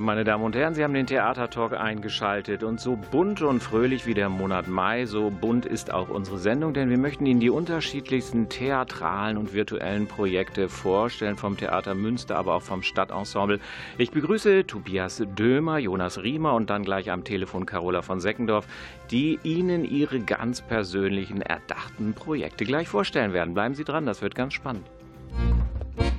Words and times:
Meine 0.00 0.24
Damen 0.24 0.44
und 0.44 0.56
Herren. 0.56 0.74
Sie 0.74 0.82
haben 0.82 0.94
den 0.94 1.06
Theatertalk 1.06 1.74
eingeschaltet. 1.74 2.62
Und 2.62 2.80
so 2.80 2.96
bunt 2.96 3.42
und 3.42 3.62
fröhlich 3.62 4.06
wie 4.06 4.14
der 4.14 4.28
Monat 4.28 4.66
Mai, 4.66 5.04
so 5.04 5.30
bunt 5.30 5.66
ist 5.66 5.92
auch 5.92 6.08
unsere 6.08 6.38
Sendung, 6.38 6.72
denn 6.72 6.88
wir 6.88 6.98
möchten 6.98 7.26
Ihnen 7.26 7.40
die 7.40 7.50
unterschiedlichsten 7.50 8.48
theatralen 8.48 9.36
und 9.36 9.52
virtuellen 9.52 10.06
Projekte 10.06 10.68
vorstellen, 10.68 11.36
vom 11.36 11.56
Theater 11.56 11.94
Münster, 11.94 12.36
aber 12.36 12.54
auch 12.54 12.62
vom 12.62 12.82
Stadtensemble. 12.82 13.60
Ich 13.98 14.10
begrüße 14.10 14.66
Tobias 14.66 15.22
Dömer, 15.36 15.78
Jonas 15.78 16.22
Riemer 16.22 16.54
und 16.54 16.70
dann 16.70 16.82
gleich 16.82 17.10
am 17.10 17.22
Telefon 17.22 17.66
Carola 17.66 18.00
von 18.00 18.20
Seckendorf, 18.20 18.66
die 19.10 19.38
Ihnen 19.42 19.84
ihre 19.84 20.20
ganz 20.20 20.62
persönlichen, 20.62 21.42
erdachten 21.42 22.14
Projekte 22.14 22.64
gleich 22.64 22.88
vorstellen 22.88 23.32
werden. 23.34 23.52
Bleiben 23.54 23.74
Sie 23.74 23.84
dran, 23.84 24.06
das 24.06 24.22
wird 24.22 24.34
ganz 24.34 24.54
spannend. 24.54 24.86
de 25.96 26.09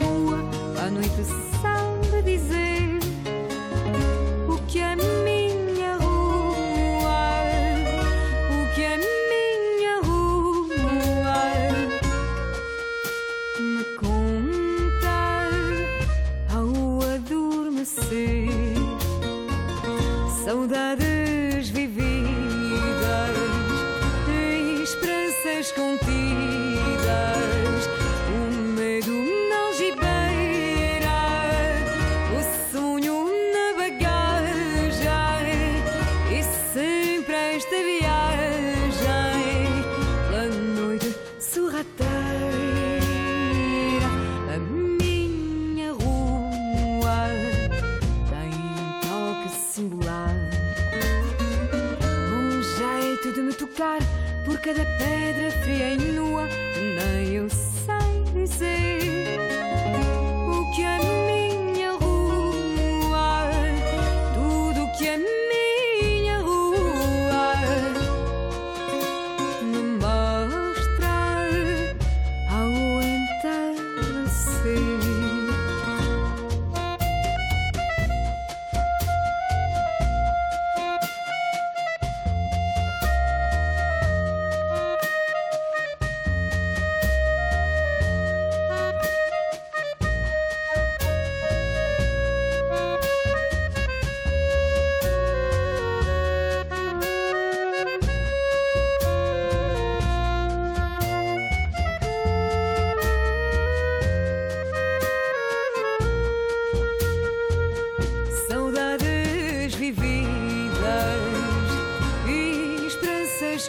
lua, 0.00 0.38
a 0.84 0.90
noite 0.90 1.24
sai. 1.60 1.81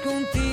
contigo. 0.03 0.52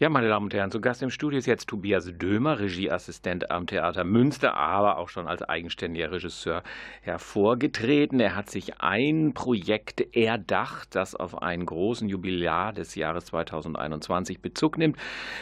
Ja, 0.00 0.08
meine 0.08 0.28
Damen 0.28 0.44
und 0.44 0.54
Herren, 0.54 0.70
zu 0.70 0.80
Gast 0.80 1.02
im 1.02 1.10
Studio 1.10 1.40
ist 1.40 1.46
jetzt 1.46 1.66
Tobias 1.66 2.08
Dömer, 2.08 2.60
Regieassistent 2.60 3.50
am 3.50 3.66
Theater 3.66 4.04
Münster, 4.04 4.54
aber 4.54 4.96
auch 4.98 5.08
schon 5.08 5.26
als 5.26 5.42
eigenständiger 5.42 6.12
Regisseur 6.12 6.62
hervorgetreten. 7.00 8.20
Er 8.20 8.36
hat 8.36 8.48
sich 8.48 8.80
ein 8.80 9.34
Projekt 9.34 10.14
erdacht, 10.14 10.94
das 10.94 11.16
auf 11.16 11.42
einen 11.42 11.66
großen 11.66 12.08
Jubiläar 12.08 12.72
des 12.72 12.94
Jahres 12.94 13.24
2021 13.24 14.40
Bezug 14.40 14.78
nimmt. 14.78 14.96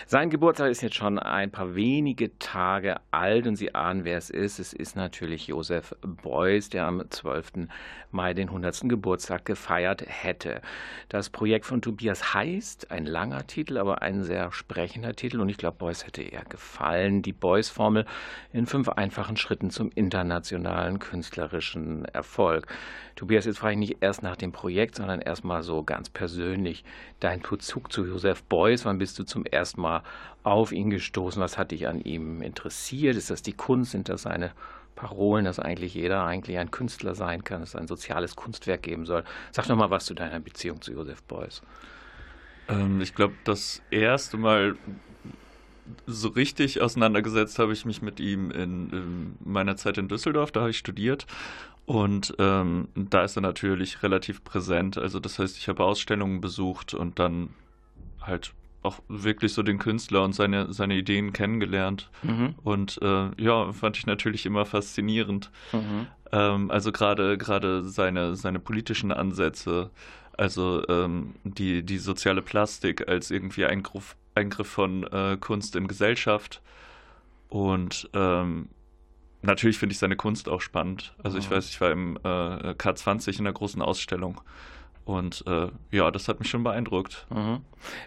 Sein 0.07 0.31
Geburtstag 0.31 0.71
ist 0.71 0.81
jetzt 0.81 0.97
schon 0.97 1.19
ein 1.19 1.51
paar 1.51 1.75
wenige 1.75 2.39
Tage 2.39 2.97
alt 3.11 3.47
und 3.47 3.57
Sie 3.57 3.75
ahnen, 3.75 4.07
wer 4.07 4.17
es 4.17 4.31
ist. 4.31 4.59
Es 4.59 4.73
ist 4.73 4.97
natürlich 4.97 5.49
Josef 5.49 5.95
Beuys, 6.01 6.71
der 6.71 6.87
am 6.87 7.03
12. 7.11 7.69
Mai 8.11 8.33
den 8.33 8.49
100. 8.49 8.89
Geburtstag 8.89 9.45
gefeiert 9.45 10.03
hätte. 10.07 10.63
Das 11.11 11.29
Projekt 11.29 11.67
von 11.67 11.83
Tobias 11.83 12.33
heißt, 12.33 12.91
ein 12.91 13.05
langer 13.05 13.47
Titel, 13.47 13.77
aber 13.77 14.01
ein 14.01 14.23
sehr 14.23 14.46
versprechender 14.51 15.15
Titel 15.15 15.41
und 15.41 15.49
ich 15.49 15.57
glaube, 15.57 15.79
Beuys 15.79 16.07
hätte 16.07 16.23
eher 16.23 16.45
gefallen. 16.45 17.23
Die 17.23 17.33
Beuys-Formel 17.33 18.07
in 18.53 18.67
fünf 18.67 18.89
einfachen 18.89 19.37
Schritten 19.37 19.71
zum 19.71 19.91
internationalen 19.95 20.99
künstlerischen 20.99 22.05
Erfolg. 22.07 22.67
Tobias, 23.17 23.45
jetzt 23.45 23.59
frage 23.59 23.73
ich 23.75 23.79
nicht 23.79 23.97
erst 24.01 24.23
nach 24.23 24.37
dem 24.37 24.53
Projekt, 24.53 24.97
sondern 24.97 25.21
erstmal 25.21 25.63
so 25.63 25.83
ganz 25.83 26.09
persönlich 26.09 26.85
dein 27.21 27.41
Bezug 27.41 27.93
zu 27.93 28.07
Josef 28.07 28.43
Beuys. 28.45 28.85
Wann 28.85 28.99
bist 28.99 29.19
du 29.19 29.25
zum 29.25 29.45
ersten 29.45 29.81
Mal 29.81 30.03
auf 30.43 30.71
ihn 30.73 30.91
gestoßen? 30.91 31.43
Was 31.43 31.59
hat 31.59 31.73
dich 31.73 31.89
an 31.89 32.01
ihm 32.01 32.43
interessiert? 32.43 33.17
Ist 33.17 33.31
das 33.31 33.43
die 33.43 33.53
Kunst? 33.53 33.91
Sind 33.91 34.09
das 34.09 34.23
seine 34.23 34.53
Parolen, 34.95 35.45
dass 35.45 35.59
eigentlich 35.59 35.95
jeder 35.95 36.25
eigentlich 36.25 36.59
ein 36.59 36.71
Künstler 36.71 37.15
sein 37.15 37.45
kann, 37.45 37.61
dass 37.61 37.71
es 37.71 37.77
ein 37.77 37.87
soziales 37.87 38.37
Kunstwerk 38.37 38.83
geben 38.83 39.07
soll. 39.07 39.25
Sag 39.51 39.67
doch 39.67 39.77
mal 39.77 39.91
was 39.91 40.07
zu 40.07 40.15
deiner 40.15 40.41
Beziehung 40.41 40.81
zu 40.81 40.93
Josef 40.93 41.23
Beuys. 41.25 41.63
Ähm, 42.69 43.01
ich 43.01 43.15
glaube, 43.15 43.35
das 43.45 43.83
erste 43.91 44.37
Mal 44.37 44.77
so 46.07 46.29
richtig 46.29 46.81
auseinandergesetzt 46.81 47.59
habe 47.59 47.73
ich 47.73 47.85
mich 47.85 48.03
mit 48.03 48.19
ihm 48.19 48.51
in, 48.51 48.91
in 48.91 49.37
meiner 49.45 49.77
Zeit 49.77 49.99
in 49.99 50.09
Düsseldorf, 50.09 50.51
da 50.51 50.61
habe 50.61 50.71
ich 50.71 50.79
studiert. 50.79 51.27
Und 51.85 52.35
ähm, 52.41 52.89
da 52.95 53.23
ist 53.23 53.37
er 53.37 53.43
natürlich 53.43 54.03
relativ 54.03 54.43
präsent. 54.43 54.99
Also 54.99 55.21
das 55.21 55.39
heißt, 55.39 55.57
ich 55.57 55.69
habe 55.69 55.85
Ausstellungen 55.85 56.41
besucht 56.41 56.95
und 56.95 57.21
dann 57.21 57.51
halt 58.21 58.53
auch 58.83 59.01
wirklich 59.09 59.53
so 59.53 59.63
den 59.63 59.79
Künstler 59.79 60.25
und 60.25 60.33
seine, 60.33 60.73
seine 60.73 60.97
Ideen 60.97 61.33
kennengelernt. 61.33 62.11
Mhm. 62.23 62.55
Und 62.63 62.99
äh, 63.03 63.31
ja, 63.41 63.73
fand 63.73 63.97
ich 63.99 64.07
natürlich 64.07 64.47
immer 64.47 64.65
faszinierend. 64.65 65.51
Mhm. 65.73 66.07
Ähm, 66.33 66.71
also 66.71 66.91
gerade 66.91 67.39
gerade 67.39 67.85
seine, 67.85 68.35
seine 68.35 68.59
politischen 68.59 69.13
Ansätze, 69.13 69.91
also 70.37 70.87
ähm, 70.89 71.35
die, 71.45 71.83
die 71.83 71.99
soziale 71.99 72.43
Plastik 72.43 73.09
als 73.09 73.31
irgendwie 73.31 73.65
Eingriff, 73.65 74.17
Eingriff 74.35 74.69
von 74.69 75.05
äh, 75.05 75.37
Kunst 75.41 75.77
in 75.77 75.89
Gesellschaft. 75.89 76.63
Und 77.49 78.11
ähm, 78.13 78.69
natürlich 79.43 79.79
finde 79.79 79.93
ich 79.93 79.99
seine 79.99 80.17
Kunst 80.17 80.49
auch 80.49 80.61
spannend. 80.61 81.15
Also 81.23 81.39
ich 81.39 81.49
mhm. 81.49 81.55
weiß, 81.55 81.69
ich 81.69 81.81
war 81.81 81.91
im 81.91 82.17
äh, 82.17 82.75
K20 82.75 83.39
in 83.39 83.47
einer 83.47 83.53
großen 83.53 83.81
Ausstellung 83.81 84.41
und 85.07 85.45
äh, 85.47 85.69
ja, 85.93 86.11
das 86.11 86.27
hat 86.27 86.41
mich 86.41 86.51
schon 86.51 86.65
beeindruckt. 86.65 87.29
Mhm. 87.31 87.61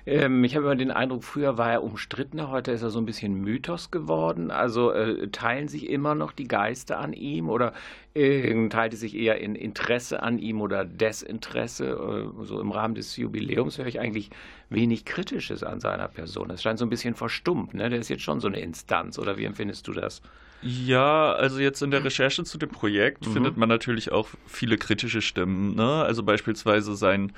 Ähm, 0.06 0.44
ich 0.44 0.57
habe 0.57 0.66
immer 0.66 0.75
den 0.75 0.92
Eindruck, 0.92 1.24
früher 1.24 1.57
war 1.57 1.72
er 1.72 1.81
umstrittener, 1.81 2.51
heute 2.51 2.74
ist 2.74 2.81
er 2.81 2.90
so 2.90 3.00
ein 3.00 3.06
bisschen 3.06 3.36
Mythos 3.36 3.90
geworden. 3.90 4.51
Also 4.51 4.92
äh, 4.92 5.30
teilen 5.30 5.69
sich 5.69 5.90
immer 5.90 6.13
noch 6.13 6.34
die 6.34 6.50
Geister 6.50 7.00
an 7.00 7.13
ihm 7.13 7.50
oder 7.50 7.72
äh, 8.16 8.68
teilt 8.68 8.94
es 8.94 9.00
sich 9.00 9.16
eher 9.16 9.40
in 9.40 9.56
Interesse 9.56 10.22
an 10.22 10.40
ihm 10.40 10.60
oder 10.60 10.84
Desinteresse? 10.84 11.88
Äh, 11.88 12.44
so 12.44 12.60
im 12.60 12.72
Rahmen 12.72 12.96
des 12.96 13.16
Jubiläums 13.16 13.78
höre 13.78 13.88
ich 13.88 14.01
eigentlich 14.01 14.30
wenig 14.69 15.06
Kritisches 15.06 15.63
an 15.63 15.80
seiner 15.80 16.10
Person. 16.10 16.50
Es 16.50 16.62
scheint 16.62 16.80
so 16.80 16.86
ein 16.86 16.90
bisschen 16.90 17.16
verstummt. 17.16 17.74
Ne? 17.74 17.90
Der 17.90 18.00
ist 18.00 18.10
jetzt 18.10 18.24
schon 18.24 18.42
so 18.42 18.50
eine 18.50 18.60
Instanz 18.60 19.18
oder 19.18 19.38
wie 19.38 19.46
empfindest 19.46 19.88
du 19.88 19.94
das? 19.94 20.22
Ja, 20.61 21.31
also 21.33 21.59
jetzt 21.59 21.81
in 21.81 21.91
der 21.91 22.03
Recherche 22.03 22.44
zu 22.44 22.57
dem 22.57 22.69
Projekt 22.69 23.25
mhm. 23.25 23.33
findet 23.33 23.57
man 23.57 23.69
natürlich 23.69 24.11
auch 24.11 24.29
viele 24.45 24.77
kritische 24.77 25.21
Stimmen. 25.21 25.75
Ne? 25.75 26.03
Also 26.03 26.23
beispielsweise 26.23 26.95
sein 26.95 27.31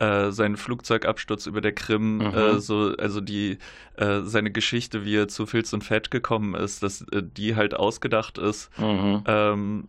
äh, 0.00 0.32
sein 0.32 0.56
Flugzeugabsturz 0.56 1.46
über 1.46 1.60
der 1.60 1.72
Krim, 1.72 2.18
mhm. 2.18 2.34
äh, 2.34 2.58
so, 2.58 2.94
also 2.96 3.20
die 3.20 3.58
äh, 3.96 4.20
seine 4.22 4.50
Geschichte, 4.50 5.04
wie 5.04 5.16
er 5.16 5.28
zu 5.28 5.44
Filz 5.44 5.74
und 5.74 5.84
Fett 5.84 6.10
gekommen 6.10 6.54
ist, 6.54 6.82
dass 6.82 7.02
äh, 7.12 7.22
die 7.22 7.54
halt 7.54 7.74
ausgedacht 7.74 8.38
ist. 8.38 8.70
Mhm. 8.78 9.22
Ähm, 9.26 9.88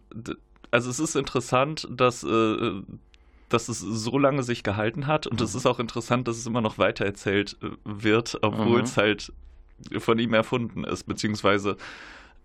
also 0.69 0.89
es 0.89 0.99
ist 0.99 1.15
interessant, 1.15 1.87
dass 1.89 2.23
äh, 2.23 2.81
dass 3.47 3.69
es 3.69 3.79
so 3.79 4.17
lange 4.17 4.43
sich 4.43 4.63
gehalten 4.63 5.07
hat 5.07 5.27
und 5.27 5.39
es 5.39 5.53
mhm. 5.53 5.57
ist 5.59 5.65
auch 5.65 5.79
interessant, 5.79 6.27
dass 6.27 6.37
es 6.37 6.45
immer 6.45 6.61
noch 6.61 6.77
weitererzählt 6.77 7.57
äh, 7.61 7.69
wird, 7.85 8.37
obwohl 8.41 8.79
mhm. 8.79 8.83
es 8.83 8.97
halt 8.97 9.31
von 9.97 10.19
ihm 10.19 10.33
erfunden 10.33 10.83
ist, 10.83 11.03
beziehungsweise 11.03 11.77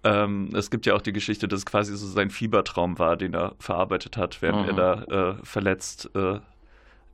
ähm, 0.05 0.51
es 0.55 0.71
gibt 0.71 0.87
ja 0.87 0.95
auch 0.95 1.03
die 1.03 1.13
Geschichte, 1.13 1.49
dass 1.49 1.61
es 1.61 1.67
quasi 1.67 1.97
so 1.97 2.07
sein 2.07 2.31
Fiebertraum 2.31 2.99
war, 2.99 3.17
den 3.17 3.35
er 3.35 3.55
verarbeitet 3.59 4.17
hat, 4.17 4.41
während 4.43 4.63
mhm. 4.63 4.79
er 4.79 4.97
da 5.07 5.31
äh, 5.31 5.35
verletzt 5.45 6.11
äh, 6.15 6.39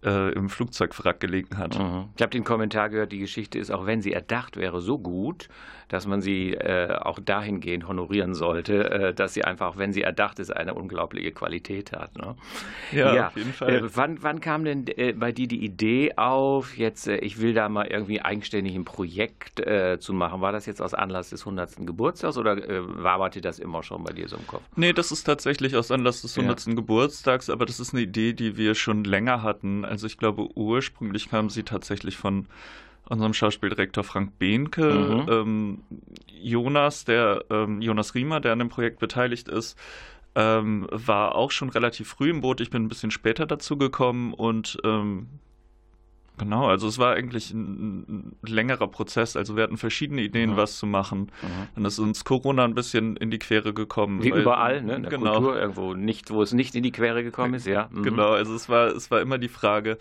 äh, 0.05 0.33
im 0.33 0.49
Flugzeugwrack 0.49 1.21
gelegen 1.21 1.59
hat. 1.59 1.79
Mhm. 1.79 2.09
Ich 2.17 2.23
habe 2.23 2.31
den 2.31 2.45
Kommentar 2.45 2.91
gehört, 2.91 3.13
die 3.13 3.19
Geschichte 3.19 3.59
ist, 3.59 3.71
auch 3.71 3.87
wenn 3.87 4.03
sie 4.03 4.13
erdacht 4.13 4.57
wäre, 4.57 4.81
so 4.81 4.99
gut, 4.99 5.49
dass 5.93 6.07
man 6.07 6.23
sie 6.23 6.55
äh, 6.55 6.97
auch 6.97 7.21
dahingehend 7.21 7.87
honorieren 7.87 8.35
sollte, 8.35 8.91
äh, 8.91 9.15
dass 9.15 9.35
sie 9.35 9.45
einfach, 9.45 9.77
wenn 9.77 9.93
sie 9.93 10.01
erdacht 10.01 10.39
ist, 10.39 10.51
eine 10.51 10.73
unglaubliche 10.73 11.33
Qualität 11.33 11.93
hat. 11.93 12.17
Ne? 12.17 12.35
Ja, 12.93 13.15
ja, 13.15 13.27
auf 13.29 13.37
jeden 13.37 13.53
Fall. 13.53 13.75
Äh, 13.75 13.97
wann, 13.97 14.23
wann, 14.23 14.41
kam 14.41 14.65
denn 14.65 14.87
äh, 14.87 15.13
bei 15.13 15.33
dir 15.33 15.47
die 15.47 15.63
Idee 15.63 16.15
auf, 16.17 16.79
jetzt, 16.79 17.09
äh, 17.09 17.19
ich 17.19 17.41
will 17.41 17.53
da 17.53 17.69
mal 17.69 17.87
irgendwie 17.87 18.23
eigenständig 18.23 18.75
ein 18.75 18.85
Projekt 18.85 19.63
zu 19.99 20.13
machen? 20.13 20.41
War 20.41 20.53
das 20.53 20.67
jetzt 20.67 20.81
aus 20.81 20.95
Anlass 20.95 21.31
des 21.31 21.43
100. 21.43 21.87
Geburtstags 21.87 22.37
oder 22.39 22.57
waberte 22.57 23.41
das 23.41 23.59
immer 23.59 23.83
schon 23.83 24.03
bei 24.03 24.13
dir 24.13 24.29
so 24.29 24.37
im 24.37 24.47
Kopf? 24.47 24.63
Nee, 24.77 24.93
das 24.93 25.13
ist 25.13 25.25
tatsächlich 25.25 25.77
aus 25.77 25.91
Anlass 25.91 26.23
des 26.23 26.37
100. 26.37 26.67
Ja. 26.67 26.75
Geburtstags, 26.75 27.51
aber 27.51 27.67
das 27.67 27.81
ist 27.81 27.93
eine 27.93 28.03
Idee, 28.03 28.33
die 28.33 28.57
wir 28.57 28.75
schon 28.75 29.05
länger 29.05 29.43
hatten. 29.43 29.85
Also 29.93 30.07
ich 30.07 30.17
glaube, 30.17 30.49
ursprünglich 30.57 31.29
kam 31.29 31.51
sie 31.51 31.65
tatsächlich 31.65 32.17
von 32.17 32.47
unserem 33.11 33.35
Schauspieldirektor 33.35 34.03
Frank 34.03 34.39
Behnke. 34.39 34.91
Mhm. 34.91 35.27
Ähm, 35.29 35.79
Jonas, 36.29 37.05
der 37.05 37.45
ähm, 37.51 37.83
Jonas 37.83 38.15
Riemer, 38.15 38.41
der 38.41 38.53
an 38.55 38.59
dem 38.59 38.71
Projekt 38.71 39.01
beteiligt 39.01 39.49
ist, 39.49 39.79
ähm, 40.35 40.87
war 40.91 41.35
auch 41.35 41.51
schon 41.51 41.69
relativ 41.69 42.09
früh 42.09 42.31
im 42.31 42.41
Boot. 42.41 42.63
Ich 42.63 42.71
bin 42.71 42.85
ein 42.85 42.89
bisschen 42.89 43.11
später 43.11 43.45
dazu 43.45 43.77
gekommen 43.77 44.33
und 44.33 44.79
ähm, 44.83 45.27
Genau, 46.39 46.67
also 46.67 46.89
es 46.89 46.99
war 46.99 47.15
eigentlich 47.15 47.53
ein, 47.53 48.01
ein, 48.09 48.37
längerer 48.43 48.89
Prozess. 48.89 49.37
Also 49.37 49.55
wir 49.55 49.65
hatten 49.65 49.77
verschiedene 49.77 50.23
Ideen, 50.23 50.53
mhm. 50.53 50.57
was 50.57 50.79
zu 50.79 50.87
machen. 50.87 51.31
Mhm. 51.43 51.69
Dann 51.75 51.85
ist 51.85 51.99
uns 51.99 52.25
Corona 52.25 52.65
ein 52.65 52.75
bisschen 52.75 53.17
in 53.17 53.31
die 53.31 53.39
Quere 53.39 53.75
gekommen. 53.75 54.23
Wie 54.23 54.33
weil, 54.33 54.41
überall, 54.41 54.83
ne? 54.83 54.97
In 54.97 55.03
der 55.03 55.11
genau. 55.11 55.35
Kultur 55.35 55.61
irgendwo 55.61 55.95
nicht, 55.95 56.31
wo 56.31 56.43
es 56.43 56.53
nicht 56.53 56.75
in 56.75 56.83
die 56.83 56.93
Quere 56.93 57.23
gekommen 57.23 57.55
ist, 57.55 57.67
ja. 57.67 57.89
Mhm. 57.93 58.03
Genau, 58.03 58.31
also 58.31 58.55
es 58.55 58.69
war, 58.69 58.89
es 58.89 59.11
war 59.11 59.21
immer 59.21 59.39
die 59.39 59.49
Frage, 59.49 59.99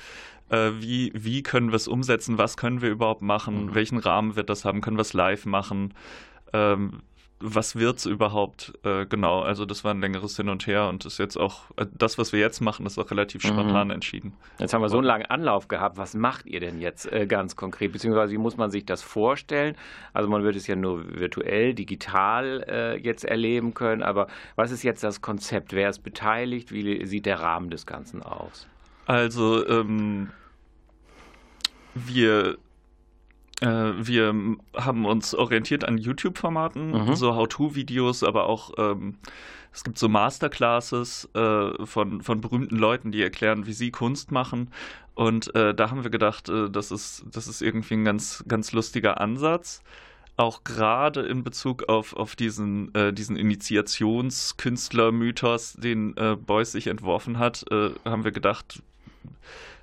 äh, 0.50 0.72
wie, 0.80 1.12
wie 1.14 1.44
können 1.44 1.70
wir 1.70 1.76
es 1.76 1.88
umsetzen, 1.88 2.38
was 2.38 2.58
können 2.58 2.82
wir 2.82 2.90
überhaupt 2.90 3.22
machen, 3.22 3.66
mhm. 3.66 3.76
welchen 3.76 3.98
Rahmen 3.98 4.36
wird 4.36 4.50
das 4.50 4.64
haben, 4.64 4.82
können 4.82 4.98
wir 4.98 5.02
es 5.02 5.14
live 5.14 5.46
machen. 5.46 5.94
Ähm, 6.54 7.02
was 7.42 7.76
wird's 7.76 8.06
überhaupt 8.06 8.74
äh, 8.84 9.06
genau? 9.06 9.42
Also 9.42 9.66
das 9.66 9.84
war 9.84 9.94
ein 9.94 10.02
längeres 10.02 10.38
Hin 10.38 10.50
und 10.50 10.66
Her 10.68 10.88
und 10.88 11.06
ist 11.06 11.18
jetzt 11.18 11.38
auch 11.38 11.72
äh, 11.78 11.86
das, 11.94 12.18
was 12.18 12.32
wir 12.34 12.40
jetzt 12.40 12.62
machen, 12.62 12.86
ist 12.86 12.98
auch 12.98 13.10
relativ 13.12 13.42
spontan 13.42 13.88
mhm. 13.88 13.94
entschieden. 13.94 14.34
Jetzt 14.60 14.74
haben 14.74 14.82
wir 14.82 14.90
so 14.90 14.98
einen 14.98 15.08
langen 15.08 15.26
Anlauf 15.26 15.68
gehabt. 15.68 15.98
Was 15.98 16.14
macht 16.14 16.46
ihr 16.46 16.60
denn 16.60 16.80
jetzt 16.80 17.12
äh, 17.12 17.28
ganz 17.28 17.56
konkret? 17.56 17.92
Beziehungsweise 17.92 18.32
wie 18.32 18.38
muss 18.38 18.58
man 18.58 18.72
sich 18.72 18.86
das 18.86 19.02
vorstellen? 19.02 19.76
Also 20.14 20.30
man 20.30 20.44
wird 20.44 20.56
es 20.56 20.68
ja 20.68 20.76
nur 20.76 21.20
virtuell, 21.20 21.74
digital 21.74 22.64
äh, 22.68 22.98
jetzt 22.98 23.26
erleben 23.26 23.74
können. 23.74 24.04
Aber 24.04 24.28
was 24.56 24.72
ist 24.72 24.84
jetzt 24.84 25.04
das 25.04 25.22
Konzept? 25.22 25.74
Wer 25.74 25.90
ist 25.90 26.00
beteiligt? 26.00 26.72
Wie 26.72 27.06
sieht 27.06 27.26
der 27.26 27.40
Rahmen 27.40 27.70
des 27.70 27.86
Ganzen 27.86 28.24
aus? 28.24 28.68
Also 29.06 29.68
ähm, 29.68 30.30
wir 31.94 32.58
wir 33.62 34.58
haben 34.76 35.06
uns 35.06 35.36
orientiert 35.36 35.84
an 35.84 36.00
YouTube-Formaten, 36.00 36.92
mhm. 36.92 37.16
so 37.16 37.36
How-To-Videos, 37.36 38.24
aber 38.24 38.48
auch 38.48 38.72
ähm, 38.80 39.18
es 39.74 39.84
gibt 39.84 39.98
so 39.98 40.08
Masterclasses 40.10 41.30
äh, 41.34 41.86
von, 41.86 42.22
von 42.22 42.42
berühmten 42.42 42.76
Leuten, 42.76 43.12
die 43.12 43.22
erklären, 43.22 43.66
wie 43.66 43.74
sie 43.74 43.90
Kunst 43.92 44.32
machen. 44.32 44.70
Und 45.16 45.56
äh, 45.56 45.74
da 45.74 45.90
haben 45.90 46.04
wir 46.04 46.12
gedacht, 46.12 46.50
äh, 46.50 46.70
das, 46.70 46.92
ist, 46.92 47.24
das 47.32 47.48
ist 47.48 47.62
irgendwie 47.62 47.94
ein 47.94 48.04
ganz, 48.04 48.44
ganz 48.48 48.74
lustiger 48.74 49.22
Ansatz. 49.22 49.82
Auch 50.36 50.64
gerade 50.64 51.22
in 51.22 51.44
Bezug 51.44 51.90
auf, 51.90 52.16
auf 52.16 52.36
diesen, 52.36 52.94
äh, 52.96 53.14
diesen 53.14 53.38
Initiationskünstler-Mythos, 53.38 55.74
den 55.74 56.18
äh, 56.18 56.36
Beuys 56.36 56.74
sich 56.74 56.88
entworfen 56.88 57.40
hat, 57.40 57.66
haben 57.70 58.24
wir 58.24 58.32
gedacht, 58.32 58.82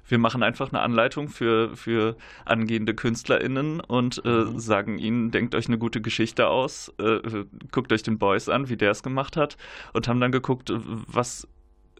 wir 0.08 0.18
machen 0.18 0.42
einfach 0.42 0.72
eine 0.72 0.80
Anleitung 0.80 1.28
für, 1.28 1.76
für 1.76 2.16
angehende 2.44 2.94
KünstlerInnen 2.94 3.80
und 3.80 4.22
äh, 4.24 4.28
mhm. 4.28 4.58
sagen 4.58 4.98
ihnen, 4.98 5.30
denkt 5.30 5.54
euch 5.54 5.68
eine 5.68 5.78
gute 5.78 6.00
Geschichte 6.00 6.48
aus, 6.48 6.92
äh, 6.98 7.44
guckt 7.70 7.92
euch 7.92 8.02
den 8.02 8.18
Boys 8.18 8.48
an, 8.48 8.68
wie 8.68 8.76
der 8.76 8.90
es 8.90 9.02
gemacht 9.02 9.36
hat 9.36 9.56
und 9.92 10.08
haben 10.08 10.20
dann 10.20 10.32
geguckt, 10.32 10.72
was 10.74 11.46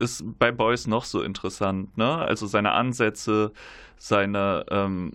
ist 0.00 0.24
bei 0.38 0.52
Boys 0.52 0.86
noch 0.86 1.04
so 1.04 1.22
interessant, 1.22 1.96
ne? 1.96 2.16
Also 2.18 2.46
seine 2.46 2.72
Ansätze, 2.72 3.52
seine, 3.96 4.64
ähm, 4.70 5.12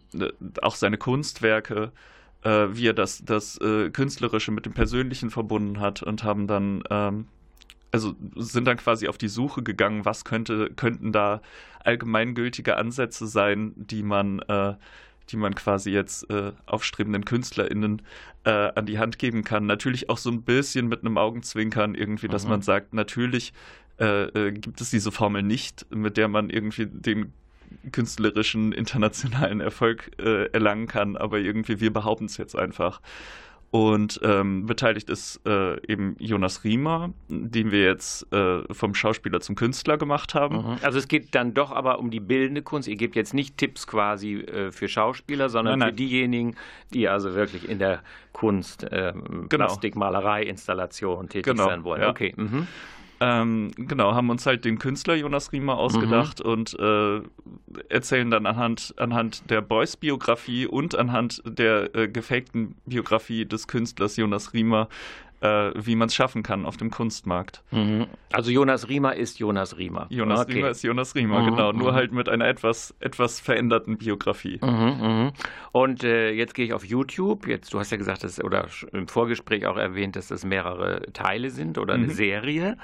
auch 0.62 0.76
seine 0.76 0.98
Kunstwerke, 0.98 1.92
äh, 2.44 2.68
wie 2.72 2.88
er 2.88 2.94
das, 2.94 3.24
das 3.24 3.58
äh, 3.60 3.90
Künstlerische 3.90 4.52
mit 4.52 4.66
dem 4.66 4.74
Persönlichen 4.74 5.30
verbunden 5.30 5.80
hat 5.80 6.04
und 6.04 6.24
haben 6.24 6.48
dann 6.48 6.84
ähm, 6.90 7.28
also 7.94 8.16
sind 8.36 8.66
dann 8.66 8.78
quasi 8.78 9.08
auf 9.08 9.18
die 9.18 9.28
Suche 9.30 9.62
gegangen, 9.62 10.04
was 10.04 10.26
könnte, 10.26 10.72
könnten 10.76 11.12
da 11.12 11.42
allgemeingültige 11.84 12.76
Ansätze 12.76 13.28
sein, 13.28 13.74
die 13.76 14.02
man, 14.02 14.40
äh, 14.40 14.74
die 15.30 15.38
man 15.38 15.54
quasi 15.54 15.92
jetzt 15.92 16.30
äh, 16.32 16.54
aufstrebenden 16.66 17.24
KünstlerInnen 17.24 18.02
äh, 18.46 18.50
an 18.50 18.88
die 18.88 18.98
Hand 18.98 19.20
geben 19.20 19.44
kann. 19.44 19.68
Natürlich 19.68 20.10
auch 20.10 20.18
so 20.18 20.32
ein 20.32 20.42
bisschen 20.42 20.88
mit 20.88 21.02
einem 21.02 21.20
Augenzwinkern 21.20 21.94
irgendwie, 21.94 22.28
dass 22.28 22.46
mhm. 22.46 22.50
man 22.50 22.62
sagt, 22.64 22.96
natürlich 22.96 23.54
äh, 24.00 24.24
äh, 24.24 24.52
gibt 24.52 24.82
es 24.82 24.90
diese 24.90 25.12
Formel 25.12 25.44
nicht, 25.44 25.86
mit 25.94 26.18
der 26.18 26.28
man 26.28 26.50
irgendwie 26.50 26.88
den 26.88 27.32
künstlerischen 27.92 28.72
internationalen 28.72 29.62
Erfolg 29.62 30.12
äh, 30.20 30.46
erlangen 30.48 30.88
kann, 30.88 31.16
aber 31.16 31.40
irgendwie 31.40 31.80
wir 31.80 31.94
behaupten 31.94 32.26
es 32.26 32.38
jetzt 32.38 32.56
einfach. 32.56 33.02
Und 33.74 34.20
ähm, 34.22 34.68
beteiligt 34.68 35.10
ist 35.10 35.42
äh, 35.48 35.82
eben 35.92 36.16
Jonas 36.20 36.64
Riemer, 36.64 37.12
den 37.28 37.72
wir 37.72 37.86
jetzt 37.86 38.32
äh, 38.32 38.62
vom 38.72 38.94
Schauspieler 38.94 39.42
zum 39.42 39.56
Künstler 39.56 39.98
gemacht 39.98 40.36
haben. 40.36 40.58
Mhm. 40.58 40.78
Also 40.84 41.00
es 41.00 41.08
geht 41.08 41.34
dann 41.34 41.56
doch 41.56 41.72
aber 41.72 41.98
um 41.98 42.12
die 42.12 42.20
bildende 42.20 42.62
Kunst. 42.62 42.88
Ihr 42.88 42.98
gebt 42.98 43.16
jetzt 43.16 43.34
nicht 43.34 43.58
Tipps 43.58 43.88
quasi 43.88 44.36
äh, 44.42 44.72
für 44.72 44.88
Schauspieler, 44.88 45.50
sondern 45.50 45.80
Nein, 45.80 45.88
nein. 45.88 45.90
für 45.90 45.96
diejenigen, 45.96 46.56
die 46.94 47.08
also 47.10 47.34
wirklich 47.34 47.68
in 47.68 47.80
der 47.80 48.04
Kunst, 48.32 48.86
ähm, 48.92 49.48
Genau. 49.50 49.66
Plastik, 49.66 49.96
Malerei, 49.96 50.44
Installation 50.44 51.28
tätig 51.28 51.46
Genau, 51.56 51.66
sein 51.68 51.84
wollen. 51.84 52.04
ja. 52.04 52.10
Okay. 52.12 52.34
Mhm. 52.38 52.68
Ähm, 53.26 53.72
genau, 53.78 54.14
haben 54.16 54.30
uns 54.30 54.46
halt 54.46 54.66
den 54.66 54.80
Künstler 54.80 55.16
Jonas 55.16 55.54
Riemer 55.54 55.78
ausgedacht 55.78 56.42
und 56.42 56.78
äh, 56.78 57.22
erzählen 57.88 58.30
dann 58.30 58.46
anhand, 58.46 58.94
anhand 58.98 59.50
der 59.50 59.62
Beuys-Biografie 59.62 60.68
und 60.68 60.94
anhand 60.96 61.42
der 61.46 61.96
äh, 61.96 62.10
gefakten 62.10 62.76
Biografie 62.86 63.46
des 63.46 63.70
Künstlers 63.70 64.18
Jonas 64.18 64.54
Riemer, 64.54 64.90
äh, 65.44 65.72
wie 65.76 65.96
man 65.96 66.08
es 66.08 66.16
schaffen 66.16 66.42
kann 66.42 66.66
auf 66.66 66.78
dem 66.78 66.90
Kunstmarkt. 66.90 67.64
Mhm. 67.72 68.08
Also 68.32 68.50
Jonas 68.50 68.88
Riemer 68.88 69.16
ist 69.16 69.40
Jonas 69.40 69.78
Riemer. 69.78 70.08
Jonas 70.10 70.42
okay. 70.42 70.54
Riemer 70.54 70.70
ist 70.70 70.84
Jonas 70.84 71.16
Riemer, 71.16 71.42
Mhm, 71.42 71.46
genau, 71.48 71.72
nur 71.74 71.92
mhm. 71.92 71.96
halt 71.96 72.14
mit 72.14 72.30
einer 72.30 72.48
etwas, 72.48 72.96
etwas 73.00 73.42
veränderten 73.42 73.98
Biografie. 73.98 74.60
Mhm, 74.62 74.70
mhm. 74.70 75.32
Und 75.74 76.04
äh, 76.04 76.32
jetzt 76.32 76.54
gehe 76.54 76.66
ich 76.66 76.74
auf 76.74 76.86
YouTube. 76.86 77.48
Jetzt, 77.48 77.74
du 77.74 77.80
hast 77.80 77.92
ja 77.92 77.98
gesagt, 77.98 78.24
dass, 78.24 78.42
oder 78.42 78.68
im 78.94 79.08
Vorgespräch 79.08 79.66
auch 79.68 79.78
erwähnt, 79.78 80.16
dass 80.16 80.28
das 80.28 80.46
mehrere 80.46 81.02
Teile 81.12 81.50
sind 81.50 81.78
oder 81.78 81.96
eine. 81.96 82.10
Serie. 82.14 82.78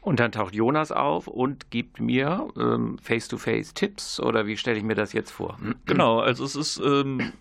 Und 0.00 0.18
dann 0.18 0.32
taucht 0.32 0.54
Jonas 0.54 0.92
auf 0.92 1.28
und 1.28 1.70
gibt 1.70 2.00
mir 2.00 2.48
ähm, 2.58 2.98
Face-to-Face 2.98 3.74
Tipps 3.74 4.18
oder 4.18 4.46
wie 4.46 4.56
stelle 4.56 4.78
ich 4.78 4.82
mir 4.84 4.94
das 4.94 5.12
jetzt 5.12 5.30
vor? 5.30 5.58
Genau, 5.86 6.20
also 6.20 6.44
es 6.44 6.56
ist 6.56 6.80
ähm, 6.84 7.32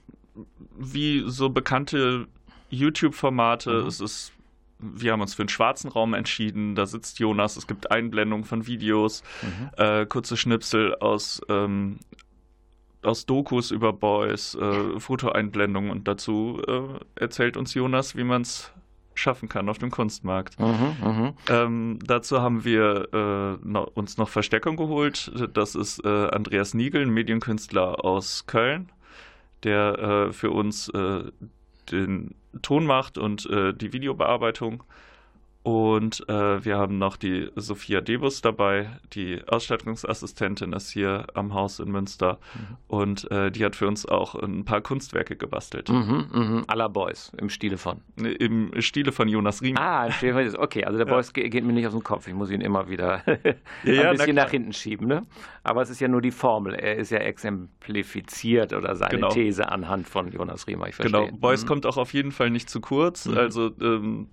wie 0.77 1.23
so 1.25 1.49
bekannte 1.49 2.27
YouTube-Formate. 2.69 3.81
Mhm. 3.81 3.87
Es 3.87 4.01
ist, 4.01 4.33
wir 4.79 5.11
haben 5.11 5.21
uns 5.21 5.33
für 5.35 5.41
einen 5.43 5.49
schwarzen 5.49 5.89
Raum 5.89 6.13
entschieden. 6.13 6.75
Da 6.75 6.85
sitzt 6.85 7.19
Jonas. 7.19 7.57
Es 7.57 7.67
gibt 7.67 7.91
Einblendungen 7.91 8.45
von 8.45 8.65
Videos, 8.65 9.23
Mhm. 9.43 9.69
äh, 9.77 10.05
kurze 10.05 10.37
Schnipsel 10.37 10.95
aus 10.95 11.41
ähm, 11.49 11.99
aus 13.01 13.25
Dokus 13.25 13.71
über 13.71 13.93
Boys, 13.93 14.55
äh, 14.55 14.99
Fotoeinblendungen 14.99 15.89
und 15.89 16.07
dazu 16.07 16.61
äh, 16.67 16.81
erzählt 17.15 17.55
uns 17.55 17.73
Jonas, 17.73 18.17
wie 18.17 18.25
man 18.25 18.41
es 18.41 18.73
schaffen 19.13 19.47
kann 19.49 19.69
auf 19.69 19.77
dem 19.77 19.89
Kunstmarkt. 19.91 20.59
Mhm, 20.59 20.95
mhm. 21.03 21.33
Ähm, 21.49 21.99
dazu 22.05 22.41
haben 22.41 22.63
wir 22.65 23.07
äh, 23.13 23.67
noch, 23.67 23.87
uns 23.95 24.17
noch 24.17 24.29
Verstärkung 24.29 24.75
geholt. 24.77 25.31
Das 25.53 25.75
ist 25.75 26.03
äh, 26.03 26.07
Andreas 26.07 26.73
Niegel, 26.73 27.03
ein 27.03 27.09
Medienkünstler 27.09 28.03
aus 28.03 28.45
Köln, 28.47 28.91
der 29.63 30.27
äh, 30.29 30.33
für 30.33 30.51
uns 30.51 30.89
äh, 30.89 31.23
den 31.91 32.35
Ton 32.61 32.85
macht 32.85 33.17
und 33.17 33.45
äh, 33.47 33.73
die 33.73 33.93
Videobearbeitung. 33.93 34.83
Und 35.61 36.27
äh, 36.29 36.63
wir 36.63 36.77
haben 36.77 36.97
noch 36.97 37.17
die 37.17 37.49
Sophia 37.57 37.99
Debus 37.99 38.41
dabei, 38.41 38.89
die 39.13 39.41
Ausstattungsassistentin 39.45 40.71
ist 40.71 40.89
hier 40.89 41.27
am 41.33 41.53
Haus 41.53 41.79
in 41.79 41.91
Münster. 41.91 42.39
Und 42.87 43.29
äh, 43.29 43.51
die 43.51 43.65
hat 43.65 43.75
für 43.75 43.85
uns 43.87 44.05
auch 44.05 44.35
ein 44.35 44.63
paar 44.63 44.79
Kunstwerke 44.81 45.35
gebastelt. 45.35 45.89
Mhm, 45.89 46.25
mhm. 46.31 46.63
À 46.67 46.75
la 46.75 46.87
Boys 46.87 47.33
im 47.37 47.49
Stile 47.49 47.77
von. 47.77 47.99
Im 48.15 48.71
Stile 48.81 49.11
von 49.11 49.27
Jonas 49.27 49.61
Riem. 49.61 49.77
Ah, 49.77 50.05
im 50.05 50.11
Stile 50.13 50.33
von. 50.51 50.63
Okay, 50.63 50.85
also 50.85 50.97
der 50.97 51.05
Ja. 51.07 51.13
Boys 51.13 51.33
ge- 51.33 51.49
geht 51.49 51.65
mir 51.65 51.73
nicht 51.73 51.85
aus 51.87 51.93
dem 51.93 52.03
Kopf. 52.03 52.27
Ich 52.29 52.33
muss 52.33 52.49
ihn 52.51 52.61
immer 52.61 52.87
wieder 52.89 53.21
Ja, 53.27 53.33
ja, 53.93 54.01
ein 54.01 54.05
na 54.05 54.11
bisschen 54.11 54.33
klar. 54.33 54.45
nach 54.45 54.51
hinten 54.51 54.71
schieben. 54.73 55.07
Ne? 55.09 55.25
Aber 55.63 55.81
es 55.81 55.89
ist 55.89 55.99
ja 55.99 56.07
nur 56.07 56.21
die 56.21 56.31
Formel. 56.31 56.73
Er 56.73 56.95
ist 56.95 57.09
ja 57.11 57.19
exemplifiziert 57.19 58.73
oder 58.73 58.95
seine 58.95 59.15
Genau. 59.15 59.29
These 59.29 59.69
anhand 59.69 60.07
von 60.07 60.31
Jonas 60.31 60.67
Riemer. 60.67 60.87
Ich 60.87 60.95
verstehe. 60.95 61.25
Genau, 61.27 61.37
Beuys 61.37 61.63
Mhm. 61.63 61.67
kommt 61.67 61.85
auch 61.85 61.97
auf 61.97 62.13
jeden 62.13 62.31
Fall 62.31 62.49
nicht 62.49 62.69
zu 62.69 62.79
kurz. 62.79 63.25
Mhm. 63.25 63.37
Also 63.37 63.71
ähm, 63.81 64.27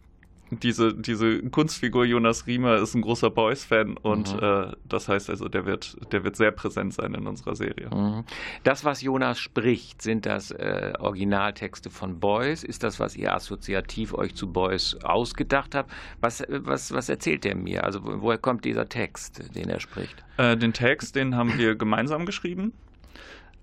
diese, 0.51 0.95
diese 0.95 1.43
Kunstfigur 1.51 2.05
Jonas 2.05 2.47
Riemer 2.47 2.77
ist 2.77 2.95
ein 2.95 3.03
großer 3.03 3.31
Beuys-Fan 3.31 3.97
und 3.97 4.33
Mhm. 4.35 4.39
äh, 4.43 4.73
das 4.85 5.09
heißt 5.09 5.29
also, 5.29 5.49
der 5.49 5.67
wird, 5.67 5.97
der 6.13 6.23
wird 6.23 6.37
sehr 6.37 6.53
präsent 6.53 6.95
sein 6.95 7.15
in 7.15 7.27
unserer 7.27 7.57
Serie. 7.57 7.89
Mhm. 7.93 8.25
Das, 8.63 8.85
was 8.85 9.03
Jonas 9.03 9.41
spricht, 9.41 10.03
sind 10.03 10.25
das 10.25 10.53
äh, 10.53 10.93
Originaltexte 11.01 11.91
von 11.91 12.21
Beuys? 12.21 12.63
Ist 12.63 12.85
das, 12.85 13.01
was 13.01 13.17
ihr 13.17 13.35
assoziativ 13.35 14.15
euch 14.15 14.35
zu 14.37 14.53
Beuys 14.53 14.97
ausgedacht 15.03 15.75
habt? 15.75 15.91
Was, 16.21 16.45
was, 16.49 16.93
was 16.93 17.09
erzählt 17.09 17.45
er 17.45 17.57
mir? 17.57 17.83
Also 17.83 18.05
wo- 18.05 18.23
woher 18.23 18.39
kommt 18.39 18.65
dieser 18.65 18.89
Text, 18.89 19.55
den 19.57 19.69
er 19.69 19.81
spricht? 19.81 20.25
Äh, 20.37 20.57
den 20.57 20.73
Text, 20.73 21.17
den 21.17 21.35
haben 21.35 21.59
wir 21.59 21.75
gemeinsam 21.77 22.25
geschrieben. 22.25 22.73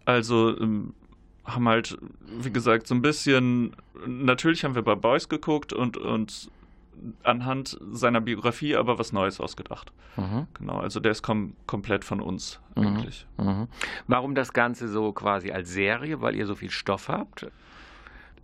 Also 0.06 0.58
ähm, 0.60 0.94
haben 1.46 1.68
halt, 1.68 1.98
wie 2.40 2.52
gesagt, 2.52 2.88
so 2.88 2.96
ein 2.96 3.02
bisschen, 3.02 3.76
natürlich 4.06 4.64
haben 4.66 4.76
wir 4.76 4.82
bei 4.82 4.96
Beuys 4.96 5.30
geguckt 5.30 5.72
und, 5.74 5.98
und 5.98 6.50
anhand 7.24 7.78
seiner 7.92 8.22
Biografie 8.22 8.76
aber 8.76 8.98
was 9.00 9.12
Neues 9.14 9.40
ausgedacht. 9.40 9.92
Mhm. 10.18 10.48
Genau, 10.54 10.78
also 10.80 11.00
der 11.00 11.12
ist 11.12 11.22
kom 11.24 11.56
komplett 11.68 12.04
von 12.06 12.22
uns 12.22 12.60
Mhm. 12.76 12.88
eigentlich. 12.88 13.28
Mhm. 13.38 13.68
Warum 14.08 14.36
das 14.36 14.54
Ganze 14.54 14.88
so 14.88 15.12
quasi 15.12 15.52
als 15.52 15.70
Serie? 15.72 16.22
Weil 16.22 16.36
ihr 16.36 16.46
so 16.48 16.56
viel 16.56 16.70
Stoff 16.72 17.08
habt? 17.10 17.48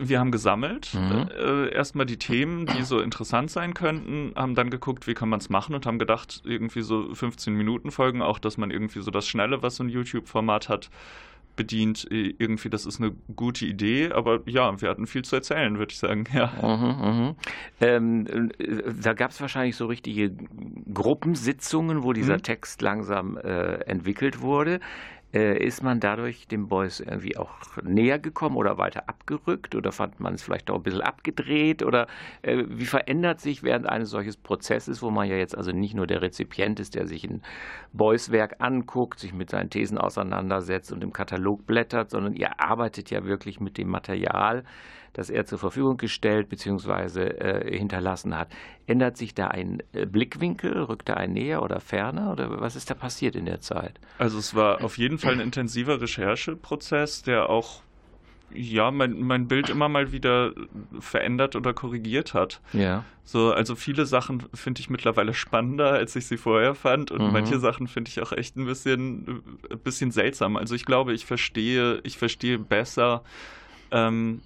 Wir 0.02 0.18
haben 0.18 0.30
gesammelt, 0.30 0.94
Mhm. 0.94 1.28
äh, 1.38 1.68
erstmal 1.74 2.06
die 2.06 2.16
Themen, 2.16 2.64
die 2.64 2.82
so 2.84 3.00
interessant 3.00 3.50
sein 3.50 3.74
könnten, 3.74 4.32
haben 4.34 4.54
dann 4.54 4.70
geguckt, 4.70 5.06
wie 5.06 5.12
kann 5.12 5.28
man 5.28 5.40
es 5.40 5.50
machen 5.50 5.74
und 5.74 5.84
haben 5.84 5.98
gedacht, 5.98 6.40
irgendwie 6.44 6.80
so 6.80 7.14
15 7.14 7.52
Minuten 7.54 7.90
Folgen, 7.90 8.22
auch 8.22 8.38
dass 8.38 8.56
man 8.56 8.70
irgendwie 8.70 9.02
so 9.02 9.10
das 9.10 9.28
Schnelle, 9.28 9.62
was 9.62 9.76
so 9.76 9.84
ein 9.84 9.90
YouTube-Format 9.90 10.70
hat, 10.70 10.88
bedient. 11.56 12.06
Äh, 12.10 12.34
Irgendwie, 12.38 12.70
das 12.70 12.86
ist 12.86 13.00
eine 13.00 13.12
gute 13.36 13.66
Idee, 13.66 14.10
aber 14.12 14.40
ja, 14.46 14.80
wir 14.80 14.88
hatten 14.88 15.06
viel 15.06 15.22
zu 15.22 15.36
erzählen, 15.36 15.78
würde 15.78 15.92
ich 15.92 15.98
sagen, 15.98 16.24
ja. 16.34 16.52
Mhm, 16.62 17.20
mhm. 17.26 17.34
Ähm, 17.80 18.50
äh, 18.58 18.82
da 19.02 19.12
gab 19.12 19.30
es 19.30 19.40
wahrscheinlich 19.40 19.76
so 19.76 19.86
richtige 19.86 20.32
Gruppensitzungen, 20.92 22.02
wo 22.02 22.12
dieser 22.12 22.34
Mhm. 22.36 22.42
Text 22.42 22.82
langsam 22.82 23.36
äh, 23.36 23.74
entwickelt 23.86 24.40
wurde. 24.40 24.80
Äh, 25.32 25.64
ist 25.64 25.82
man 25.82 26.00
dadurch 26.00 26.48
dem 26.48 26.66
Boys 26.66 26.98
irgendwie 26.98 27.36
auch 27.36 27.50
näher 27.82 28.18
gekommen 28.18 28.56
oder 28.56 28.78
weiter 28.78 29.08
abgerückt? 29.08 29.74
Oder 29.74 29.92
fand 29.92 30.18
man 30.18 30.34
es 30.34 30.42
vielleicht 30.42 30.70
auch 30.70 30.76
ein 30.76 30.82
bisschen 30.82 31.02
abgedreht? 31.02 31.82
Oder 31.84 32.08
äh, 32.42 32.64
wie 32.68 32.86
verändert 32.86 33.40
sich 33.40 33.62
während 33.62 33.88
eines 33.88 34.10
solches 34.10 34.36
Prozesses, 34.36 35.02
wo 35.02 35.10
man 35.10 35.28
ja 35.28 35.36
jetzt 35.36 35.56
also 35.56 35.70
nicht 35.70 35.94
nur 35.94 36.06
der 36.06 36.22
Rezipient 36.22 36.80
ist, 36.80 36.94
der 36.94 37.06
sich 37.06 37.24
ein 37.24 37.42
Boys 37.92 38.32
Werk 38.32 38.56
anguckt, 38.58 39.20
sich 39.20 39.32
mit 39.32 39.50
seinen 39.50 39.70
Thesen 39.70 39.98
auseinandersetzt 39.98 40.92
und 40.92 41.04
im 41.04 41.12
Katalog 41.12 41.66
blättert, 41.66 42.10
sondern 42.10 42.34
ihr 42.34 42.60
arbeitet 42.60 43.10
ja 43.10 43.24
wirklich 43.24 43.60
mit 43.60 43.78
dem 43.78 43.88
Material, 43.88 44.64
das 45.12 45.30
er 45.30 45.46
zur 45.46 45.58
Verfügung 45.58 45.96
gestellt 45.96 46.48
bzw. 46.48 47.20
Äh, 47.22 47.78
hinterlassen 47.78 48.36
hat. 48.36 48.48
Ändert 48.86 49.16
sich 49.16 49.34
da 49.34 49.48
ein 49.48 49.82
äh, 49.92 50.06
Blickwinkel? 50.06 50.82
Rückt 50.82 51.08
da 51.08 51.14
ein 51.14 51.32
näher 51.32 51.62
oder 51.62 51.80
ferner? 51.80 52.32
Oder 52.32 52.60
was 52.60 52.76
ist 52.76 52.90
da 52.90 52.94
passiert 52.94 53.36
in 53.36 53.44
der 53.46 53.60
Zeit? 53.60 53.98
Also 54.18 54.38
es 54.38 54.54
war 54.54 54.82
auf 54.84 54.98
jeden 54.98 55.18
Fall 55.18 55.34
ein 55.34 55.40
intensiver 55.40 56.00
Rechercheprozess, 56.00 57.22
der 57.22 57.48
auch 57.50 57.82
ja, 58.52 58.90
mein, 58.90 59.20
mein 59.22 59.46
Bild 59.46 59.70
immer 59.70 59.88
mal 59.88 60.10
wieder 60.10 60.52
verändert 60.98 61.54
oder 61.54 61.72
korrigiert 61.72 62.34
hat. 62.34 62.60
Ja. 62.72 63.04
So, 63.22 63.52
also 63.52 63.76
viele 63.76 64.06
Sachen 64.06 64.42
finde 64.54 64.80
ich 64.80 64.90
mittlerweile 64.90 65.34
spannender, 65.34 65.92
als 65.92 66.16
ich 66.16 66.26
sie 66.26 66.36
vorher 66.36 66.74
fand. 66.74 67.12
Und 67.12 67.26
Mhm. 67.26 67.32
manche 67.32 67.60
Sachen 67.60 67.86
finde 67.86 68.08
ich 68.08 68.20
auch 68.20 68.32
echt 68.32 68.56
ein 68.56 68.64
bisschen, 68.66 69.40
ein 69.70 69.78
bisschen 69.78 70.10
seltsam. 70.10 70.56
Also 70.56 70.74
ich 70.74 70.84
glaube, 70.84 71.12
ich 71.12 71.26
verstehe, 71.26 72.00
ich 72.02 72.18
verstehe 72.18 72.58
besser, 72.58 73.22
ähm, 73.92 74.42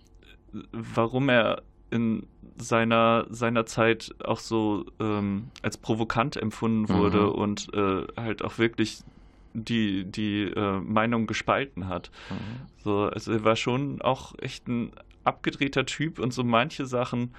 warum 0.73 1.29
er 1.29 1.63
in 1.91 2.27
seiner, 2.57 3.27
seiner 3.31 3.67
Zeit 3.67 4.15
auch 4.25 4.39
so 4.41 4.85
ähm, 5.01 5.51
als 5.63 5.77
provokant 5.77 6.37
empfunden 6.37 6.89
wurde 6.89 7.29
Mhm. 7.29 7.35
und 7.35 7.75
äh, 7.75 8.07
halt 8.17 8.43
auch 8.43 8.59
wirklich 8.59 9.05
die, 9.53 10.05
die 10.05 10.43
äh, 10.45 10.81
Meinung 10.81 11.27
gespalten 11.27 11.87
hat. 11.89 12.11
Mhm. 12.29 12.67
So, 12.83 13.05
also 13.05 13.33
er 13.33 13.45
war 13.45 13.57
schon 13.57 14.03
auch 14.03 14.35
echt 14.39 14.67
ein 14.69 14.91
abgedrehter 15.23 15.87
Typ 15.87 16.19
und 16.19 16.33
so 16.35 16.43
manche 16.45 16.87
Sachen 16.87 17.35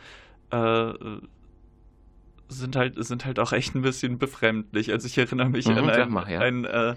äh, 0.52 0.94
sind 2.48 2.76
halt 2.76 3.04
sind 3.04 3.26
halt 3.26 3.40
auch 3.40 3.54
echt 3.54 3.76
ein 3.76 3.82
bisschen 3.82 4.18
befremdlich. 4.20 4.92
Also 4.92 5.08
ich 5.08 5.18
erinnere 5.18 5.50
mich 5.50 5.66
Mhm, 5.68 5.78
an 5.78 5.90
einen, 5.90 6.14
mal, 6.14 6.32
ja. 6.32 6.40
einen, 6.40 6.66
äh, 6.66 6.96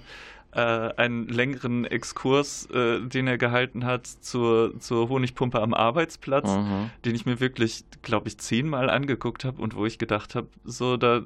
äh, 0.59 0.93
einen 0.97 1.29
längeren 1.29 1.85
Exkurs, 1.85 2.67
äh, 2.73 3.01
den 3.01 3.27
er 3.29 3.39
gehalten 3.39 3.85
hat 3.85 4.07
zur, 4.07 4.79
zur 4.81 5.09
Honigpumpe 5.09 5.61
am 5.63 5.73
Arbeitsplatz, 5.75 6.57
Mhm. 6.57 6.91
den 7.05 7.15
ich 7.15 7.27
mir 7.27 7.39
wirklich, 7.41 7.85
glaube 8.03 8.29
ich, 8.29 8.39
zehnmal 8.39 8.91
angeguckt 8.91 9.45
habe 9.45 9.63
und 9.63 9.77
wo 9.77 9.87
ich 9.87 9.99
gedacht 9.99 10.35
habe, 10.35 10.49
so 10.65 10.97
da 10.97 11.23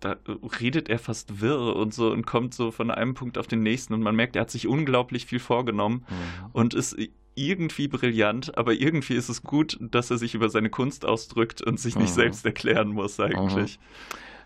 da 0.00 0.16
redet 0.60 0.88
er 0.88 0.98
fast 0.98 1.40
wirr 1.40 1.76
und 1.76 1.94
so 1.94 2.10
und 2.10 2.26
kommt 2.26 2.54
so 2.54 2.72
von 2.72 2.90
einem 2.90 3.14
Punkt 3.14 3.38
auf 3.38 3.46
den 3.46 3.62
nächsten 3.62 3.94
und 3.94 4.02
man 4.02 4.16
merkt, 4.16 4.34
er 4.34 4.42
hat 4.42 4.50
sich 4.50 4.66
unglaublich 4.66 5.26
viel 5.26 5.38
vorgenommen 5.38 6.04
Mhm. 6.08 6.50
und 6.52 6.74
ist 6.74 6.96
irgendwie 7.36 7.86
brillant, 7.88 8.58
aber 8.58 8.72
irgendwie 8.74 9.14
ist 9.14 9.28
es 9.28 9.42
gut, 9.44 9.78
dass 9.80 10.10
er 10.10 10.18
sich 10.18 10.34
über 10.34 10.48
seine 10.50 10.70
Kunst 10.70 11.06
ausdrückt 11.06 11.62
und 11.62 11.78
sich 11.78 11.94
nicht 11.96 12.10
Mhm. 12.10 12.14
selbst 12.14 12.44
erklären 12.44 12.88
muss 12.88 13.20
eigentlich. 13.20 13.78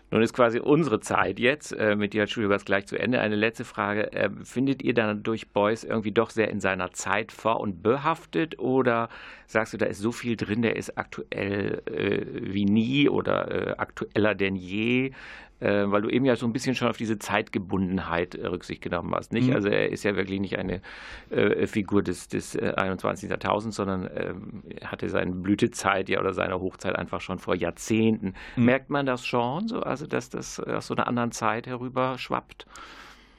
Nun 0.09 0.21
ist 0.21 0.33
quasi 0.33 0.59
unsere 0.59 1.01
Zeit 1.01 1.37
jetzt 1.37 1.73
äh, 1.73 1.97
mit 1.97 2.11
Gerhard 2.11 2.29
Schulbers 2.29 2.63
gleich 2.63 2.85
zu 2.85 2.97
Ende. 2.97 3.19
Eine 3.19 3.35
letzte 3.35 3.65
Frage. 3.65 4.13
Äh, 4.13 4.29
findet 4.43 4.81
ihr 4.81 4.93
dann 4.93 5.21
durch 5.21 5.49
Beuys 5.49 5.83
irgendwie 5.83 6.13
doch 6.13 6.29
sehr 6.29 6.49
in 6.49 6.61
seiner 6.61 6.93
Zeit 6.93 7.33
vor- 7.33 7.59
und 7.59 7.83
behaftet 7.83 8.57
oder 8.57 9.09
sagst 9.47 9.73
du, 9.73 9.77
da 9.77 9.85
ist 9.85 9.99
so 9.99 10.13
viel 10.13 10.37
drin, 10.37 10.61
der 10.61 10.77
ist 10.77 10.97
aktuell 10.97 11.81
äh, 11.85 12.25
wie 12.53 12.65
nie 12.65 13.09
oder 13.09 13.51
äh, 13.51 13.75
aktueller 13.77 14.33
denn 14.33 14.55
je? 14.55 15.11
Äh, 15.59 15.83
weil 15.87 16.01
du 16.01 16.09
eben 16.09 16.25
ja 16.25 16.35
so 16.35 16.45
ein 16.45 16.53
bisschen 16.53 16.75
schon 16.75 16.87
auf 16.87 16.97
diese 16.97 17.17
Zeitgebundenheit 17.19 18.35
äh, 18.35 18.47
Rücksicht 18.47 18.81
genommen 18.81 19.13
hast. 19.15 19.33
Nicht? 19.33 19.49
Mhm. 19.49 19.55
Also 19.55 19.69
er 19.69 19.91
ist 19.91 20.03
ja 20.03 20.15
wirklich 20.15 20.39
nicht 20.39 20.57
eine 20.57 20.81
äh, 21.29 21.67
Figur 21.67 22.03
des, 22.03 22.27
des 22.27 22.57
21. 22.57 23.27
Äh, 23.27 23.31
Jahrtausends, 23.31 23.77
sondern 23.77 24.09
ähm, 24.15 24.63
hatte 24.85 25.09
seine 25.09 25.31
Blütezeit 25.31 26.09
ja 26.09 26.19
oder 26.19 26.33
seine 26.33 26.59
Hochzeit 26.59 26.95
einfach 26.95 27.21
schon 27.21 27.39
vor 27.39 27.55
Jahrzehnten. 27.55 28.33
Mhm. 28.55 28.65
Merkt 28.65 28.89
man 28.89 29.05
das 29.05 29.25
schon, 29.25 29.67
so, 29.67 29.81
also 29.81 30.05
dass 30.05 30.29
das 30.29 30.59
aus 30.59 30.87
so 30.87 30.95
einer 30.95 31.07
anderen 31.07 31.31
Zeit 31.31 31.67
herüber 31.67 32.17
schwappt? 32.17 32.67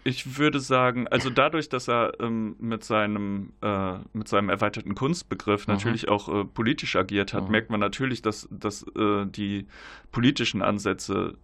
Ich 0.08 0.38
würde 0.38 0.58
sagen, 0.58 1.06
also 1.08 1.28
dadurch, 1.28 1.68
dass 1.68 1.86
er 1.86 2.14
ähm, 2.20 2.56
mit, 2.58 2.82
seinem, 2.82 3.52
äh, 3.60 3.98
mit 4.14 4.26
seinem 4.26 4.48
erweiterten 4.48 4.94
Kunstbegriff 4.94 5.66
mhm. 5.66 5.74
natürlich 5.74 6.08
auch 6.08 6.28
äh, 6.28 6.44
politisch 6.44 6.96
agiert 6.96 7.34
hat, 7.34 7.44
mhm. 7.44 7.50
merkt 7.50 7.70
man 7.70 7.80
natürlich, 7.80 8.22
dass, 8.22 8.48
dass 8.50 8.84
äh, 8.96 9.26
die 9.26 9.66
politischen 10.10 10.62
Ansätze 10.62 11.36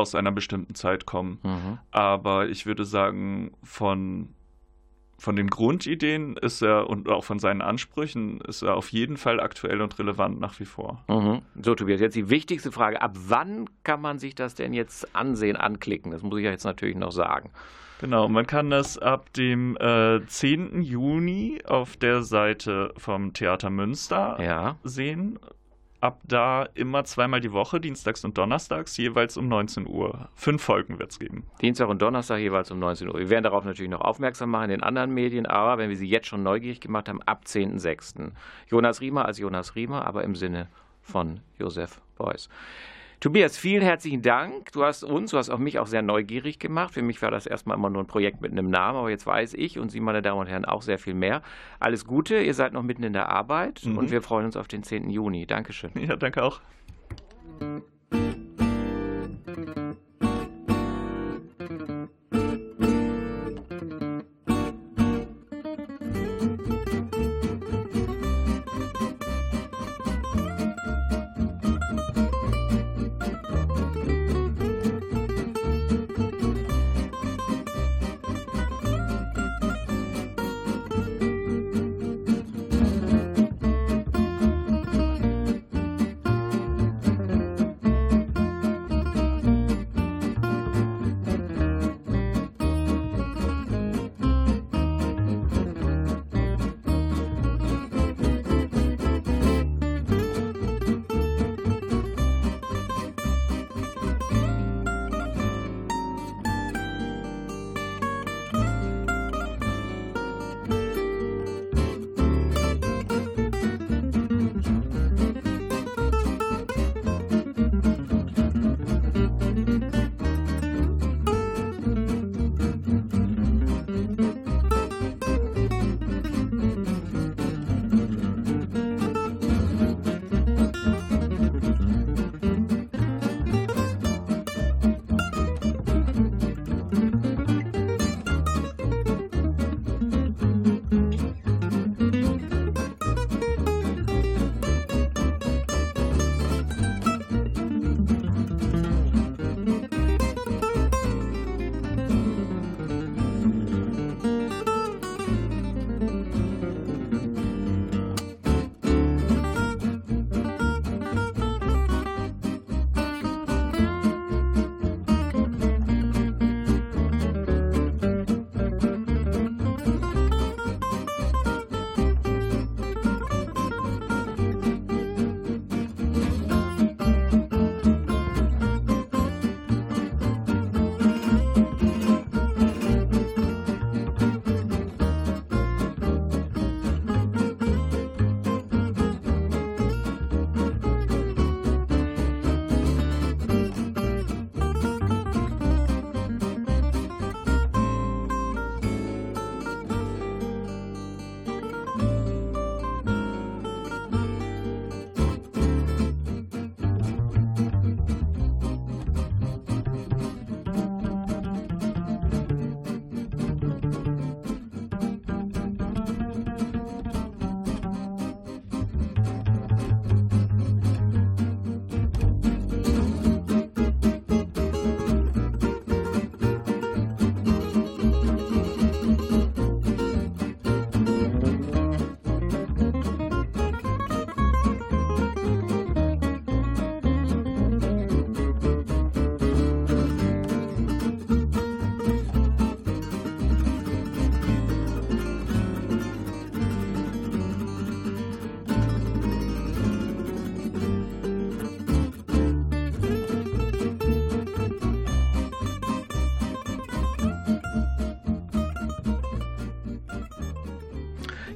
aus 0.00 0.14
einer 0.14 0.32
bestimmten 0.32 0.74
Zeit 0.74 1.06
kommen. 1.06 1.38
Mhm. 1.42 1.78
Aber 1.90 2.48
ich 2.48 2.66
würde 2.66 2.84
sagen, 2.84 3.52
von, 3.62 4.34
von 5.18 5.36
den 5.36 5.48
Grundideen 5.48 6.36
ist 6.36 6.62
er 6.62 6.88
und 6.88 7.08
auch 7.08 7.24
von 7.24 7.38
seinen 7.38 7.62
Ansprüchen 7.62 8.40
ist 8.40 8.62
er 8.62 8.76
auf 8.76 8.90
jeden 8.90 9.16
Fall 9.16 9.40
aktuell 9.40 9.80
und 9.80 9.98
relevant 9.98 10.40
nach 10.40 10.58
wie 10.60 10.64
vor. 10.64 11.04
Mhm. 11.08 11.42
So, 11.62 11.74
Tobias, 11.74 12.00
jetzt 12.00 12.16
die 12.16 12.30
wichtigste 12.30 12.72
Frage. 12.72 13.00
Ab 13.02 13.16
wann 13.26 13.68
kann 13.84 14.00
man 14.00 14.18
sich 14.18 14.34
das 14.34 14.54
denn 14.54 14.72
jetzt 14.72 15.14
ansehen, 15.14 15.56
anklicken? 15.56 16.12
Das 16.12 16.22
muss 16.22 16.38
ich 16.38 16.44
ja 16.44 16.50
jetzt 16.50 16.64
natürlich 16.64 16.96
noch 16.96 17.12
sagen. 17.12 17.50
Genau, 18.00 18.30
man 18.30 18.46
kann 18.46 18.70
das 18.70 18.96
ab 18.96 19.30
dem 19.34 19.76
äh, 19.76 20.24
10. 20.26 20.80
Juni 20.80 21.60
auf 21.66 21.98
der 21.98 22.22
Seite 22.22 22.94
vom 22.96 23.34
Theater 23.34 23.68
Münster 23.68 24.38
ja. 24.42 24.78
sehen 24.84 25.38
ab 26.00 26.20
da 26.24 26.66
immer 26.74 27.04
zweimal 27.04 27.40
die 27.40 27.52
Woche, 27.52 27.80
dienstags 27.80 28.24
und 28.24 28.38
donnerstags, 28.38 28.96
jeweils 28.96 29.36
um 29.36 29.48
19 29.48 29.86
Uhr. 29.86 30.28
Fünf 30.34 30.62
Folgen 30.62 30.98
wird 30.98 31.10
es 31.10 31.18
geben. 31.18 31.46
Dienstag 31.60 31.88
und 31.88 32.00
Donnerstag 32.00 32.38
jeweils 32.38 32.70
um 32.70 32.78
19 32.78 33.08
Uhr. 33.08 33.18
Wir 33.18 33.30
werden 33.30 33.44
darauf 33.44 33.64
natürlich 33.64 33.90
noch 33.90 34.00
aufmerksam 34.00 34.50
machen 34.50 34.64
in 34.64 34.70
den 34.70 34.82
anderen 34.82 35.12
Medien, 35.12 35.46
aber 35.46 35.78
wenn 35.78 35.90
wir 35.90 35.96
sie 35.96 36.08
jetzt 36.08 36.26
schon 36.26 36.42
neugierig 36.42 36.80
gemacht 36.80 37.08
haben, 37.08 37.22
ab 37.22 37.42
10.06. 37.46 38.32
Jonas 38.68 39.00
Riemer 39.00 39.26
als 39.26 39.38
Jonas 39.38 39.74
Riemer, 39.76 40.06
aber 40.06 40.24
im 40.24 40.34
Sinne 40.34 40.68
von 41.02 41.40
Josef 41.58 42.00
Beuys. 42.16 42.48
Tobias, 43.20 43.58
vielen 43.58 43.82
herzlichen 43.82 44.22
Dank. 44.22 44.72
Du 44.72 44.82
hast 44.82 45.04
uns, 45.04 45.32
du 45.32 45.36
hast 45.36 45.50
auch 45.50 45.58
mich 45.58 45.78
auch 45.78 45.86
sehr 45.86 46.00
neugierig 46.00 46.58
gemacht. 46.58 46.94
Für 46.94 47.02
mich 47.02 47.20
war 47.20 47.30
das 47.30 47.46
erstmal 47.46 47.76
immer 47.76 47.90
nur 47.90 48.02
ein 48.02 48.06
Projekt 48.06 48.40
mit 48.40 48.50
einem 48.50 48.70
Namen, 48.70 48.96
aber 48.98 49.10
jetzt 49.10 49.26
weiß 49.26 49.52
ich 49.54 49.78
und 49.78 49.90
Sie, 49.90 50.00
meine 50.00 50.22
Damen 50.22 50.40
und 50.40 50.46
Herren, 50.46 50.64
auch 50.64 50.80
sehr 50.80 50.98
viel 50.98 51.12
mehr. 51.12 51.42
Alles 51.80 52.06
Gute, 52.06 52.40
ihr 52.40 52.54
seid 52.54 52.72
noch 52.72 52.82
mitten 52.82 53.02
in 53.02 53.12
der 53.12 53.28
Arbeit 53.28 53.84
mhm. 53.84 53.98
und 53.98 54.10
wir 54.10 54.22
freuen 54.22 54.46
uns 54.46 54.56
auf 54.56 54.68
den 54.68 54.82
10. 54.82 55.10
Juni. 55.10 55.46
Dankeschön. 55.46 55.90
Ja, 56.00 56.16
danke 56.16 56.42
auch. 56.42 56.62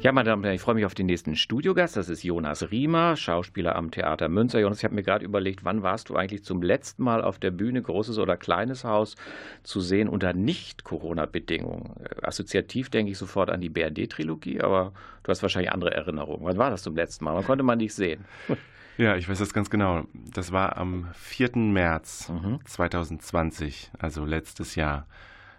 Ja, 0.05 0.13
meine 0.13 0.29
Damen 0.29 0.41
und 0.41 0.45
Herren, 0.45 0.57
ich 0.57 0.61
freue 0.61 0.75
mich 0.75 0.85
auf 0.85 0.95
den 0.95 1.07
nächsten 1.07 1.35
Studiogast. 1.35 1.97
Das 1.97 2.11
ist 2.11 2.23
Jonas 2.23 2.71
Riemer, 2.71 3.17
Schauspieler 3.17 3.75
am 3.75 3.91
Theater 3.91 4.29
Münster. 4.29 4.61
Jonas, 4.61 4.77
ich 4.77 4.85
habe 4.85 4.95
mir 4.95 5.03
gerade 5.03 5.25
überlegt, 5.25 5.65
wann 5.65 5.83
warst 5.83 6.11
du 6.11 6.17
eigentlich 6.17 6.45
zum 6.45 6.61
letzten 6.61 7.05
Mal 7.05 7.25
auf 7.25 7.39
der 7.39 7.51
Bühne, 7.51 7.81
großes 7.81 8.19
oder 8.19 8.37
kleines 8.37 8.85
Haus, 8.85 9.17
zu 9.63 9.81
sehen 9.81 10.11
unter 10.11 10.35
Nicht-Corona-Bedingungen? 10.35 11.95
Äh, 12.05 12.27
assoziativ 12.27 12.91
denke 12.91 13.13
ich 13.13 13.17
sofort 13.17 13.49
an 13.49 13.63
die 13.63 13.71
BRD-Trilogie, 13.71 14.61
aber 14.61 14.93
du 15.23 15.31
hast 15.31 15.41
wahrscheinlich 15.41 15.73
andere 15.73 15.95
Erinnerungen. 15.95 16.45
Wann 16.45 16.59
war 16.59 16.69
das 16.69 16.83
zum 16.83 16.95
letzten 16.95 17.25
Mal? 17.25 17.35
Wann 17.35 17.47
konnte 17.47 17.65
man 17.65 17.79
dich 17.79 17.95
sehen? 17.95 18.27
Ja, 18.97 19.17
ich 19.17 19.29
weiß 19.29 19.41
das 19.41 19.53
ganz 19.53 19.71
genau. 19.71 20.05
Das 20.13 20.53
war 20.53 20.77
am 20.77 21.09
4. 21.15 21.57
März 21.57 22.29
mhm. 22.29 22.61
2020, 22.65 23.91
also 23.99 24.25
letztes 24.25 24.77
Jahr. 24.77 25.09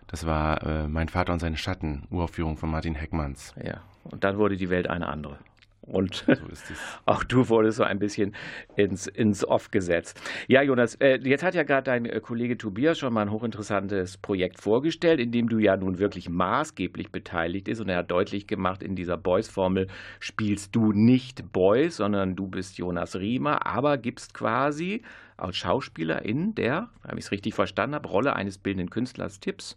Das 0.08 0.26
war 0.26 0.64
äh, 0.64 0.88
Mein 0.88 1.10
Vater 1.10 1.34
und 1.34 1.40
seine 1.40 1.58
Schatten, 1.58 2.04
Uraufführung 2.12 2.56
von 2.56 2.72
Martin 2.72 2.96
Heckmanns. 2.96 3.54
Ja, 3.62 3.82
und 4.06 4.24
dann 4.24 4.38
wurde 4.38 4.58
die 4.58 4.70
Welt 4.70 4.88
eine 4.90 5.08
andere. 5.08 5.38
Und 5.86 6.26
so 6.28 6.34
auch 7.06 7.24
du 7.24 7.48
wurdest 7.50 7.78
so 7.78 7.84
ein 7.84 8.00
bisschen 8.00 8.36
ins, 8.76 9.08
ins 9.08 9.46
Off 9.48 9.70
gesetzt. 9.72 10.20
Ja, 10.48 10.62
Jonas, 10.62 10.96
äh, 10.96 11.20
jetzt 11.24 11.44
hat 11.44 11.54
ja 11.54 11.64
gerade 11.64 11.84
dein 11.84 12.06
äh, 12.06 12.20
Kollege 12.20 12.58
Tobias 12.58 12.98
schon 12.98 13.14
mal 13.14 13.22
ein 13.22 13.32
hochinteressantes 13.32 14.18
Projekt 14.18 14.60
vorgestellt, 14.62 15.20
in 15.20 15.32
dem 15.32 15.48
du 15.48 15.60
ja 15.60 15.78
nun 15.78 16.00
wirklich 16.00 16.28
maßgeblich 16.28 17.12
beteiligt 17.12 17.66
bist. 17.66 17.82
Und 17.82 17.90
er 17.90 17.98
hat 17.98 18.12
deutlich 18.12 18.48
gemacht, 18.48 18.82
in 18.82 18.96
dieser 18.96 19.18
Boys-Formel 19.18 19.88
spielst 20.20 20.76
du 20.76 20.92
nicht 20.92 21.52
Boys, 21.52 21.98
sondern 21.98 22.36
du 22.36 22.48
bist 22.48 22.78
Jonas 22.78 23.16
Riemer, 23.16 23.66
aber 23.66 23.98
gibst 23.98 24.34
quasi 24.34 25.04
als 25.38 25.58
Schauspieler 25.58 26.24
in 26.24 26.56
der, 26.56 26.90
wenn 27.04 27.18
ich 27.18 27.26
es 27.26 27.32
richtig 27.32 27.54
verstanden 27.54 27.96
habe, 27.96 28.08
Rolle 28.08 28.36
eines 28.36 28.58
bildenden 28.58 28.90
Künstlers 28.90 29.40
Tipps 29.40 29.76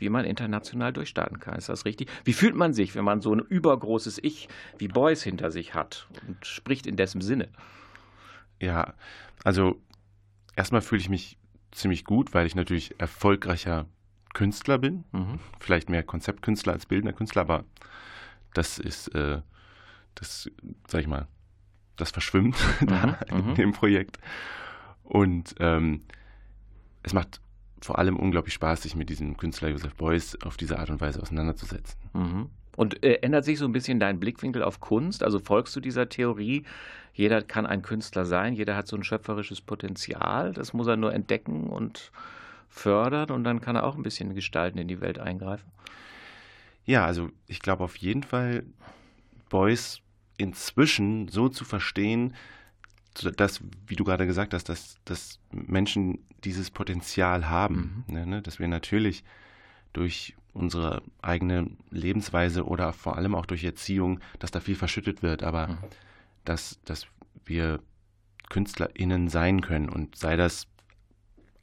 wie 0.00 0.08
man 0.08 0.24
international 0.24 0.92
durchstarten 0.92 1.38
kann. 1.40 1.56
Ist 1.56 1.68
das 1.68 1.84
richtig? 1.84 2.10
Wie 2.24 2.32
fühlt 2.32 2.54
man 2.54 2.72
sich, 2.72 2.94
wenn 2.94 3.04
man 3.04 3.20
so 3.20 3.34
ein 3.34 3.40
übergroßes 3.40 4.18
Ich 4.22 4.48
wie 4.78 4.88
Beuys 4.88 5.22
hinter 5.22 5.50
sich 5.50 5.74
hat 5.74 6.08
und 6.26 6.44
spricht 6.44 6.86
in 6.86 6.96
dessen 6.96 7.20
Sinne? 7.20 7.48
Ja, 8.60 8.94
also 9.44 9.80
erstmal 10.56 10.80
fühle 10.80 11.00
ich 11.00 11.08
mich 11.08 11.38
ziemlich 11.72 12.04
gut, 12.04 12.34
weil 12.34 12.46
ich 12.46 12.54
natürlich 12.54 12.98
erfolgreicher 13.00 13.86
Künstler 14.34 14.78
bin. 14.78 15.04
Mhm. 15.12 15.38
Vielleicht 15.58 15.88
mehr 15.88 16.02
Konzeptkünstler 16.02 16.72
als 16.72 16.86
bildender 16.86 17.12
Künstler, 17.12 17.42
aber 17.42 17.64
das 18.54 18.78
ist, 18.78 19.08
äh, 19.14 19.40
das, 20.14 20.50
sag 20.88 21.00
ich 21.00 21.06
mal, 21.06 21.28
das 21.96 22.10
verschwimmt 22.10 22.56
mhm. 22.80 23.16
in 23.28 23.50
mhm. 23.50 23.54
dem 23.54 23.72
Projekt. 23.72 24.18
Und 25.04 25.54
ähm, 25.58 26.02
es 27.02 27.12
macht 27.12 27.40
vor 27.80 27.98
allem 27.98 28.16
unglaublich 28.16 28.54
Spaß, 28.54 28.82
sich 28.82 28.94
mit 28.94 29.08
diesem 29.08 29.36
Künstler 29.36 29.68
Josef 29.68 29.94
Beuys 29.94 30.36
auf 30.44 30.56
diese 30.56 30.78
Art 30.78 30.90
und 30.90 31.00
Weise 31.00 31.20
auseinanderzusetzen. 31.20 31.98
Mhm. 32.12 32.50
Und 32.76 33.02
äh, 33.02 33.14
ändert 33.22 33.44
sich 33.44 33.58
so 33.58 33.64
ein 33.64 33.72
bisschen 33.72 34.00
dein 34.00 34.20
Blickwinkel 34.20 34.62
auf 34.62 34.80
Kunst? 34.80 35.22
Also 35.22 35.38
folgst 35.38 35.74
du 35.76 35.80
dieser 35.80 36.08
Theorie, 36.08 36.64
jeder 37.12 37.42
kann 37.42 37.66
ein 37.66 37.82
Künstler 37.82 38.24
sein, 38.24 38.54
jeder 38.54 38.76
hat 38.76 38.86
so 38.86 38.96
ein 38.96 39.04
schöpferisches 39.04 39.60
Potenzial, 39.60 40.52
das 40.52 40.72
muss 40.72 40.86
er 40.86 40.96
nur 40.96 41.12
entdecken 41.12 41.66
und 41.68 42.12
fördern 42.68 43.30
und 43.30 43.44
dann 43.44 43.60
kann 43.60 43.76
er 43.76 43.84
auch 43.84 43.96
ein 43.96 44.02
bisschen 44.02 44.34
gestalten, 44.34 44.78
in 44.78 44.88
die 44.88 45.00
Welt 45.00 45.18
eingreifen? 45.18 45.70
Ja, 46.84 47.04
also 47.04 47.28
ich 47.46 47.60
glaube 47.60 47.84
auf 47.84 47.96
jeden 47.96 48.22
Fall, 48.22 48.64
Beuys 49.48 50.00
inzwischen 50.38 51.28
so 51.28 51.48
zu 51.48 51.64
verstehen, 51.64 52.34
dass, 53.14 53.60
wie 53.86 53.96
du 53.96 54.04
gerade 54.04 54.26
gesagt 54.26 54.54
hast, 54.54 54.68
dass, 54.68 54.96
dass 55.04 55.38
Menschen 55.50 56.18
dieses 56.44 56.70
Potenzial 56.70 57.48
haben, 57.48 58.04
mhm. 58.06 58.14
ne, 58.14 58.26
ne, 58.26 58.42
dass 58.42 58.58
wir 58.58 58.68
natürlich 58.68 59.24
durch 59.92 60.36
unsere 60.52 61.02
eigene 61.22 61.70
Lebensweise 61.90 62.64
oder 62.64 62.92
vor 62.92 63.16
allem 63.16 63.34
auch 63.34 63.46
durch 63.46 63.64
Erziehung, 63.64 64.20
dass 64.38 64.50
da 64.50 64.60
viel 64.60 64.76
verschüttet 64.76 65.22
wird, 65.22 65.42
aber 65.42 65.68
mhm. 65.68 65.78
dass, 66.44 66.80
dass 66.84 67.06
wir 67.44 67.80
KünstlerInnen 68.48 69.28
sein 69.28 69.60
können 69.60 69.88
und 69.88 70.16
sei 70.16 70.36
das 70.36 70.66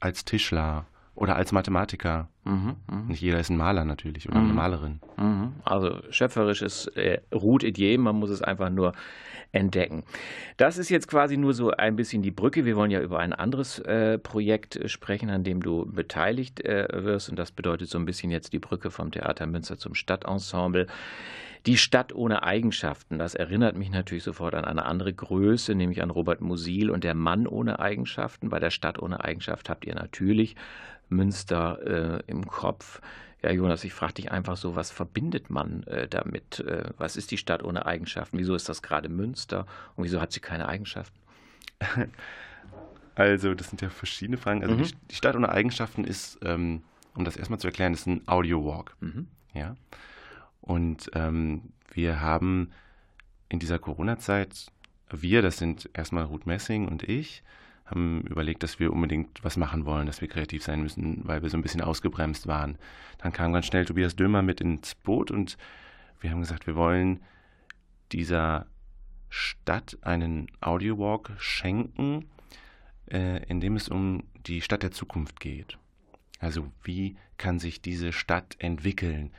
als 0.00 0.24
Tischler 0.24 0.86
oder 1.18 1.36
als 1.36 1.50
Mathematiker. 1.52 2.28
Mhm, 2.44 2.76
mh. 2.86 3.02
Nicht 3.08 3.20
jeder 3.20 3.40
ist 3.40 3.50
ein 3.50 3.56
Maler 3.56 3.84
natürlich 3.84 4.28
oder 4.28 4.38
mhm. 4.38 4.44
eine 4.44 4.54
Malerin. 4.54 5.00
Mhm. 5.16 5.52
Also 5.64 5.98
schöpferisch 6.10 6.62
ist 6.62 6.86
äh, 6.96 7.20
ruht 7.34 7.64
in 7.64 7.74
jedem, 7.74 8.04
man 8.04 8.16
muss 8.16 8.30
es 8.30 8.40
einfach 8.40 8.70
nur 8.70 8.92
entdecken. 9.50 10.04
Das 10.58 10.78
ist 10.78 10.90
jetzt 10.90 11.08
quasi 11.08 11.36
nur 11.36 11.54
so 11.54 11.70
ein 11.72 11.96
bisschen 11.96 12.22
die 12.22 12.30
Brücke. 12.30 12.64
Wir 12.64 12.76
wollen 12.76 12.90
ja 12.90 13.00
über 13.00 13.18
ein 13.18 13.32
anderes 13.32 13.80
äh, 13.80 14.18
Projekt 14.18 14.78
sprechen, 14.86 15.30
an 15.30 15.42
dem 15.42 15.60
du 15.60 15.86
beteiligt 15.86 16.64
äh, 16.64 16.86
wirst. 16.92 17.30
Und 17.30 17.38
das 17.38 17.50
bedeutet 17.50 17.88
so 17.88 17.98
ein 17.98 18.04
bisschen 18.04 18.30
jetzt 18.30 18.52
die 18.52 18.58
Brücke 18.58 18.90
vom 18.90 19.10
Theater 19.10 19.46
Münster 19.46 19.78
zum 19.78 19.94
Stadtensemble. 19.94 20.86
Die 21.68 21.76
Stadt 21.76 22.14
ohne 22.14 22.44
Eigenschaften, 22.44 23.18
das 23.18 23.34
erinnert 23.34 23.76
mich 23.76 23.90
natürlich 23.90 24.24
sofort 24.24 24.54
an 24.54 24.64
eine 24.64 24.86
andere 24.86 25.12
Größe, 25.12 25.74
nämlich 25.74 26.02
an 26.02 26.08
Robert 26.08 26.40
Musil 26.40 26.88
und 26.88 27.04
der 27.04 27.12
Mann 27.12 27.46
ohne 27.46 27.78
Eigenschaften. 27.78 28.48
Bei 28.48 28.58
der 28.58 28.70
Stadt 28.70 28.98
ohne 28.98 29.22
Eigenschaft 29.22 29.68
habt 29.68 29.84
ihr 29.84 29.94
natürlich 29.94 30.56
Münster 31.10 32.22
äh, 32.22 32.22
im 32.26 32.46
Kopf. 32.46 33.02
Ja, 33.42 33.50
Jonas, 33.50 33.84
ich 33.84 33.92
frage 33.92 34.14
dich 34.14 34.32
einfach 34.32 34.56
so, 34.56 34.76
was 34.76 34.90
verbindet 34.90 35.50
man 35.50 35.82
äh, 35.82 36.08
damit? 36.08 36.60
Äh, 36.60 36.84
was 36.96 37.16
ist 37.16 37.32
die 37.32 37.36
Stadt 37.36 37.62
ohne 37.62 37.84
Eigenschaften? 37.84 38.38
Wieso 38.38 38.54
ist 38.54 38.70
das 38.70 38.80
gerade 38.80 39.10
Münster 39.10 39.66
und 39.94 40.04
wieso 40.04 40.22
hat 40.22 40.32
sie 40.32 40.40
keine 40.40 40.68
Eigenschaften? 40.68 41.18
Also, 43.14 43.52
das 43.52 43.68
sind 43.68 43.82
ja 43.82 43.90
verschiedene 43.90 44.38
Fragen. 44.38 44.62
Also, 44.62 44.76
mhm. 44.76 44.84
die, 44.84 44.94
die, 45.10 45.14
Stadt 45.16 45.34
ohne 45.34 45.48
Eigenschaften 45.48 46.04
ist, 46.04 46.38
ähm, 46.44 46.84
um 47.16 47.24
das 47.24 47.36
erstmal 47.36 47.58
zu 47.58 47.66
erklären, 47.66 47.92
ist 47.92 48.06
ein 48.06 48.22
Audio-Walk. 48.26 48.94
Mhm. 49.00 49.26
Ja. 49.54 49.74
Und 50.68 51.10
ähm, 51.14 51.72
wir 51.92 52.20
haben 52.20 52.72
in 53.48 53.58
dieser 53.58 53.78
Corona-Zeit, 53.78 54.66
wir, 55.10 55.40
das 55.40 55.56
sind 55.56 55.88
erstmal 55.94 56.24
Ruth 56.24 56.44
Messing 56.44 56.86
und 56.86 57.02
ich, 57.02 57.42
haben 57.86 58.20
überlegt, 58.20 58.62
dass 58.62 58.78
wir 58.78 58.92
unbedingt 58.92 59.42
was 59.42 59.56
machen 59.56 59.86
wollen, 59.86 60.06
dass 60.06 60.20
wir 60.20 60.28
kreativ 60.28 60.62
sein 60.62 60.82
müssen, 60.82 61.26
weil 61.26 61.40
wir 61.40 61.48
so 61.48 61.56
ein 61.56 61.62
bisschen 61.62 61.80
ausgebremst 61.80 62.46
waren. 62.48 62.76
Dann 63.16 63.32
kam 63.32 63.54
ganz 63.54 63.64
schnell 63.64 63.86
Tobias 63.86 64.14
Dömer 64.14 64.42
mit 64.42 64.60
ins 64.60 64.94
Boot 64.94 65.30
und 65.30 65.56
wir 66.20 66.30
haben 66.30 66.40
gesagt, 66.40 66.66
wir 66.66 66.76
wollen 66.76 67.20
dieser 68.12 68.66
Stadt 69.30 69.96
einen 70.02 70.50
Audiowalk 70.60 71.32
schenken, 71.38 72.26
äh, 73.10 73.42
in 73.46 73.62
dem 73.62 73.76
es 73.76 73.88
um 73.88 74.24
die 74.46 74.60
Stadt 74.60 74.82
der 74.82 74.90
Zukunft 74.90 75.40
geht. 75.40 75.78
Also 76.40 76.70
wie 76.84 77.16
kann 77.38 77.58
sich 77.58 77.80
diese 77.80 78.12
Stadt 78.12 78.56
entwickeln, 78.58 79.30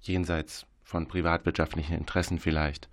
jenseits 0.00 0.66
von 0.82 1.06
privatwirtschaftlichen 1.06 1.96
Interessen 1.96 2.38
vielleicht. 2.38 2.88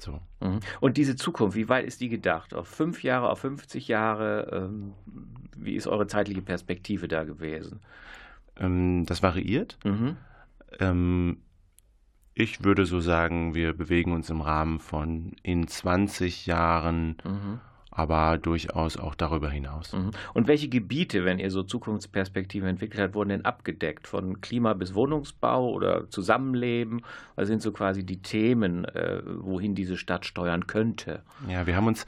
So. 0.00 0.20
Mhm. 0.40 0.60
Und 0.80 0.96
diese 0.96 1.16
Zukunft, 1.16 1.56
wie 1.56 1.68
weit 1.68 1.84
ist 1.84 2.00
die 2.00 2.08
gedacht? 2.08 2.54
Auf 2.54 2.68
fünf 2.68 3.02
Jahre, 3.02 3.30
auf 3.30 3.40
50 3.40 3.88
Jahre? 3.88 4.48
Ähm, 4.52 4.92
wie 5.56 5.74
ist 5.74 5.88
eure 5.88 6.06
zeitliche 6.06 6.42
Perspektive 6.42 7.08
da 7.08 7.24
gewesen? 7.24 7.80
Ähm, 8.56 9.04
das 9.06 9.22
variiert. 9.22 9.78
Mhm. 9.84 10.16
Ähm, 10.78 11.38
ich 12.34 12.62
würde 12.62 12.86
so 12.86 13.00
sagen, 13.00 13.56
wir 13.56 13.72
bewegen 13.72 14.12
uns 14.12 14.30
im 14.30 14.40
Rahmen 14.40 14.78
von 14.78 15.32
in 15.42 15.66
20 15.66 16.46
Jahren 16.46 17.16
mhm 17.24 17.60
aber 17.98 18.38
durchaus 18.38 18.96
auch 18.96 19.14
darüber 19.16 19.50
hinaus. 19.50 19.92
Mhm. 19.92 20.12
Und 20.32 20.46
welche 20.46 20.68
Gebiete, 20.68 21.24
wenn 21.24 21.40
ihr 21.40 21.50
so 21.50 21.64
Zukunftsperspektiven 21.64 22.68
entwickelt 22.68 23.02
habt, 23.02 23.16
wurden 23.16 23.30
denn 23.30 23.44
abgedeckt? 23.44 24.06
Von 24.06 24.40
Klima 24.40 24.74
bis 24.74 24.94
Wohnungsbau 24.94 25.72
oder 25.72 26.08
Zusammenleben? 26.08 27.02
Was 27.34 27.48
sind 27.48 27.60
so 27.60 27.72
quasi 27.72 28.06
die 28.06 28.22
Themen, 28.22 28.84
äh, 28.84 29.20
wohin 29.24 29.74
diese 29.74 29.96
Stadt 29.96 30.26
steuern 30.26 30.68
könnte? 30.68 31.24
Ja, 31.48 31.66
wir 31.66 31.74
haben 31.74 31.88
uns 31.88 32.06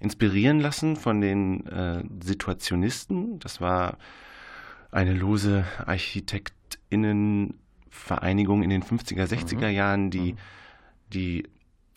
inspirieren 0.00 0.60
lassen 0.60 0.94
von 0.94 1.20
den 1.20 1.66
äh, 1.66 2.04
Situationisten. 2.22 3.40
Das 3.40 3.60
war 3.60 3.98
eine 4.92 5.14
lose 5.14 5.64
Architektinnenvereinigung 5.84 8.62
in 8.62 8.70
den 8.70 8.84
50er, 8.84 9.24
60er 9.24 9.66
mhm. 9.66 9.74
Jahren, 9.74 10.10
die, 10.10 10.34
mhm. 10.34 10.38
die 11.12 11.42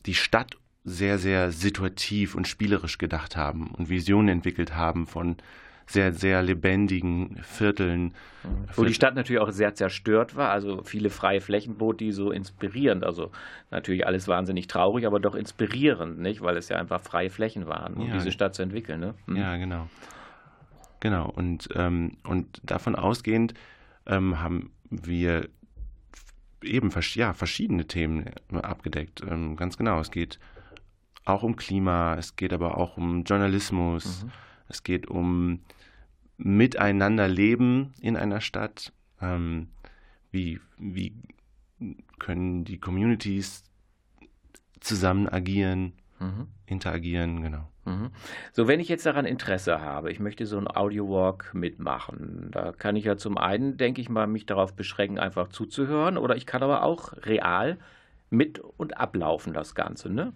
die 0.05 0.15
Stadt 0.15 0.57
sehr, 0.83 1.19
sehr 1.19 1.51
situativ 1.51 2.35
und 2.35 2.47
spielerisch 2.47 2.97
gedacht 2.97 3.35
haben 3.35 3.71
und 3.71 3.89
Visionen 3.89 4.29
entwickelt 4.29 4.75
haben 4.75 5.05
von 5.05 5.37
sehr, 5.85 6.13
sehr 6.13 6.41
lebendigen 6.41 7.37
Vierteln. 7.43 8.13
Wo 8.75 8.85
die 8.85 8.93
Stadt 8.93 9.13
natürlich 9.15 9.41
auch 9.41 9.51
sehr 9.51 9.75
zerstört 9.75 10.35
war, 10.35 10.49
also 10.49 10.83
viele 10.83 11.09
freie 11.09 11.41
Flächen 11.41 11.75
bot, 11.75 11.99
die 11.99 12.11
so 12.11 12.31
inspirierend, 12.31 13.03
also 13.03 13.31
natürlich 13.71 14.07
alles 14.07 14.27
wahnsinnig 14.27 14.67
traurig, 14.67 15.05
aber 15.05 15.19
doch 15.19 15.35
inspirierend, 15.35 16.19
nicht? 16.19 16.41
Weil 16.41 16.57
es 16.57 16.69
ja 16.69 16.77
einfach 16.77 17.01
freie 17.01 17.29
Flächen 17.29 17.67
waren, 17.67 17.95
um 17.95 18.07
ja. 18.07 18.13
diese 18.13 18.31
Stadt 18.31 18.55
zu 18.55 18.61
entwickeln. 18.61 18.99
Ne? 18.99 19.13
Mhm. 19.25 19.35
Ja, 19.35 19.57
genau. 19.57 19.89
Genau. 21.01 21.29
Und, 21.29 21.69
ähm, 21.75 22.17
und 22.23 22.61
davon 22.63 22.95
ausgehend 22.95 23.53
ähm, 24.05 24.39
haben 24.39 24.71
wir 24.89 25.49
eben 26.63 26.91
ja, 27.15 27.33
verschiedene 27.33 27.85
Themen 27.85 28.25
abgedeckt. 28.51 29.21
Ähm, 29.27 29.55
ganz 29.55 29.77
genau. 29.77 29.99
Es 29.99 30.11
geht 30.11 30.39
auch 31.25 31.43
um 31.43 31.55
Klima, 31.55 32.15
es 32.15 32.35
geht 32.35 32.53
aber 32.53 32.77
auch 32.77 32.97
um 32.97 33.23
Journalismus, 33.23 34.23
mhm. 34.23 34.31
es 34.67 34.83
geht 34.83 35.07
um 35.07 35.61
Miteinanderleben 36.37 37.93
in 38.01 38.17
einer 38.17 38.41
Stadt. 38.41 38.93
Ähm, 39.21 39.67
wie, 40.31 40.59
wie 40.77 41.15
können 42.19 42.63
die 42.63 42.79
Communities 42.79 43.63
zusammen 44.79 45.27
agieren, 45.27 45.93
mhm. 46.19 46.47
interagieren, 46.65 47.41
genau. 47.41 47.67
Mhm. 47.85 48.11
So, 48.51 48.67
wenn 48.67 48.79
ich 48.79 48.89
jetzt 48.89 49.05
daran 49.05 49.25
Interesse 49.25 49.81
habe, 49.81 50.11
ich 50.11 50.19
möchte 50.19 50.45
so 50.45 50.57
einen 50.57 50.67
Audio-Walk 50.67 51.53
mitmachen, 51.53 52.49
da 52.51 52.71
kann 52.71 52.95
ich 52.95 53.05
ja 53.05 53.17
zum 53.17 53.37
einen, 53.37 53.77
denke 53.77 54.01
ich 54.01 54.09
mal, 54.09 54.27
mich 54.27 54.45
darauf 54.45 54.75
beschränken, 54.75 55.19
einfach 55.19 55.49
zuzuhören, 55.49 56.17
oder 56.17 56.35
ich 56.35 56.45
kann 56.45 56.63
aber 56.63 56.83
auch 56.83 57.13
real 57.23 57.77
mit 58.29 58.59
und 58.59 58.97
ablaufen 58.97 59.53
das 59.53 59.75
Ganze, 59.75 60.09
ne? 60.09 60.33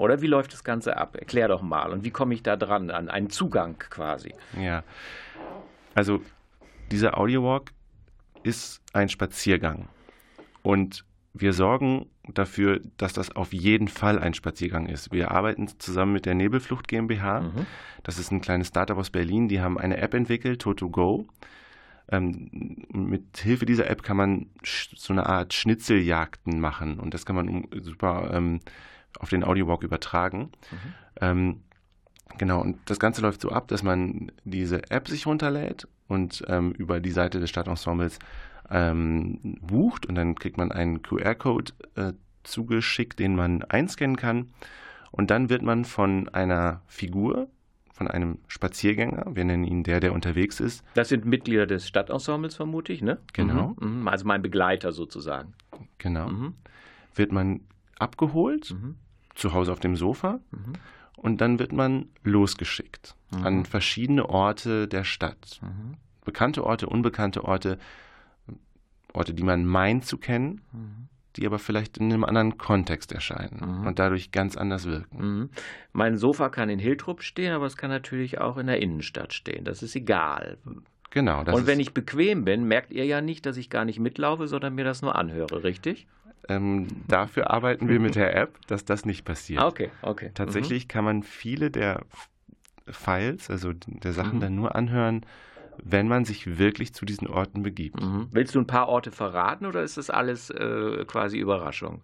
Oder 0.00 0.22
wie 0.22 0.26
läuft 0.26 0.54
das 0.54 0.64
Ganze 0.64 0.96
ab? 0.96 1.16
Erklär 1.16 1.48
doch 1.48 1.60
mal. 1.60 1.92
Und 1.92 2.04
wie 2.04 2.10
komme 2.10 2.32
ich 2.32 2.42
da 2.42 2.56
dran, 2.56 2.90
an 2.90 3.10
einen 3.10 3.28
Zugang 3.28 3.78
quasi? 3.78 4.32
Ja, 4.58 4.82
also 5.94 6.22
dieser 6.90 7.18
Audio-Walk 7.18 7.72
ist 8.42 8.80
ein 8.94 9.10
Spaziergang. 9.10 9.88
Und 10.62 11.04
wir 11.34 11.52
sorgen 11.52 12.06
dafür, 12.26 12.80
dass 12.96 13.12
das 13.12 13.36
auf 13.36 13.52
jeden 13.52 13.88
Fall 13.88 14.18
ein 14.18 14.32
Spaziergang 14.32 14.86
ist. 14.86 15.12
Wir 15.12 15.30
arbeiten 15.30 15.68
zusammen 15.78 16.14
mit 16.14 16.24
der 16.24 16.34
Nebelflucht 16.34 16.88
GmbH. 16.88 17.40
Mhm. 17.42 17.66
Das 18.02 18.18
ist 18.18 18.32
ein 18.32 18.40
kleines 18.40 18.68
Startup 18.68 18.96
aus 18.96 19.10
Berlin. 19.10 19.48
Die 19.48 19.60
haben 19.60 19.78
eine 19.78 19.98
App 19.98 20.14
entwickelt, 20.14 20.62
TotoGo. 20.62 21.26
Ähm, 22.10 22.86
mit 22.90 23.36
Hilfe 23.36 23.66
dieser 23.66 23.88
App 23.88 24.02
kann 24.02 24.16
man 24.16 24.46
so 24.64 25.12
eine 25.12 25.26
Art 25.26 25.52
Schnitzeljagden 25.52 26.58
machen 26.58 26.98
und 26.98 27.14
das 27.14 27.24
kann 27.24 27.36
man 27.36 27.68
super 27.82 28.30
ähm, 28.32 28.60
auf 29.18 29.30
den 29.30 29.44
Audiowalk 29.44 29.82
übertragen. 29.82 30.50
Mhm. 30.70 30.94
Ähm, 31.20 31.60
genau, 32.38 32.60
und 32.60 32.78
das 32.86 32.98
Ganze 32.98 33.22
läuft 33.22 33.40
so 33.40 33.50
ab, 33.50 33.68
dass 33.68 33.82
man 33.82 34.32
diese 34.44 34.90
App 34.90 35.08
sich 35.08 35.26
runterlädt 35.26 35.88
und 36.08 36.44
ähm, 36.48 36.72
über 36.72 37.00
die 37.00 37.10
Seite 37.10 37.40
des 37.40 37.50
Stadtensembles 37.50 38.18
ähm, 38.70 39.58
bucht 39.60 40.06
und 40.06 40.14
dann 40.14 40.34
kriegt 40.34 40.56
man 40.56 40.72
einen 40.72 41.02
QR-Code 41.02 41.72
äh, 41.96 42.12
zugeschickt, 42.44 43.18
den 43.18 43.34
man 43.34 43.62
einscannen 43.64 44.16
kann. 44.16 44.50
Und 45.10 45.30
dann 45.30 45.50
wird 45.50 45.62
man 45.62 45.84
von 45.84 46.28
einer 46.28 46.82
Figur, 46.86 47.48
von 47.92 48.08
einem 48.08 48.38
Spaziergänger, 48.46 49.26
wir 49.34 49.44
nennen 49.44 49.64
ihn 49.64 49.82
der, 49.82 50.00
der 50.00 50.12
unterwegs 50.12 50.60
ist. 50.60 50.84
Das 50.94 51.08
sind 51.08 51.24
Mitglieder 51.24 51.66
des 51.66 51.86
Stadtensembles, 51.86 52.56
vermute 52.56 52.92
ich, 52.92 53.02
ne? 53.02 53.18
Genau. 53.32 53.74
Mhm. 53.80 54.00
mhm. 54.00 54.08
Also 54.08 54.26
mein 54.26 54.40
Begleiter 54.40 54.92
sozusagen. 54.92 55.52
Genau. 55.98 56.28
Mhm. 56.28 56.54
Wird 57.14 57.32
man 57.32 57.60
abgeholt, 58.00 58.70
mhm. 58.72 58.96
zu 59.34 59.52
Hause 59.52 59.72
auf 59.72 59.80
dem 59.80 59.96
Sofa, 59.96 60.40
mhm. 60.50 60.72
und 61.16 61.40
dann 61.40 61.58
wird 61.58 61.72
man 61.72 62.08
losgeschickt 62.22 63.14
mhm. 63.30 63.46
an 63.46 63.64
verschiedene 63.64 64.28
Orte 64.28 64.88
der 64.88 65.04
Stadt. 65.04 65.60
Bekannte 66.24 66.64
Orte, 66.64 66.86
unbekannte 66.86 67.44
Orte, 67.44 67.78
Orte, 69.12 69.34
die 69.34 69.42
man 69.42 69.64
meint 69.64 70.04
zu 70.04 70.18
kennen, 70.18 70.60
mhm. 70.72 71.08
die 71.36 71.46
aber 71.46 71.58
vielleicht 71.58 71.98
in 71.98 72.12
einem 72.12 72.24
anderen 72.24 72.58
Kontext 72.58 73.12
erscheinen 73.12 73.80
mhm. 73.80 73.86
und 73.86 73.98
dadurch 73.98 74.30
ganz 74.30 74.56
anders 74.56 74.86
wirken. 74.86 75.18
Mhm. 75.18 75.50
Mein 75.92 76.16
Sofa 76.16 76.48
kann 76.48 76.68
in 76.68 76.78
Hiltrup 76.78 77.22
stehen, 77.22 77.52
aber 77.52 77.66
es 77.66 77.76
kann 77.76 77.90
natürlich 77.90 78.40
auch 78.40 78.56
in 78.56 78.66
der 78.66 78.80
Innenstadt 78.80 79.32
stehen. 79.32 79.64
Das 79.64 79.82
ist 79.82 79.96
egal. 79.96 80.58
Genau. 81.12 81.40
und 81.40 81.66
wenn 81.66 81.80
ich 81.80 81.92
bequem 81.92 82.44
bin, 82.44 82.64
merkt 82.64 82.92
ihr 82.92 83.04
ja 83.04 83.20
nicht, 83.20 83.44
dass 83.44 83.56
ich 83.56 83.68
gar 83.68 83.84
nicht 83.84 83.98
mitlaufe, 83.98 84.46
sondern 84.46 84.76
mir 84.76 84.84
das 84.84 85.02
nur 85.02 85.16
anhöre, 85.16 85.64
richtig? 85.64 86.06
Ähm, 86.48 86.88
dafür 87.06 87.50
arbeiten 87.50 87.88
wir 87.88 88.00
mit 88.00 88.14
der 88.14 88.36
App, 88.36 88.58
dass 88.66 88.84
das 88.84 89.04
nicht 89.04 89.24
passiert. 89.24 89.62
Okay, 89.62 89.90
okay. 90.02 90.30
Tatsächlich 90.34 90.84
mhm. 90.84 90.88
kann 90.88 91.04
man 91.04 91.22
viele 91.22 91.70
der 91.70 92.02
Files, 92.88 93.50
also 93.50 93.72
der 93.72 94.12
Sachen 94.12 94.36
mhm. 94.36 94.40
dann 94.40 94.54
nur 94.54 94.74
anhören, 94.74 95.24
wenn 95.82 96.08
man 96.08 96.24
sich 96.24 96.58
wirklich 96.58 96.94
zu 96.94 97.04
diesen 97.04 97.26
Orten 97.26 97.62
begibt. 97.62 98.00
Mhm. 98.02 98.28
Willst 98.32 98.54
du 98.54 98.60
ein 98.60 98.66
paar 98.66 98.88
Orte 98.88 99.10
verraten 99.10 99.66
oder 99.66 99.82
ist 99.82 99.96
das 99.96 100.10
alles 100.10 100.50
äh, 100.50 101.04
quasi 101.06 101.38
Überraschung? 101.38 102.02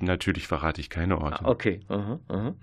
Natürlich 0.00 0.46
verrate 0.46 0.80
ich 0.80 0.90
keine 0.90 1.18
Orte. 1.18 1.44
Ah, 1.44 1.48
okay. 1.48 1.80
Uh 1.88 2.18
-huh, 2.28 2.54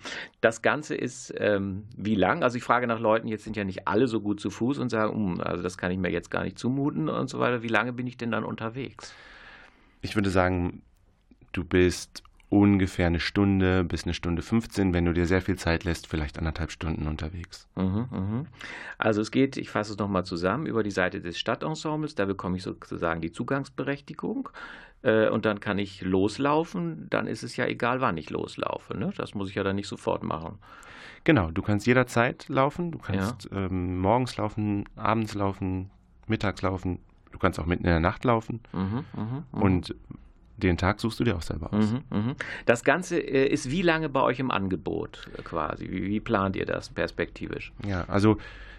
Das 0.41 0.61
Ganze 0.61 0.95
ist 0.95 1.33
ähm, 1.37 1.83
wie 1.97 2.15
lang? 2.15 2.43
Also 2.43 2.57
ich 2.57 2.63
frage 2.63 2.87
nach 2.87 2.99
Leuten, 2.99 3.27
jetzt 3.27 3.43
sind 3.43 3.57
ja 3.57 3.63
nicht 3.63 3.87
alle 3.87 4.07
so 4.07 4.21
gut 4.21 4.39
zu 4.39 4.49
Fuß 4.49 4.77
und 4.77 4.89
sagen, 4.89 5.13
um, 5.13 5.41
also 5.41 5.63
das 5.63 5.77
kann 5.77 5.91
ich 5.91 5.97
mir 5.97 6.11
jetzt 6.11 6.29
gar 6.29 6.43
nicht 6.43 6.59
zumuten 6.59 7.09
und 7.09 7.29
so 7.29 7.39
weiter. 7.39 7.63
Wie 7.63 7.69
lange 7.69 7.93
bin 7.93 8.07
ich 8.07 8.17
denn 8.17 8.31
dann 8.31 8.43
unterwegs? 8.43 9.13
Ich 10.01 10.15
würde 10.15 10.29
sagen, 10.29 10.81
du 11.53 11.63
bist 11.63 12.23
ungefähr 12.53 13.07
eine 13.07 13.19
Stunde 13.19 13.83
bis 13.83 14.03
eine 14.03 14.13
Stunde 14.13 14.43
15, 14.43 14.93
wenn 14.93 15.05
du 15.05 15.13
dir 15.13 15.25
sehr 15.25 15.41
viel 15.41 15.55
Zeit 15.55 15.85
lässt, 15.85 16.05
vielleicht 16.05 16.37
anderthalb 16.37 16.69
Stunden 16.69 17.07
unterwegs. 17.07 17.67
Mhm, 17.75 18.07
mh. 18.11 18.45
Also 18.99 19.21
es 19.21 19.31
geht, 19.31 19.57
ich 19.57 19.71
fasse 19.71 19.93
es 19.93 19.97
nochmal 19.97 20.23
zusammen, 20.23 20.67
über 20.67 20.83
die 20.83 20.91
Seite 20.91 21.19
des 21.19 21.39
Stadtensembles, 21.39 22.13
da 22.13 22.25
bekomme 22.25 22.57
ich 22.57 22.63
sozusagen 22.63 23.21
die 23.21 23.31
Zugangsberechtigung 23.31 24.49
äh, 25.01 25.29
und 25.29 25.45
dann 25.45 25.61
kann 25.61 25.79
ich 25.79 26.01
loslaufen, 26.01 27.07
dann 27.09 27.25
ist 27.25 27.41
es 27.41 27.57
ja 27.57 27.65
egal, 27.65 28.01
wann 28.01 28.17
ich 28.17 28.29
loslaufe. 28.29 28.95
Ne? 28.95 29.11
Das 29.17 29.33
muss 29.33 29.49
ich 29.49 29.55
ja 29.55 29.63
dann 29.63 29.75
nicht 29.75 29.87
sofort 29.87 30.21
machen. 30.21 30.59
Genau, 31.23 31.49
du 31.49 31.61
kannst 31.63 31.87
jederzeit 31.87 32.49
laufen, 32.49 32.91
du 32.91 32.99
kannst 32.99 33.49
ja. 33.51 33.65
ähm, 33.65 33.97
morgens 33.97 34.37
laufen, 34.37 34.87
abends 34.95 35.33
laufen, 35.33 35.89
mittags 36.27 36.61
laufen, 36.61 36.99
du 37.31 37.39
kannst 37.39 37.59
auch 37.59 37.65
mitten 37.65 37.85
in 37.85 37.89
der 37.89 37.99
Nacht 37.99 38.25
laufen. 38.25 38.61
Mhm, 38.73 39.05
mh, 39.15 39.43
mh. 39.53 39.61
Und 39.61 39.95
den 40.67 40.77
Tag 40.77 40.99
suchst 40.99 41.19
du 41.19 41.23
dir 41.23 41.35
auch 41.35 41.41
selber 41.41 41.73
aus. 41.73 41.91
Mhm, 41.91 42.03
mh. 42.09 42.35
Das 42.65 42.83
Ganze 42.83 43.19
äh, 43.19 43.47
ist 43.47 43.69
wie 43.69 43.81
lange 43.81 44.09
bei 44.09 44.21
euch 44.21 44.39
im 44.39 44.51
Angebot 44.51 45.29
äh, 45.37 45.41
quasi? 45.41 45.89
Wie, 45.89 46.05
wie, 46.07 46.19
plant 46.19 46.55
ihr 46.55 46.65
das 46.65 46.89
perspektivisch? 46.89 47.71
Ja, 47.85 48.05
also 48.07 48.37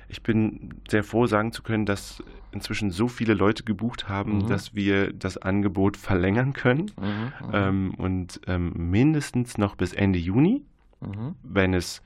ich 0.09 0.23
bin 0.23 0.75
sehr 0.89 1.05
froh, 1.05 1.27
sagen 1.27 1.53
zu 1.53 1.63
können, 1.63 1.87
dass 1.87 2.23
inzwischen 2.53 2.91
so 2.91 3.09
viele 3.09 3.35
Leute 3.35 3.65
gebucht 3.65 4.09
haben, 4.09 4.39
mhm. 4.39 4.47
dass 4.47 4.75
wir 4.75 5.13
das 5.13 5.37
Angebot 5.39 5.97
verlängern 5.97 6.53
können. 6.53 6.91
Mhm, 6.99 7.47
mhm. 7.47 7.53
ähm, 7.53 7.95
und 7.97 8.41
ähm, 8.47 8.73
mindestens 8.75 9.59
noch 9.59 9.77
bis 9.77 9.93
Ende 9.93 10.19
Juni, 10.19 10.63
mhm. 11.01 11.35
wenn 11.43 11.75
es 11.75 12.03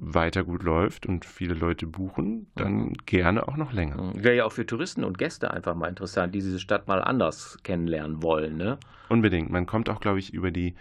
weiter 0.00 0.44
gut 0.44 0.62
läuft 0.62 1.06
und 1.06 1.26
viele 1.26 1.54
Leute 1.54 1.86
buchen, 1.86 2.46
dann 2.54 2.72
mhm. 2.72 2.92
gerne 3.04 3.46
auch 3.46 3.56
noch 3.56 3.72
länger. 3.72 4.02
Mhm. 4.02 4.24
Wäre 4.24 4.36
ja 4.36 4.44
auch 4.44 4.52
für 4.52 4.66
Touristen 4.66 5.04
und 5.04 5.18
Gäste 5.18 5.50
einfach 5.50 5.74
mal 5.74 5.88
interessant, 5.88 6.34
die 6.34 6.40
diese 6.40 6.58
Stadt 6.58 6.88
mal 6.88 7.02
anders 7.02 7.58
kennenlernen 7.62 8.22
wollen, 8.22 8.56
ne? 8.56 8.78
Unbedingt. 9.08 9.50
Man 9.50 9.66
kommt 9.66 9.90
auch, 9.90 10.00
glaube 10.00 10.18
ich, 10.18 10.32
über 10.32 10.50
die 10.50 10.74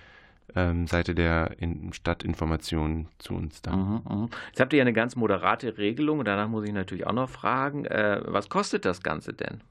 ähm, 0.56 0.88
Seite 0.88 1.14
der 1.14 1.56
in 1.60 1.92
Stadtinformation 1.92 3.08
zu 3.18 3.36
uns 3.36 3.62
dann. 3.62 3.80
Mhm, 3.80 4.02
mh. 4.08 4.30
Jetzt 4.48 4.60
habt 4.62 4.74
ihr 4.74 4.78
ja 4.78 4.84
eine 4.84 4.94
ganz 4.94 5.16
moderate 5.16 5.78
Regelung 5.78 6.20
und 6.20 6.26
danach 6.26 6.48
muss 6.48 6.66
ich 6.66 6.74
natürlich 6.74 7.06
auch 7.06 7.14
noch 7.14 7.30
fragen, 7.30 7.86
äh, 7.86 8.22
was 8.26 8.50
kostet 8.50 8.86
das 8.86 9.04
Ganze 9.04 9.34
denn? 9.34 9.62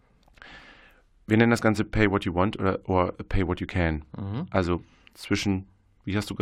Wir 1.26 1.36
nennen 1.36 1.50
das 1.50 1.62
Ganze 1.62 1.84
Pay 1.84 2.10
What 2.10 2.24
You 2.24 2.34
Want 2.34 2.58
oder, 2.58 2.80
oder 2.88 3.12
Pay 3.12 3.46
What 3.46 3.60
You 3.60 3.66
Can. 3.66 4.04
Mhm. 4.16 4.46
Also 4.50 4.82
zwischen, 5.14 5.66
wie 6.04 6.16
hast 6.16 6.30
du 6.30 6.34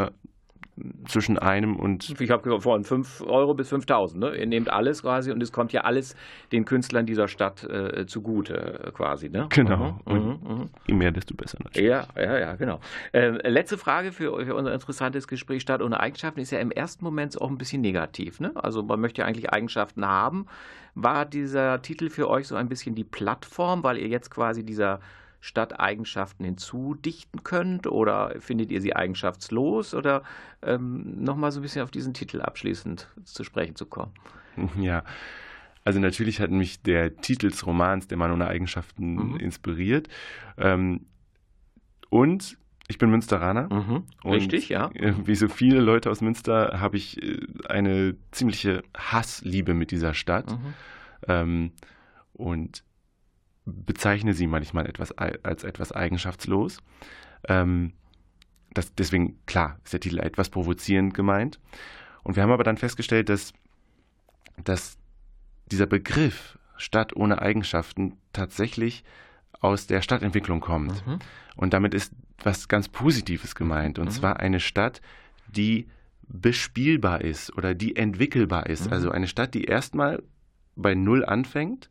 zwischen 1.08 1.38
einem 1.38 1.76
und. 1.76 2.20
Ich 2.20 2.30
habe 2.30 2.60
von 2.60 2.84
5 2.84 3.22
Euro 3.22 3.54
bis 3.54 3.68
5000. 3.68 4.20
Ne? 4.20 4.36
Ihr 4.36 4.46
nehmt 4.46 4.70
alles 4.70 5.02
quasi 5.02 5.30
und 5.30 5.42
es 5.42 5.52
kommt 5.52 5.72
ja 5.72 5.82
alles 5.82 6.14
den 6.52 6.64
Künstlern 6.64 7.06
dieser 7.06 7.28
Stadt 7.28 7.64
äh, 7.64 8.06
zugute 8.06 8.84
äh, 8.84 8.90
quasi. 8.90 9.30
Ne? 9.30 9.46
Genau. 9.50 9.98
Mhm, 10.04 10.14
mhm, 10.14 10.28
mhm. 10.42 10.70
je 10.86 10.94
mehr, 10.94 11.12
desto 11.12 11.34
besser 11.34 11.58
natürlich. 11.62 11.88
Ja, 11.88 12.06
ja, 12.16 12.38
ja, 12.38 12.54
genau. 12.56 12.80
Äh, 13.12 13.48
letzte 13.48 13.78
Frage 13.78 14.12
für, 14.12 14.44
für, 14.44 14.54
unser 14.54 14.74
interessantes 14.74 15.26
Gespräch. 15.28 15.62
Stadt 15.62 15.80
ohne 15.80 15.98
Eigenschaften 16.00 16.40
ist 16.40 16.50
ja 16.50 16.58
im 16.58 16.70
ersten 16.70 17.04
Moment 17.04 17.40
auch 17.40 17.48
ein 17.48 17.58
bisschen 17.58 17.80
negativ. 17.80 18.40
Ne? 18.40 18.52
Also 18.56 18.82
man 18.82 19.00
möchte 19.00 19.22
ja 19.22 19.26
eigentlich 19.26 19.50
Eigenschaften 19.50 20.06
haben. 20.06 20.46
War 20.94 21.24
dieser 21.24 21.82
Titel 21.82 22.10
für 22.10 22.28
euch 22.28 22.46
so 22.46 22.56
ein 22.56 22.68
bisschen 22.68 22.94
die 22.94 23.04
Plattform, 23.04 23.82
weil 23.82 23.98
ihr 23.98 24.08
jetzt 24.08 24.30
quasi 24.30 24.64
dieser 24.64 25.00
Stadteigenschaften 25.46 26.44
hinzudichten 26.44 27.44
könnt 27.44 27.86
oder 27.86 28.34
findet 28.40 28.72
ihr 28.72 28.80
sie 28.80 28.96
eigenschaftslos 28.96 29.94
oder 29.94 30.24
ähm, 30.60 31.22
nochmal 31.22 31.52
so 31.52 31.60
ein 31.60 31.62
bisschen 31.62 31.82
auf 31.82 31.92
diesen 31.92 32.14
Titel 32.14 32.40
abschließend 32.40 33.06
zu 33.22 33.44
sprechen 33.44 33.76
zu 33.76 33.86
kommen? 33.86 34.12
Ja, 34.80 35.04
also 35.84 36.00
natürlich 36.00 36.40
hat 36.40 36.50
mich 36.50 36.82
der 36.82 37.16
Titel 37.18 37.50
des 37.50 37.64
Romans 37.66 38.08
Der 38.08 38.16
Mann 38.16 38.32
ohne 38.32 38.48
Eigenschaften 38.48 39.32
mhm. 39.32 39.36
inspiriert 39.36 40.08
ähm, 40.56 41.06
und 42.10 42.58
ich 42.88 42.98
bin 42.98 43.10
Münsteraner. 43.10 43.68
Mhm, 43.72 44.04
richtig, 44.24 44.68
ja. 44.68 44.90
Wie 44.94 45.34
so 45.34 45.48
viele 45.48 45.80
Leute 45.80 46.08
aus 46.10 46.20
Münster 46.20 46.80
habe 46.80 46.96
ich 46.96 47.20
äh, 47.22 47.40
eine 47.68 48.16
ziemliche 48.30 48.82
Hassliebe 48.96 49.74
mit 49.74 49.90
dieser 49.90 50.14
Stadt. 50.14 50.52
Mhm. 50.52 50.74
Ähm, 51.26 51.72
und 52.32 52.84
bezeichne 53.66 54.32
sie 54.32 54.46
manchmal 54.46 54.86
etwas, 54.86 55.12
als 55.12 55.64
etwas 55.64 55.92
eigenschaftslos. 55.92 56.78
Ähm, 57.48 57.92
das, 58.72 58.94
deswegen, 58.94 59.38
klar, 59.46 59.78
ist 59.84 59.92
der 59.92 60.00
Titel 60.00 60.18
etwas 60.18 60.48
provozierend 60.48 61.14
gemeint. 61.14 61.58
Und 62.22 62.36
wir 62.36 62.42
haben 62.42 62.52
aber 62.52 62.64
dann 62.64 62.76
festgestellt, 62.76 63.28
dass, 63.28 63.52
dass 64.64 64.96
dieser 65.66 65.86
Begriff 65.86 66.58
Stadt 66.76 67.16
ohne 67.16 67.40
Eigenschaften 67.40 68.18
tatsächlich 68.32 69.02
aus 69.60 69.86
der 69.86 70.02
Stadtentwicklung 70.02 70.60
kommt. 70.60 71.06
Mhm. 71.06 71.18
Und 71.56 71.72
damit 71.72 71.94
ist 71.94 72.12
was 72.42 72.68
ganz 72.68 72.88
Positives 72.88 73.54
gemeint. 73.54 73.98
Und 73.98 74.06
mhm. 74.06 74.10
zwar 74.10 74.40
eine 74.40 74.60
Stadt, 74.60 75.00
die 75.48 75.88
bespielbar 76.28 77.22
ist 77.22 77.56
oder 77.56 77.74
die 77.74 77.96
entwickelbar 77.96 78.66
ist. 78.66 78.86
Mhm. 78.86 78.92
Also 78.92 79.10
eine 79.10 79.26
Stadt, 79.26 79.54
die 79.54 79.64
erstmal 79.64 80.22
bei 80.76 80.94
Null 80.94 81.24
anfängt 81.24 81.88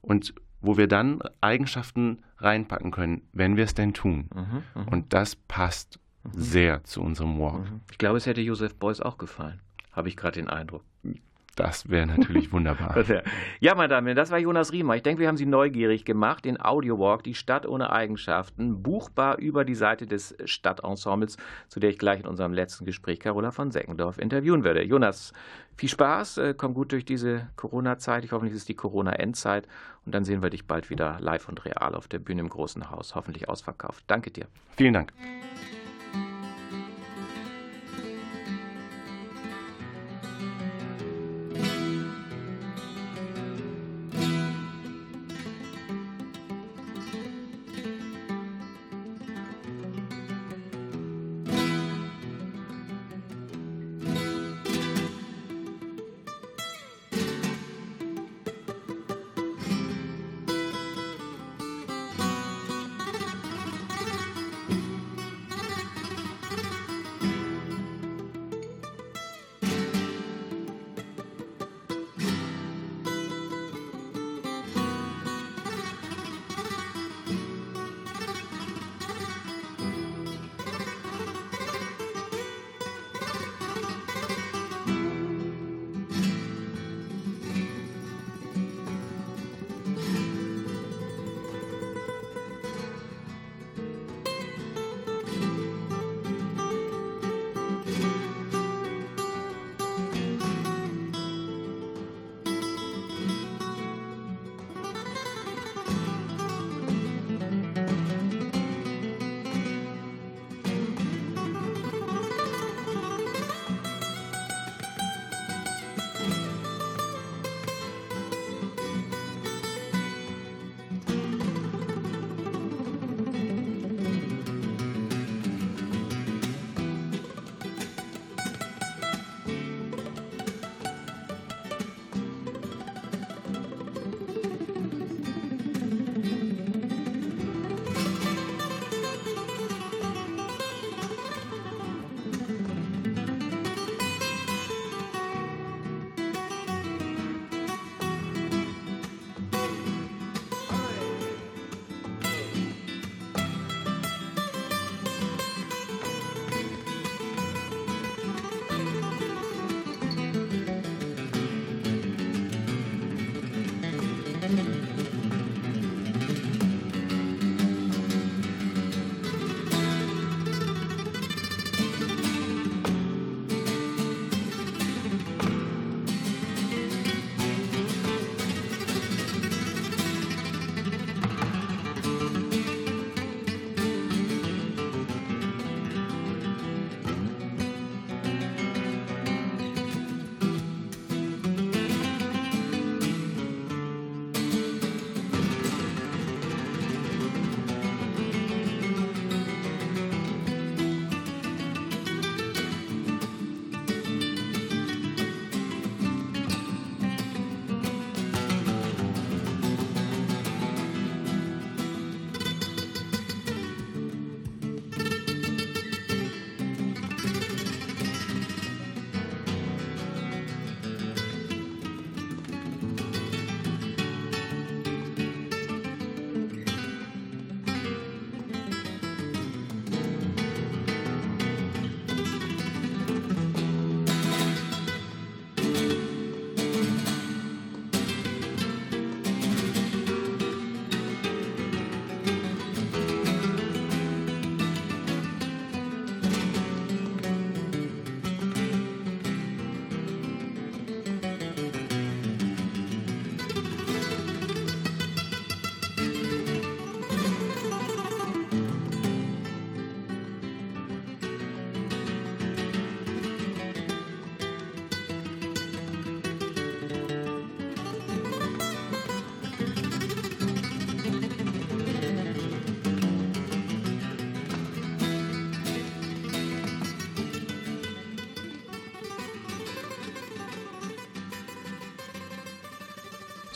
und 0.00 0.34
wo 0.66 0.76
wir 0.76 0.88
dann 0.88 1.20
Eigenschaften 1.40 2.22
reinpacken 2.38 2.90
können, 2.90 3.22
wenn 3.32 3.56
wir 3.56 3.64
es 3.64 3.74
denn 3.74 3.94
tun. 3.94 4.28
Mhm, 4.34 4.62
mh. 4.74 4.90
Und 4.90 5.12
das 5.12 5.36
passt 5.36 5.98
sehr 6.32 6.84
zu 6.84 7.02
unserem 7.02 7.38
Walk. 7.38 7.60
Mhm. 7.60 7.80
Ich 7.90 7.98
glaube, 7.98 8.18
es 8.18 8.26
hätte 8.26 8.40
Josef 8.40 8.74
Beuys 8.74 9.00
auch 9.00 9.18
gefallen. 9.18 9.60
Habe 9.92 10.08
ich 10.08 10.16
gerade 10.16 10.40
den 10.40 10.48
Eindruck. 10.48 10.82
Das 11.56 11.88
wäre 11.88 12.06
natürlich 12.06 12.52
wunderbar. 12.52 13.02
ja, 13.60 13.74
meine 13.74 13.88
Damen, 13.88 14.14
das 14.14 14.30
war 14.30 14.38
Jonas 14.38 14.72
Riemer. 14.72 14.94
Ich 14.94 15.02
denke, 15.02 15.20
wir 15.20 15.28
haben 15.28 15.38
Sie 15.38 15.46
neugierig 15.46 16.04
gemacht. 16.04 16.44
Den 16.44 16.60
Audiowalk, 16.60 17.24
die 17.24 17.34
Stadt 17.34 17.66
ohne 17.66 17.90
Eigenschaften, 17.90 18.82
buchbar 18.82 19.38
über 19.38 19.64
die 19.64 19.74
Seite 19.74 20.06
des 20.06 20.36
Stadtensembles, 20.44 21.38
zu 21.68 21.80
der 21.80 21.88
ich 21.90 21.98
gleich 21.98 22.20
in 22.20 22.26
unserem 22.26 22.52
letzten 22.52 22.84
Gespräch 22.84 23.20
Carola 23.20 23.52
von 23.52 23.70
Seckendorf 23.70 24.18
interviewen 24.18 24.64
werde. 24.64 24.82
Jonas, 24.84 25.32
viel 25.76 25.88
Spaß, 25.88 26.38
äh, 26.38 26.54
komm 26.54 26.74
gut 26.74 26.92
durch 26.92 27.06
diese 27.06 27.48
Corona-Zeit. 27.56 28.24
Ich 28.26 28.32
hoffe, 28.32 28.46
es 28.46 28.54
ist 28.54 28.68
die 28.68 28.74
Corona-Endzeit. 28.74 29.66
Und 30.04 30.14
dann 30.14 30.24
sehen 30.24 30.42
wir 30.42 30.50
dich 30.50 30.66
bald 30.66 30.90
wieder 30.90 31.16
live 31.20 31.48
und 31.48 31.64
real 31.64 31.94
auf 31.94 32.06
der 32.06 32.18
Bühne 32.18 32.42
im 32.42 32.50
Großen 32.50 32.90
Haus, 32.90 33.14
hoffentlich 33.14 33.48
ausverkauft. 33.48 34.04
Danke 34.06 34.30
dir. 34.30 34.46
Vielen 34.76 34.92
Dank. 34.92 35.10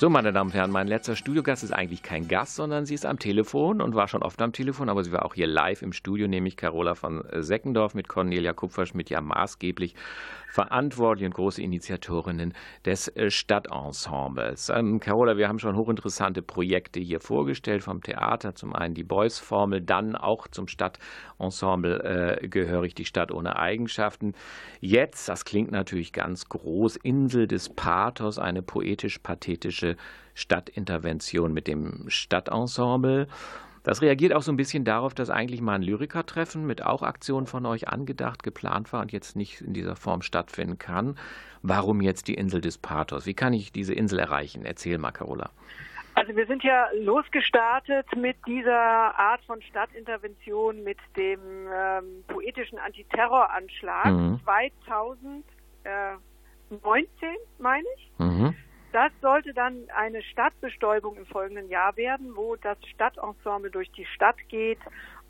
So, 0.01 0.09
meine 0.09 0.33
Damen 0.33 0.49
und 0.49 0.55
Herren, 0.55 0.71
mein 0.71 0.89
letzter 0.89 1.15
Studiogast 1.15 1.63
ist 1.63 1.73
eigentlich 1.73 2.03
kein 2.03 2.27
Gast, 2.27 2.55
sondern 2.55 2.87
sie 2.87 2.95
ist 2.95 3.05
am 3.05 3.19
Telefon 3.19 3.83
und 3.83 3.95
war 3.95 4.09
schon 4.09 4.23
oft 4.23 4.41
am 4.41 4.51
Telefon, 4.51 4.89
aber 4.89 5.05
sie 5.05 5.13
war 5.13 5.27
auch 5.27 5.35
hier 5.35 5.47
live 5.47 5.83
im 5.83 5.93
Studio, 5.93 6.27
nämlich 6.27 6.57
Carola 6.57 6.95
von 6.95 7.23
Seckendorf 7.35 7.93
mit 7.93 8.09
Cornelia 8.09 8.55
Kupferschmidt, 8.55 9.11
ja 9.11 9.21
maßgeblich 9.21 9.95
verantwortlich 10.51 11.27
und 11.27 11.35
große 11.35 11.63
Initiatorinnen 11.63 12.55
des 12.85 13.09
äh, 13.09 13.31
Stadtensembles. 13.31 14.69
Ähm, 14.69 15.01
Carola, 15.01 15.37
wir 15.37 15.49
haben 15.49 15.59
schon 15.59 15.77
hochinteressante 15.77 16.43
Projekte 16.43 17.01
hier 17.01 17.21
vorgestellt 17.21 17.83
vom 17.83 18.03
Theater. 18.03 18.55
Zum 18.55 18.75
einen 18.75 18.95
die 18.95 19.05
Beuys-Formel, 19.05 19.81
dann 19.81 20.17
auch 20.17 20.49
zum 20.49 20.67
Stadtensemble 20.67 22.41
äh, 22.43 22.49
gehörig 22.49 22.95
die 22.95 23.05
Stadt 23.05 23.31
ohne 23.33 23.57
Eigenschaften. 23.57 24.35
Jetzt, 24.81 25.29
das 25.29 25.45
klingt 25.45 25.71
natürlich 25.71 26.13
ganz 26.13 26.49
groß, 26.49 26.97
Insel 26.97 27.47
des 27.47 27.69
Pathos, 27.69 28.39
eine 28.39 28.63
poetisch-pathetische 28.63 29.97
Stadtintervention 30.35 31.53
mit 31.53 31.69
dem 31.69 32.07
Stadtensemble. 32.09 33.29
Das 33.83 34.03
reagiert 34.03 34.35
auch 34.35 34.43
so 34.43 34.53
ein 34.53 34.57
bisschen 34.57 34.85
darauf, 34.85 35.15
dass 35.15 35.31
eigentlich 35.31 35.61
mal 35.63 35.75
ein 35.75 35.83
Lyrikertreffen 35.83 36.67
mit 36.67 36.85
auch 36.85 37.03
Aktionen 37.03 37.47
von 37.47 37.65
euch 37.65 37.89
angedacht, 37.89 38.43
geplant 38.43 38.93
war 38.93 39.01
und 39.01 39.13
jetzt 39.13 39.37
nicht 39.37 39.63
in 39.63 39.73
dieser 39.73 39.97
Form 39.97 40.21
stattfinden 40.23 40.79
kann. 40.79 41.17
Warum 41.63 42.01
jetzt 42.01 42.29
die 42.29 42.35
Insel 42.35 42.61
des 42.61 42.77
Pathos? 42.79 43.27
Wie 43.27 43.35
kann 43.35 43.53
ich 43.53 43.73
diese 43.73 43.95
Insel 43.95 44.19
erreichen? 44.19 44.65
Erzähl 44.65 44.99
mal, 44.99 45.13
Carola. 45.13 45.51
Also 46.15 46.35
wir 46.37 46.47
sind 46.47 46.63
ja 46.63 46.89
losgestartet 47.03 48.07
mit 48.17 48.37
dieser 48.47 49.19
Art 49.19 49.43
von 49.47 49.63
Stadtintervention, 49.63 50.83
mit 50.85 50.99
dem 51.17 51.41
ähm, 51.73 52.25
poetischen 52.27 52.79
Antiterroranschlag 52.79 54.07
mhm. 54.07 54.41
2019, 54.45 55.43
meine 57.59 57.87
ich. 57.97 58.11
Mhm. 58.19 58.55
Das 58.93 59.13
sollte 59.21 59.55
dann 59.55 59.89
eine 59.95 60.23
Stadtbestäubung 60.23 61.17
im 61.17 61.27
folgenden 61.27 61.69
Jahr 61.69 61.97
werden, 61.97 62.35
wo 62.35 62.57
das 62.57 62.77
Stadtensemble 62.95 63.71
durch 63.71 63.91
die 63.93 64.07
Stadt 64.07 64.37
geht 64.49 64.81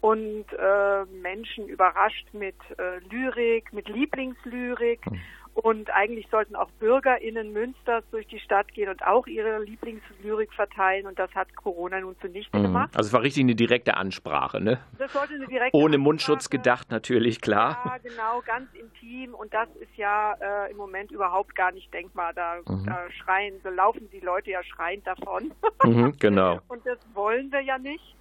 und 0.00 0.46
äh, 0.52 1.04
Menschen 1.20 1.68
überrascht 1.68 2.26
mit 2.32 2.56
äh, 2.78 2.98
Lyrik, 3.10 3.72
mit 3.72 3.88
Lieblingslyrik. 3.88 5.04
Mhm. 5.10 5.20
Und 5.54 5.90
eigentlich 5.90 6.28
sollten 6.30 6.54
auch 6.54 6.70
BürgerInnen 6.78 7.52
Münsters 7.52 8.04
durch 8.10 8.26
die 8.28 8.38
Stadt 8.38 8.72
gehen 8.72 8.88
und 8.88 9.02
auch 9.04 9.26
ihre 9.26 9.62
Lieblingslyrik 9.62 10.52
verteilen. 10.52 11.06
Und 11.06 11.18
das 11.18 11.30
hat 11.34 11.54
Corona 11.56 12.00
nun 12.00 12.16
zunichte 12.20 12.56
mhm. 12.56 12.62
gemacht. 12.62 12.90
Also 12.96 13.08
es 13.08 13.12
war 13.12 13.22
richtig 13.22 13.42
eine 13.42 13.54
direkte 13.54 13.96
Ansprache, 13.96 14.60
ne? 14.60 14.80
Das 14.98 15.12
sollte 15.12 15.34
eine 15.34 15.46
direkte 15.46 15.76
Ohne 15.76 15.84
Ansprache. 15.86 15.98
Mundschutz 15.98 16.50
gedacht, 16.50 16.90
natürlich, 16.90 17.40
klar. 17.40 17.78
Ja, 17.84 17.98
genau, 17.98 18.42
ganz 18.46 18.72
intim. 18.74 19.34
Und 19.34 19.52
das 19.52 19.68
ist 19.80 19.94
ja 19.96 20.34
äh, 20.40 20.70
im 20.70 20.76
Moment 20.76 21.10
überhaupt 21.10 21.54
gar 21.54 21.72
nicht 21.72 21.92
denkbar. 21.92 22.32
Da, 22.32 22.58
mhm. 22.66 22.86
da 22.86 23.10
schreien, 23.10 23.60
so 23.62 23.70
laufen 23.70 24.08
die 24.12 24.20
Leute 24.20 24.50
ja 24.50 24.62
schreiend 24.62 25.06
davon. 25.06 25.52
Mhm, 25.82 26.14
genau. 26.18 26.60
und 26.68 26.84
das 26.84 26.98
wollen 27.14 27.50
wir 27.52 27.62
ja 27.62 27.78
nicht. 27.78 28.14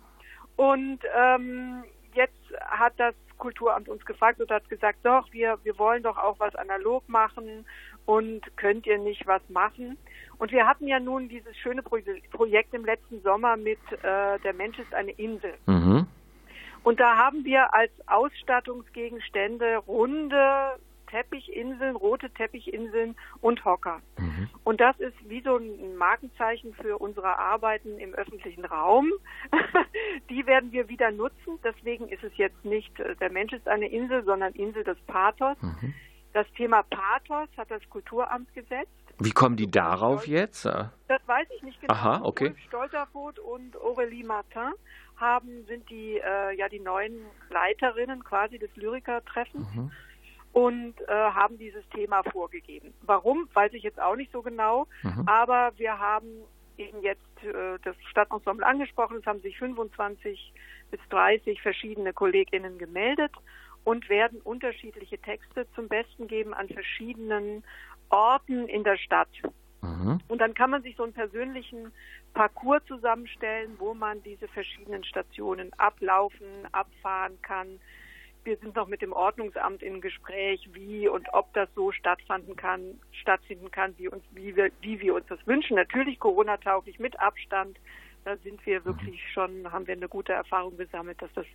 Und 0.55 0.99
ähm, 1.13 1.83
jetzt 2.13 2.39
hat 2.69 2.93
das 2.97 3.13
Kulturamt 3.39 3.89
uns 3.89 4.05
gefragt 4.05 4.39
und 4.39 4.51
hat 4.51 4.69
gesagt, 4.69 4.99
doch, 5.03 5.25
wir, 5.31 5.57
wir 5.63 5.79
wollen 5.79 6.03
doch 6.03 6.17
auch 6.17 6.39
was 6.39 6.53
analog 6.55 7.07
machen 7.09 7.65
und 8.05 8.41
könnt 8.57 8.85
ihr 8.85 8.99
nicht 8.99 9.25
was 9.25 9.41
machen? 9.49 9.97
Und 10.37 10.51
wir 10.51 10.67
hatten 10.67 10.87
ja 10.87 10.99
nun 10.99 11.27
dieses 11.27 11.55
schöne 11.57 11.81
Pro 11.81 11.97
Projekt 12.31 12.73
im 12.73 12.85
letzten 12.85 13.21
Sommer 13.21 13.57
mit 13.57 13.79
äh, 13.91 14.39
Der 14.39 14.53
Mensch 14.53 14.77
ist 14.79 14.93
eine 14.93 15.11
Insel. 15.11 15.53
Mhm. 15.65 16.07
Und 16.83 16.99
da 16.99 17.17
haben 17.17 17.43
wir 17.43 17.73
als 17.73 17.91
Ausstattungsgegenstände 18.07 19.77
runde 19.77 20.79
Teppichinseln, 21.09 21.95
rote 21.95 22.29
Teppichinseln 22.31 23.15
und 23.41 23.63
Hocker. 23.65 24.01
Mhm. 24.17 24.49
Und 24.63 24.79
das 24.79 24.99
ist 24.99 25.15
wie 25.27 25.41
so 25.41 25.57
ein 25.57 25.95
Markenzeichen 25.95 26.73
für 26.73 26.97
unsere 26.97 27.37
Arbeiten 27.37 27.97
im 27.99 28.13
öffentlichen 28.13 28.65
Raum. 28.65 29.11
Die 30.29 30.45
werden 30.45 30.71
wir 30.71 30.87
wieder 30.89 31.11
nutzen. 31.11 31.59
Deswegen 31.63 32.07
ist 32.09 32.23
es 32.23 32.35
jetzt 32.37 32.63
nicht, 32.63 32.99
äh, 32.99 33.15
der 33.15 33.31
Mensch 33.31 33.53
ist 33.53 33.67
eine 33.67 33.87
Insel, 33.87 34.23
sondern 34.23 34.53
Insel 34.53 34.83
des 34.83 34.97
Pathos. 35.07 35.57
Mhm. 35.61 35.93
Das 36.33 36.45
Thema 36.55 36.83
Pathos 36.83 37.49
hat 37.57 37.71
das 37.71 37.81
Kulturamt 37.89 38.53
gesetzt. 38.53 38.91
Wie 39.17 39.31
kommen 39.31 39.57
die 39.57 39.69
darauf 39.69 40.27
jetzt? 40.27 40.65
Das 40.65 40.91
weiß 41.25 41.47
ich 41.57 41.63
nicht 41.63 41.81
genau. 41.81 41.93
Aha, 41.93 42.21
okay. 42.23 42.49
Ulf 42.49 42.59
Stolterfoth 42.67 43.39
und 43.39 43.75
Aurélie 43.75 44.25
Martin 44.25 44.71
haben, 45.17 45.65
sind 45.67 45.89
die, 45.89 46.17
äh, 46.17 46.55
ja, 46.55 46.69
die 46.69 46.79
neuen 46.79 47.25
Leiterinnen 47.49 48.23
quasi 48.23 48.57
des 48.57 48.73
Lyrikertreffens. 48.77 49.75
Mhm 49.75 49.91
und 50.53 50.95
äh, 51.07 51.13
haben 51.13 51.57
dieses 51.57 51.87
Thema 51.89 52.23
vorgegeben. 52.23 52.93
Warum, 53.01 53.47
weiß 53.53 53.73
ich 53.73 53.83
jetzt 53.83 54.01
auch 54.01 54.15
nicht 54.15 54.31
so 54.31 54.41
genau, 54.41 54.87
mhm. 55.03 55.23
aber 55.27 55.71
wir 55.77 55.99
haben 55.99 56.27
eben 56.77 57.01
jetzt 57.01 57.21
äh, 57.43 57.77
das 57.83 57.95
Stadtensemble 58.09 58.65
angesprochen, 58.65 59.17
es 59.17 59.25
haben 59.25 59.41
sich 59.41 59.57
25 59.57 60.53
bis 60.91 60.99
30 61.09 61.61
verschiedene 61.61 62.13
KollegInnen 62.13 62.77
gemeldet 62.77 63.31
und 63.83 64.09
werden 64.09 64.41
unterschiedliche 64.41 65.19
Texte 65.19 65.67
zum 65.75 65.87
Besten 65.87 66.27
geben 66.27 66.53
an 66.53 66.67
verschiedenen 66.67 67.63
Orten 68.09 68.67
in 68.67 68.83
der 68.83 68.97
Stadt. 68.97 69.29
Mhm. 69.81 70.19
Und 70.27 70.39
dann 70.39 70.53
kann 70.53 70.71
man 70.71 70.81
sich 70.81 70.95
so 70.95 71.03
einen 71.03 71.13
persönlichen 71.13 71.91
Parcours 72.33 72.83
zusammenstellen, 72.85 73.75
wo 73.77 73.93
man 73.93 74.21
diese 74.23 74.47
verschiedenen 74.47 75.03
Stationen 75.03 75.71
ablaufen, 75.77 76.47
abfahren 76.71 77.41
kann, 77.41 77.79
wir 78.43 78.57
sind 78.57 78.75
noch 78.75 78.87
mit 78.87 79.01
dem 79.01 79.13
Ordnungsamt 79.13 79.83
im 79.83 80.01
Gespräch, 80.01 80.69
wie 80.73 81.07
und 81.07 81.27
ob 81.33 81.53
das 81.53 81.69
so 81.75 81.91
stattfinden 81.91 82.55
kann, 82.55 82.99
stattfinden 83.11 83.71
kann, 83.71 83.93
wie 83.97 84.07
uns, 84.07 84.23
wie 84.31 84.55
wir, 84.55 84.69
wie 84.81 84.99
wir 84.99 85.15
uns 85.15 85.25
das 85.27 85.39
wünschen. 85.45 85.75
Natürlich 85.75 86.19
Corona-tauglich 86.19 86.99
mit 86.99 87.19
Abstand. 87.19 87.77
Da 88.25 88.35
sind 88.37 88.63
wir 88.65 88.83
wirklich 88.83 89.21
schon, 89.31 89.71
haben 89.71 89.87
wir 89.87 89.93
eine 89.93 90.09
gute 90.09 90.33
Erfahrung 90.33 90.77
gesammelt, 90.77 91.21
dass 91.21 91.31
das 91.35 91.45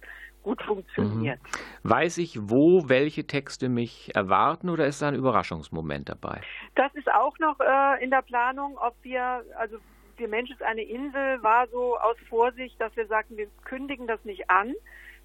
gut 0.43 0.63
funktioniert. 0.63 1.39
Mhm. 1.43 1.91
Weiß 1.91 2.19
ich, 2.19 2.39
wo 2.41 2.89
welche 2.89 3.27
Texte 3.27 3.69
mich 3.69 4.15
erwarten 4.15 4.71
oder 4.71 4.87
ist 4.87 5.03
da 5.03 5.09
ein 5.09 5.15
Überraschungsmoment 5.15 6.09
dabei? 6.09 6.41
Das 6.75 6.95
ist 6.95 7.13
auch 7.13 7.39
noch 7.39 7.61
äh, 7.61 8.03
in 8.03 8.11
der 8.11 8.23
Planung, 8.23 8.79
ob 8.79 8.95
wir, 9.03 9.45
also 9.59 9.77
der 10.19 10.29
Mensch 10.29 10.51
ist 10.51 10.63
eine 10.63 10.83
Insel, 10.83 11.43
war 11.43 11.67
so 11.69 11.99
aus 11.99 12.17
Vorsicht, 12.29 12.81
dass 12.81 12.97
wir 12.97 13.07
sagten, 13.07 13.37
wir 13.37 13.49
kündigen 13.65 14.07
das 14.07 14.25
nicht 14.25 14.49
an 14.49 14.75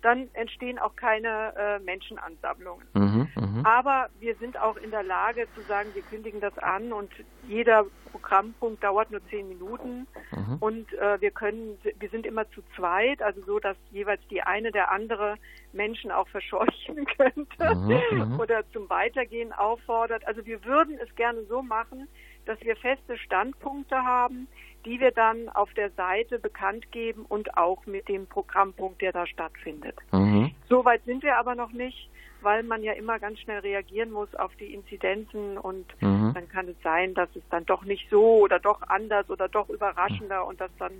dann 0.02 0.30
entstehen 0.34 0.80
auch 0.80 0.96
keine 0.96 1.54
äh, 1.58 1.80
Menschenansammlungen. 1.80 2.86
Mhm, 2.94 3.28
mh. 3.36 3.70
Aber 3.70 4.10
wir 4.20 4.36
sind 4.36 4.58
auch 4.58 4.78
in 4.78 4.92
der 4.92 5.04
Lage 5.04 5.48
zu 5.56 5.62
sagen, 5.64 5.90
wir 5.94 6.02
kündigen 6.04 6.40
das 6.40 6.58
an 6.58 6.94
und 6.94 7.12
jeder 7.48 7.86
Programmpunkt 8.12 8.84
dauert 8.84 9.12
nur 9.12 9.22
zehn 9.30 9.48
Minuten 9.48 10.08
mhm. 10.32 10.58
und 10.60 10.94
äh, 10.94 11.20
wir 11.22 11.32
können, 11.32 11.78
wir 12.00 12.10
sind 12.10 12.26
immer 12.26 12.50
zu 12.52 12.62
zweit, 12.76 13.22
also 13.22 13.42
so, 13.46 13.60
dass 13.60 13.78
jeweils 13.92 14.22
die 14.30 14.42
eine 14.42 14.72
der 14.72 14.92
andere 14.92 15.36
Menschen 15.74 16.12
auch 16.12 16.28
verscheuchen 16.30 17.06
könnte 17.18 17.76
mhm, 17.76 18.34
mhm, 18.34 18.40
oder 18.40 18.64
zum 18.72 18.90
Weitergehen 18.90 19.54
auffordert. 19.54 20.26
Also 20.28 20.46
wir 20.46 20.64
würden 20.66 20.98
es 21.02 21.14
gerne 21.16 21.44
so 21.44 21.62
machen, 21.62 22.08
dass 22.46 22.60
wir 22.62 22.76
feste 22.78 23.18
Standpunkte 23.18 23.96
haben, 23.98 24.48
die 24.86 25.00
wir 25.00 25.12
dann 25.12 25.50
auf 25.50 25.74
der 25.74 25.90
Seite 25.92 26.40
bekannt 26.40 26.92
geben 26.92 27.26
und 27.28 27.58
auch 27.58 27.86
mit 27.86 28.08
dem 28.08 28.28
Programmpunkt, 28.28 29.02
der 29.02 29.12
da 29.12 29.28
stattfindet. 29.28 29.96
Mhm. 30.12 30.52
Soweit 30.68 31.04
sind 31.06 31.24
wir 31.24 31.38
aber 31.38 31.56
noch 31.56 31.72
nicht, 31.72 32.10
weil 32.42 32.64
man 32.64 32.84
ja 32.84 32.94
immer 32.94 33.20
ganz 33.20 33.40
schnell 33.40 33.60
reagieren 33.60 34.12
muss 34.12 34.34
auf 34.36 34.56
die 34.56 34.74
Inzidenzen 34.74 35.58
und 35.58 35.86
mhm. 36.02 36.32
dann 36.34 36.48
kann 36.48 36.70
es 36.70 36.82
sein, 36.84 37.14
dass 37.14 37.30
es 37.36 37.44
dann 37.50 37.66
doch 37.66 37.84
nicht 37.84 38.10
so 38.10 38.40
oder 38.40 38.60
doch 38.60 38.82
anders 38.84 39.30
oder 39.30 39.50
doch 39.50 39.70
überraschender 39.70 40.46
und 40.46 40.62
dass 40.62 40.72
dann 40.80 40.94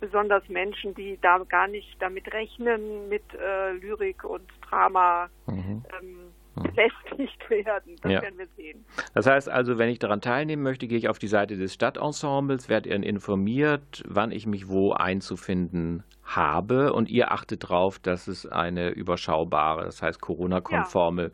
besonders 0.00 0.48
Menschen, 0.48 0.94
die 0.94 1.18
da 1.20 1.38
gar 1.38 1.68
nicht 1.68 1.96
damit 2.00 2.32
rechnen, 2.32 3.08
mit 3.08 3.24
äh, 3.34 3.72
Lyrik 3.72 4.24
und 4.24 4.46
Drama, 4.68 5.28
mhm. 5.46 5.84
ähm, 6.00 6.18
befestigt 6.62 7.50
werden. 7.50 7.96
Das 8.02 8.12
ja. 8.12 8.22
werden 8.22 8.38
wir 8.38 8.46
sehen. 8.56 8.84
Das 9.14 9.26
heißt 9.26 9.48
also, 9.48 9.78
wenn 9.78 9.88
ich 9.88 9.98
daran 9.98 10.20
teilnehmen 10.20 10.62
möchte, 10.62 10.86
gehe 10.86 10.98
ich 10.98 11.08
auf 11.08 11.18
die 11.18 11.28
Seite 11.28 11.56
des 11.56 11.74
Stadtensembles, 11.74 12.68
werde 12.68 12.90
informiert, 12.90 14.02
wann 14.06 14.32
ich 14.32 14.46
mich 14.46 14.68
wo 14.68 14.92
einzufinden 14.92 16.04
habe 16.24 16.92
und 16.92 17.08
ihr 17.08 17.30
achtet 17.30 17.64
darauf, 17.64 17.98
dass 17.98 18.26
es 18.26 18.46
eine 18.46 18.90
überschaubare, 18.90 19.84
das 19.84 20.02
heißt 20.02 20.20
Corona-konforme 20.20 21.22
ja. 21.22 21.30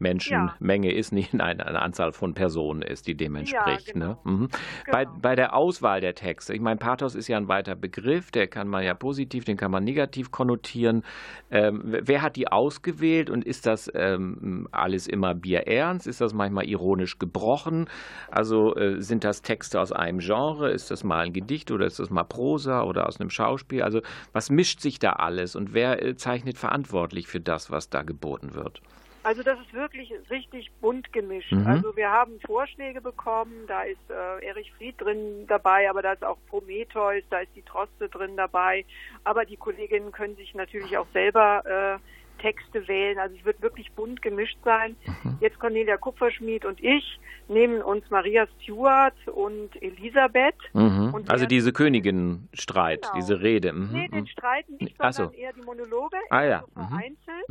Menschenmenge 0.00 0.90
ja. 0.90 0.98
ist, 0.98 1.12
nicht 1.12 1.32
eine, 1.34 1.66
eine, 1.66 1.80
Anzahl 1.80 2.12
von 2.12 2.34
Personen 2.34 2.82
ist, 2.82 3.06
die 3.06 3.14
dem 3.14 3.36
entspricht. 3.36 3.88
Ja, 3.88 3.92
genau. 3.92 4.06
ne? 4.06 4.18
mhm. 4.24 4.48
genau. 4.48 4.50
bei, 4.92 5.04
bei 5.04 5.34
der 5.34 5.54
Auswahl 5.54 6.00
der 6.00 6.14
Texte, 6.14 6.54
ich 6.54 6.60
meine, 6.60 6.78
Pathos 6.78 7.14
ist 7.14 7.28
ja 7.28 7.36
ein 7.36 7.48
weiter 7.48 7.76
Begriff, 7.76 8.30
der 8.30 8.48
kann 8.48 8.68
man 8.68 8.84
ja 8.84 8.94
positiv, 8.94 9.44
den 9.44 9.56
kann 9.56 9.70
man 9.70 9.84
negativ 9.84 10.30
konnotieren. 10.30 11.02
Ähm, 11.50 11.82
wer 11.84 12.22
hat 12.22 12.36
die 12.36 12.48
ausgewählt 12.48 13.30
und 13.30 13.44
ist 13.44 13.66
das 13.66 13.90
ähm, 13.94 14.66
alles 14.72 15.06
immer 15.06 15.34
bierernst? 15.34 16.06
Ist 16.06 16.20
das 16.20 16.34
manchmal 16.34 16.66
ironisch 16.66 17.18
gebrochen? 17.18 17.88
Also 18.30 18.74
äh, 18.76 19.00
sind 19.00 19.24
das 19.24 19.42
Texte 19.42 19.80
aus 19.80 19.92
einem 19.92 20.18
Genre? 20.18 20.70
Ist 20.70 20.90
das 20.90 21.04
mal 21.04 21.26
ein 21.26 21.32
Gedicht 21.32 21.70
oder 21.70 21.86
ist 21.86 21.98
das 21.98 22.10
mal 22.10 22.24
Prosa 22.24 22.82
oder 22.82 23.06
aus 23.06 23.20
einem 23.20 23.30
Schauspiel? 23.30 23.82
Also 23.82 24.00
was 24.32 24.50
mischt 24.50 24.80
sich 24.80 24.98
da 24.98 25.12
alles 25.12 25.56
und 25.56 25.74
wer 25.74 26.02
äh, 26.02 26.16
zeichnet 26.16 26.56
verantwortlich 26.58 27.26
für 27.26 27.40
das, 27.40 27.70
was 27.70 27.90
da 27.90 28.02
geboten 28.02 28.54
wird? 28.54 28.80
Also 29.22 29.42
das 29.42 29.58
ist 29.60 29.72
wirklich 29.74 30.12
richtig 30.30 30.70
bunt 30.80 31.12
gemischt. 31.12 31.52
Mhm. 31.52 31.66
Also 31.66 31.94
wir 31.96 32.10
haben 32.10 32.40
Vorschläge 32.46 33.00
bekommen, 33.02 33.66
da 33.68 33.82
ist 33.82 33.98
äh, 34.08 34.46
Erich 34.46 34.72
Fried 34.78 34.98
drin 35.00 35.46
dabei, 35.46 35.90
aber 35.90 36.00
da 36.02 36.12
ist 36.14 36.24
auch 36.24 36.38
Prometheus, 36.48 37.22
da 37.28 37.40
ist 37.40 37.54
die 37.54 37.62
Troste 37.62 38.08
drin 38.08 38.36
dabei. 38.36 38.84
Aber 39.24 39.44
die 39.44 39.56
Kolleginnen 39.56 40.10
können 40.12 40.36
sich 40.36 40.54
natürlich 40.54 40.96
auch 40.96 41.06
selber 41.12 41.98
äh, 42.00 42.40
Texte 42.40 42.88
wählen. 42.88 43.18
Also 43.18 43.36
es 43.38 43.44
wird 43.44 43.60
wirklich 43.60 43.92
bunt 43.92 44.22
gemischt 44.22 44.56
sein. 44.64 44.96
Mhm. 45.22 45.36
Jetzt 45.40 45.58
Cornelia 45.58 45.98
Kupferschmidt 45.98 46.64
und 46.64 46.82
ich 46.82 47.20
nehmen 47.48 47.82
uns 47.82 48.08
Maria 48.08 48.46
Stewart 48.62 49.12
und 49.28 49.70
Elisabeth. 49.82 50.54
Mhm. 50.72 51.12
Und 51.12 51.30
Also 51.30 51.44
diese 51.44 51.74
Königinnenstreit, 51.74 53.02
Genau. 53.02 53.14
diese 53.16 53.40
Rede. 53.42 53.74
Mhm. 53.74 53.88
Nee, 53.92 54.08
den 54.08 54.20
mhm. 54.20 54.26
Streiten 54.28 54.76
nicht, 54.80 54.96
sondern 54.96 55.12
so. 55.12 55.30
eher 55.32 55.52
die 55.52 55.60
Monologe, 55.62 56.16
Ah, 56.30 56.42
ja. 56.44 56.64
so 56.74 56.80
Mhm. 56.80 56.88
vereinzelt. 56.88 57.48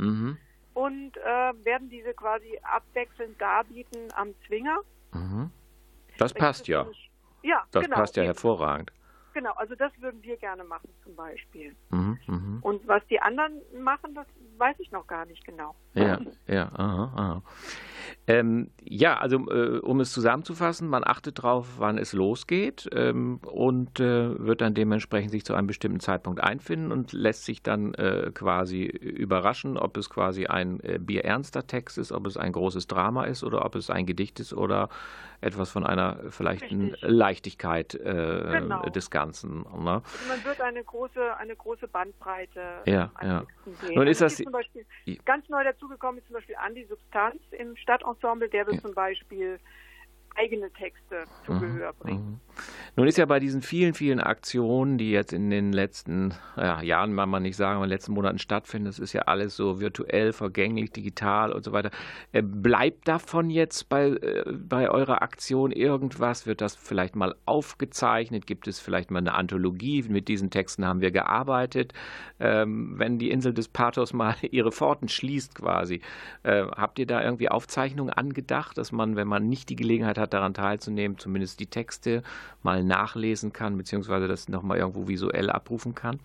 Und 0.74 1.16
äh, 1.16 1.64
werden 1.64 1.88
diese 1.88 2.14
quasi 2.14 2.58
abwechselnd 2.62 3.40
darbieten 3.40 4.08
am 4.14 4.34
Zwinger. 4.46 4.78
Mhm. 5.12 5.50
Das 6.18 6.32
Da 6.32 6.38
passt 6.38 6.62
es 6.62 6.66
ja. 6.68 6.82
nämlich- 6.82 7.10
Ja, 7.42 7.64
Das 7.72 7.84
genau. 7.84 7.96
passt 7.96 8.16
ja 8.16 8.22
eben. 8.22 8.28
hervorragend. 8.28 8.92
Genau, 9.32 9.52
also 9.54 9.74
das 9.76 9.92
würden 10.00 10.22
wir 10.22 10.36
gerne 10.36 10.64
machen 10.64 10.88
zum 11.04 11.14
Beispiel. 11.14 11.74
Mhm. 11.90 12.18
Mhm. 12.26 12.58
Und 12.62 12.86
was 12.88 13.04
die 13.06 13.20
anderen 13.20 13.60
machen, 13.80 14.14
das 14.14 14.26
weiß 14.58 14.76
ich 14.80 14.90
noch 14.90 15.06
gar 15.06 15.24
nicht 15.26 15.44
genau. 15.44 15.74
Ja, 15.94 16.18
ja, 16.46 16.68
aha, 16.74 17.12
aha. 17.16 17.42
Ähm, 18.26 18.70
ja, 18.82 19.18
also 19.18 19.36
äh, 19.50 19.78
um 19.78 20.00
es 20.00 20.12
zusammenzufassen, 20.12 20.88
man 20.88 21.02
achtet 21.04 21.42
drauf, 21.42 21.66
wann 21.78 21.98
es 21.98 22.12
losgeht 22.12 22.88
ähm, 22.92 23.38
und 23.44 24.00
äh, 24.00 24.38
wird 24.38 24.60
dann 24.60 24.74
dementsprechend 24.74 25.30
sich 25.30 25.44
zu 25.44 25.54
einem 25.54 25.66
bestimmten 25.66 26.00
Zeitpunkt 26.00 26.40
einfinden 26.42 26.92
und 26.92 27.12
lässt 27.12 27.44
sich 27.44 27.62
dann 27.62 27.94
äh, 27.94 28.30
quasi 28.32 28.84
überraschen, 28.84 29.76
ob 29.76 29.96
es 29.96 30.08
quasi 30.10 30.46
ein 30.46 30.80
äh, 30.80 30.98
bierernster 31.00 31.66
Text 31.66 31.98
ist, 31.98 32.12
ob 32.12 32.26
es 32.26 32.36
ein 32.36 32.52
großes 32.52 32.86
Drama 32.86 33.24
ist 33.24 33.44
oder 33.44 33.64
ob 33.64 33.74
es 33.74 33.90
ein 33.90 34.06
Gedicht 34.06 34.40
ist 34.40 34.52
oder 34.52 34.88
etwas 35.40 35.70
von 35.70 35.84
einer 35.86 36.18
vielleicht. 36.30 36.66
Leichtigkeit 37.00 37.94
äh, 37.94 38.60
Genau. 38.60 38.82
des 38.90 39.10
Ganzen. 39.10 39.62
Ne? 39.62 40.02
Also 40.12 40.26
man 40.28 40.44
wird 40.44 40.60
eine 40.60 40.82
große, 40.82 41.36
eine 41.38 41.56
große 41.56 41.88
Bandbreite 41.88 42.60
Ja, 42.86 43.10
an 43.14 43.26
ja. 43.26 43.42
Nun 43.94 44.06
ist 44.06 44.22
Also 44.22 44.36
das- 44.36 44.44
zum 44.44 44.52
Beispiel 44.52 44.84
ganz 45.24 45.48
neu 45.48 45.62
dazugekommen 45.64 46.18
ist 46.18 46.26
zum 46.26 46.34
Beispiel 46.34 46.56
Andi 46.56 46.84
Substanz 46.86 47.40
im 47.52 47.76
Stadtensemble, 47.90 48.48
der 48.48 48.66
wird 48.66 48.76
Ja. 48.76 48.82
zum 48.82 48.94
Beispiel 48.94 49.58
eigene 50.40 50.70
Texte 50.70 51.24
zu 51.44 51.58
Gehör 51.58 51.92
bringen. 51.92 52.40
Mhm. 52.40 52.40
Nun 52.96 53.06
ist 53.06 53.18
ja 53.18 53.26
bei 53.26 53.40
diesen 53.40 53.62
vielen, 53.62 53.94
vielen 53.94 54.20
Aktionen, 54.20 54.98
die 54.98 55.10
jetzt 55.10 55.32
in 55.32 55.50
den 55.50 55.72
letzten 55.72 56.34
ja, 56.56 56.82
Jahren, 56.82 57.16
kann 57.16 57.28
man 57.28 57.42
nicht 57.42 57.56
sagen, 57.56 57.76
aber 57.76 57.84
in 57.84 57.88
den 57.88 57.94
letzten 57.94 58.12
Monaten 58.12 58.38
stattfinden, 58.38 58.86
das 58.86 58.98
ist 58.98 59.12
ja 59.12 59.22
alles 59.22 59.56
so 59.56 59.80
virtuell, 59.80 60.32
vergänglich, 60.32 60.90
digital 60.90 61.52
und 61.52 61.64
so 61.64 61.72
weiter. 61.72 61.90
Äh, 62.32 62.42
Bleibt 62.42 63.08
davon 63.08 63.50
jetzt 63.50 63.88
bei, 63.88 64.08
äh, 64.08 64.44
bei 64.52 64.90
eurer 64.90 65.22
Aktion 65.22 65.70
irgendwas? 65.70 66.46
Wird 66.46 66.60
das 66.60 66.74
vielleicht 66.74 67.16
mal 67.16 67.34
aufgezeichnet? 67.46 68.46
Gibt 68.46 68.66
es 68.68 68.80
vielleicht 68.80 69.10
mal 69.10 69.20
eine 69.20 69.34
Anthologie? 69.34 70.04
Mit 70.08 70.28
diesen 70.28 70.50
Texten 70.50 70.84
haben 70.84 71.00
wir 71.00 71.10
gearbeitet. 71.10 71.92
Ähm, 72.40 72.98
wenn 72.98 73.18
die 73.18 73.30
Insel 73.30 73.54
des 73.54 73.68
Pathos 73.68 74.12
mal 74.12 74.34
ihre 74.50 74.72
Pforten 74.72 75.08
schließt 75.08 75.54
quasi, 75.54 76.00
äh, 76.42 76.64
habt 76.64 76.98
ihr 76.98 77.06
da 77.06 77.22
irgendwie 77.22 77.48
Aufzeichnungen 77.48 78.12
angedacht, 78.12 78.76
dass 78.78 78.92
man, 78.92 79.16
wenn 79.16 79.28
man 79.28 79.48
nicht 79.48 79.68
die 79.68 79.76
Gelegenheit 79.76 80.18
hat, 80.18 80.29
daran 80.30 80.54
teilzunehmen, 80.54 81.18
zumindest 81.18 81.60
die 81.60 81.66
Texte 81.66 82.22
mal 82.62 82.82
nachlesen 82.84 83.52
kann, 83.52 83.76
beziehungsweise 83.76 84.28
das 84.28 84.48
nochmal 84.48 84.78
irgendwo 84.78 85.08
visuell 85.08 85.50
abrufen 85.50 85.94
kann? 85.94 86.20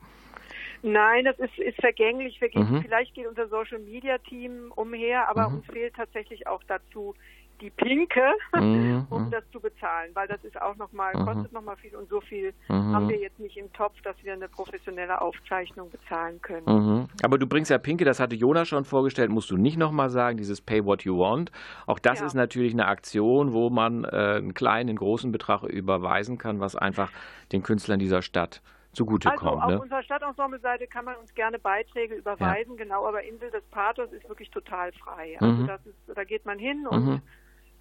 Nein, 0.82 1.26
das 1.26 1.38
ist, 1.40 1.58
ist 1.58 1.80
vergänglich. 1.80 2.40
Gehen, 2.40 2.52
Mhm. 2.54 2.82
Vielleicht 2.82 3.14
geht 3.16 3.28
unser 3.28 3.48
Social 3.48 3.80
Media 3.80 4.18
Team 4.20 4.72
umher, 4.76 5.28
aber 5.28 5.50
Mhm. 5.50 5.56
uns 5.56 5.66
fehlt 5.66 5.96
tatsächlich 5.96 6.48
auch 6.48 6.62
dazu 6.68 7.16
die 7.62 7.70
Pinke, 7.70 8.32
Mhm, 8.54 9.08
um 9.10 9.26
mhm. 9.26 9.32
das 9.32 9.44
zu 9.52 9.60
bezahlen, 9.60 10.12
weil 10.14 10.28
das 10.28 10.44
ist 10.44 10.62
auch 10.62 10.76
nochmal, 10.76 11.16
Mhm. 11.16 11.26
kostet 11.26 11.52
nochmal 11.54 11.76
viel 11.78 11.96
und 11.96 12.10
so 12.10 12.22
viel 12.22 12.54
Mhm. 12.70 12.94
haben 12.94 13.10
wir 13.10 13.18
jetzt 13.18 13.40
nicht 13.40 13.58
im 13.58 13.72
Topf, 13.74 14.00
dass 14.02 14.16
wir 14.24 14.34
eine 14.34 14.48
professionelle 14.48 15.22
Aufzeichnung 15.22 15.90
bezahlen 15.90 16.42
können. 16.42 16.66
Mhm. 16.66 17.08
Aber 17.24 17.38
du 17.38 17.48
bringst 17.48 17.72
ja 17.72 17.78
Pinke, 17.78 18.06
das 18.06 18.20
hatte 18.20 18.36
Jonas 18.36 18.68
schon 18.68 18.86
vorgestellt, 18.86 19.30
musst 19.30 19.50
du 19.52 19.58
nicht 19.58 19.78
nochmal 19.78 20.10
sagen, 20.10 20.38
dieses 20.38 20.62
Pay 20.62 20.86
What 20.86 21.04
You 21.04 21.18
Want. 21.20 21.52
Auch 21.86 22.00
das 22.00 22.20
Ja. 22.20 22.26
ist 22.26 22.34
natürlich 22.34 22.74
eine 22.74 22.88
Aktion, 22.88 23.54
wo 23.54 23.70
man 23.70 24.04
äh, 24.04 24.08
einen 24.38 24.54
kleinen, 24.54 24.90
einen 24.90 24.98
großen 24.98 25.32
Betrag 25.32 25.64
überweisen 25.64 26.38
kann, 26.38 26.60
was 26.60 26.76
einfach 26.76 27.12
den 27.52 27.64
Künstlern 27.64 28.00
dieser 28.00 28.22
Stadt 28.22 28.62
Also 28.64 29.04
zugutekommt. 29.04 29.62
auf 29.64 29.70
ne? 29.72 29.82
unserer 29.82 30.04
Stadtensemble-Seite 30.04 30.88
kann 30.88 31.04
man 31.06 31.16
uns 31.18 31.34
gerne 31.34 31.60
Beiträge 31.60 32.16
überweisen, 32.16 32.78
genau, 32.78 33.06
aber 33.06 33.24
Insel 33.24 33.52
des 33.52 33.64
Pathos 33.66 34.10
ist 34.14 34.28
wirklich 34.30 34.50
total 34.52 34.92
frei. 34.94 35.38
Also 35.42 35.62
Mhm. 35.64 35.68
das 35.68 35.86
ist, 35.86 35.96
da 36.16 36.24
geht 36.24 36.46
man 36.46 36.58
hin 36.60 36.88
und 36.88 37.06
Mhm. 37.06 37.22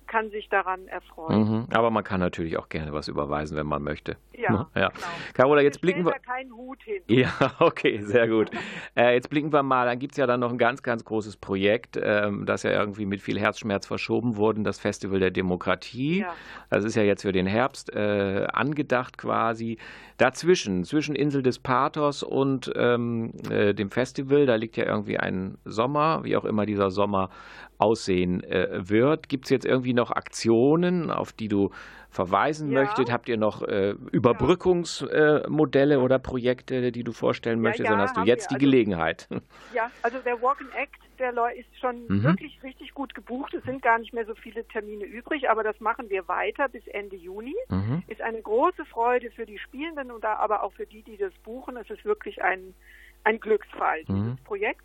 Kann 0.06 0.30
sich 0.30 0.48
daran 0.48 0.86
erfreuen. 0.88 1.38
Mhm. 1.40 1.66
Aber 1.72 1.90
man 1.90 2.04
kann 2.04 2.20
natürlich 2.20 2.56
auch 2.58 2.68
gerne 2.68 2.92
was 2.92 3.08
überweisen, 3.08 3.56
wenn 3.56 3.66
man 3.66 3.82
möchte. 3.82 4.16
Ja, 4.32 4.50
Ne? 4.50 4.66
ja. 4.74 4.88
genau. 4.88 5.06
Carola, 5.34 5.62
jetzt 5.62 5.76
wir 5.76 5.80
blicken 5.82 6.04
wir. 6.04 6.12
da 6.12 6.18
keinen 6.18 6.52
Hut 6.54 6.82
hin. 6.82 7.02
Ja, 7.08 7.32
okay, 7.60 8.00
sehr 8.02 8.28
gut. 8.28 8.50
Äh, 8.96 9.14
jetzt 9.14 9.30
blicken 9.30 9.52
wir 9.52 9.62
mal, 9.62 9.86
dann 9.86 9.98
gibt 9.98 10.12
es 10.12 10.18
ja 10.18 10.26
dann 10.26 10.40
noch 10.40 10.50
ein 10.50 10.58
ganz, 10.58 10.82
ganz 10.82 11.04
großes 11.04 11.36
Projekt, 11.36 11.98
ähm, 12.02 12.46
das 12.46 12.62
ja 12.62 12.70
irgendwie 12.70 13.06
mit 13.06 13.20
viel 13.20 13.38
Herzschmerz 13.38 13.86
verschoben 13.86 14.36
wurde, 14.36 14.62
das 14.62 14.78
Festival 14.78 15.20
der 15.20 15.30
Demokratie. 15.30 16.20
Ja. 16.20 16.34
Das 16.70 16.84
ist 16.84 16.94
ja 16.94 17.02
jetzt 17.02 17.22
für 17.22 17.32
den 17.32 17.46
Herbst 17.46 17.94
äh, 17.94 18.46
angedacht 18.52 19.18
quasi. 19.18 19.78
Dazwischen, 20.16 20.84
zwischen 20.84 21.16
Insel 21.16 21.42
des 21.42 21.58
Pathos 21.58 22.22
und 22.22 22.72
ähm, 22.76 23.32
äh, 23.50 23.74
dem 23.74 23.90
Festival, 23.90 24.46
da 24.46 24.54
liegt 24.54 24.76
ja 24.76 24.84
irgendwie 24.84 25.18
ein 25.18 25.58
Sommer, 25.64 26.22
wie 26.22 26.36
auch 26.36 26.44
immer 26.44 26.66
dieser 26.66 26.90
Sommer 26.92 27.30
aussehen 27.78 28.42
äh, 28.44 28.88
wird. 28.88 29.28
Gibt 29.28 29.44
es 29.46 29.50
jetzt 29.50 29.66
irgendwie 29.66 29.94
noch 29.94 30.10
Aktionen, 30.10 31.10
auf 31.10 31.32
die 31.32 31.48
du 31.48 31.70
verweisen 32.10 32.70
Ja. 32.70 32.82
möchtest? 32.82 33.10
Habt 33.12 33.28
ihr 33.28 33.36
noch 33.36 33.62
äh, 33.62 33.94
Überbrückungsmodelle 34.12 36.00
oder 36.00 36.18
Projekte, 36.18 36.92
die 36.92 37.04
du 37.04 37.12
vorstellen 37.12 37.58
Ja, 37.58 37.62
möchtest? 37.62 37.84
ja, 37.88 37.90
Dann 37.92 38.00
hast 38.02 38.16
du 38.16 38.22
jetzt 38.22 38.50
wir. 38.50 38.58
die 38.58 38.64
Also- 38.64 38.70
Gelegenheit. 38.70 39.28
Ja, 39.74 39.90
also 40.02 40.18
der 40.18 40.40
Walk 40.40 40.60
and 40.60 40.74
Act, 40.74 40.96
der 41.18 41.30
ist 41.56 41.68
schon 41.80 42.06
Mhm. 42.08 42.22
wirklich 42.24 42.60
richtig 42.62 42.92
gut 42.94 43.14
gebucht. 43.14 43.54
Es 43.54 43.62
sind 43.64 43.82
gar 43.82 43.98
nicht 43.98 44.12
mehr 44.12 44.26
so 44.26 44.34
viele 44.34 44.66
Termine 44.68 45.04
übrig, 45.04 45.48
aber 45.48 45.62
das 45.62 45.78
machen 45.80 46.10
wir 46.10 46.26
weiter 46.28 46.68
bis 46.68 46.86
Ende 46.88 47.16
Juni. 47.16 47.54
Mhm. 47.68 48.02
Ist 48.08 48.20
eine 48.20 48.40
große 48.42 48.84
Freude 48.86 49.30
für 49.30 49.46
die 49.46 49.58
Spielenden 49.58 50.10
und 50.10 50.24
da 50.24 50.34
aber 50.36 50.62
auch 50.62 50.72
für 50.72 50.86
die, 50.86 51.02
die 51.02 51.16
das 51.16 51.32
buchen. 51.44 51.76
Es 51.76 51.88
ist 51.90 52.04
wirklich 52.04 52.42
ein, 52.42 52.74
ein 53.24 53.38
Glücksfall, 53.40 54.00
dieses 54.04 54.20
Mhm. 54.32 54.38
Projekt. 54.44 54.84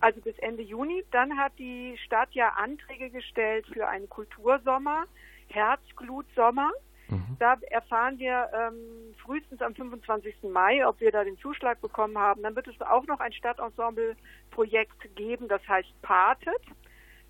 Also 0.00 0.20
bis 0.20 0.36
Ende 0.38 0.62
Juni. 0.62 1.04
Dann 1.12 1.36
hat 1.38 1.52
die 1.58 1.96
Stadt 2.04 2.32
ja 2.32 2.50
Anträge 2.56 3.10
gestellt 3.10 3.66
für 3.72 3.88
einen 3.88 4.08
Kultursommer, 4.08 5.04
Herzglutsommer. 5.48 6.70
Mhm. 7.08 7.36
Da 7.38 7.56
erfahren 7.70 8.18
wir 8.18 8.50
ähm, 8.54 9.14
frühestens 9.22 9.60
am 9.60 9.74
25. 9.74 10.36
Mai, 10.44 10.86
ob 10.86 11.00
wir 11.00 11.12
da 11.12 11.24
den 11.24 11.38
Zuschlag 11.38 11.80
bekommen 11.80 12.18
haben. 12.18 12.42
Dann 12.42 12.56
wird 12.56 12.66
es 12.68 12.80
auch 12.80 13.06
noch 13.06 13.20
ein 13.20 13.32
Stadtensemble-Projekt 13.32 15.14
geben, 15.14 15.48
das 15.48 15.66
heißt 15.68 15.88
Patet. 16.02 16.60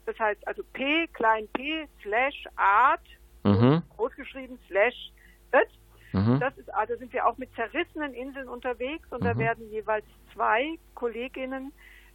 Das 0.06 0.18
heißt 0.18 0.46
also 0.46 0.62
P, 0.72 1.06
klein 1.08 1.48
p, 1.52 1.88
slash 2.02 2.44
art, 2.56 3.00
Mhm. 3.42 3.82
großgeschrieben, 3.96 4.58
slash 4.68 5.10
it. 5.54 5.68
Mhm. 6.12 6.38
Das 6.40 6.56
ist, 6.56 6.68
da 6.68 6.96
sind 6.96 7.12
wir 7.12 7.26
auch 7.26 7.36
mit 7.36 7.52
zerrissenen 7.54 8.14
Inseln 8.14 8.48
unterwegs 8.48 9.06
und 9.10 9.22
da 9.24 9.34
Mhm. 9.34 9.38
werden 9.38 9.70
jeweils 9.70 10.06
zwei 10.32 10.78
Kolleginnen 10.94 11.72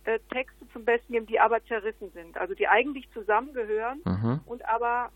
äh, 0.10 0.20
Texte 0.32 0.68
zum 0.74 0.86
Besten 0.86 1.14
geben, 1.14 1.28
die 1.28 1.40
aber 1.40 1.64
zerrissen 1.66 2.12
sind. 2.14 2.36
Also 2.38 2.56
die 2.56 2.68
eigentlich 2.68 3.08
zusammengehören 3.12 4.02
Mhm. 4.06 4.42
und 4.46 4.68
aber 4.68 5.12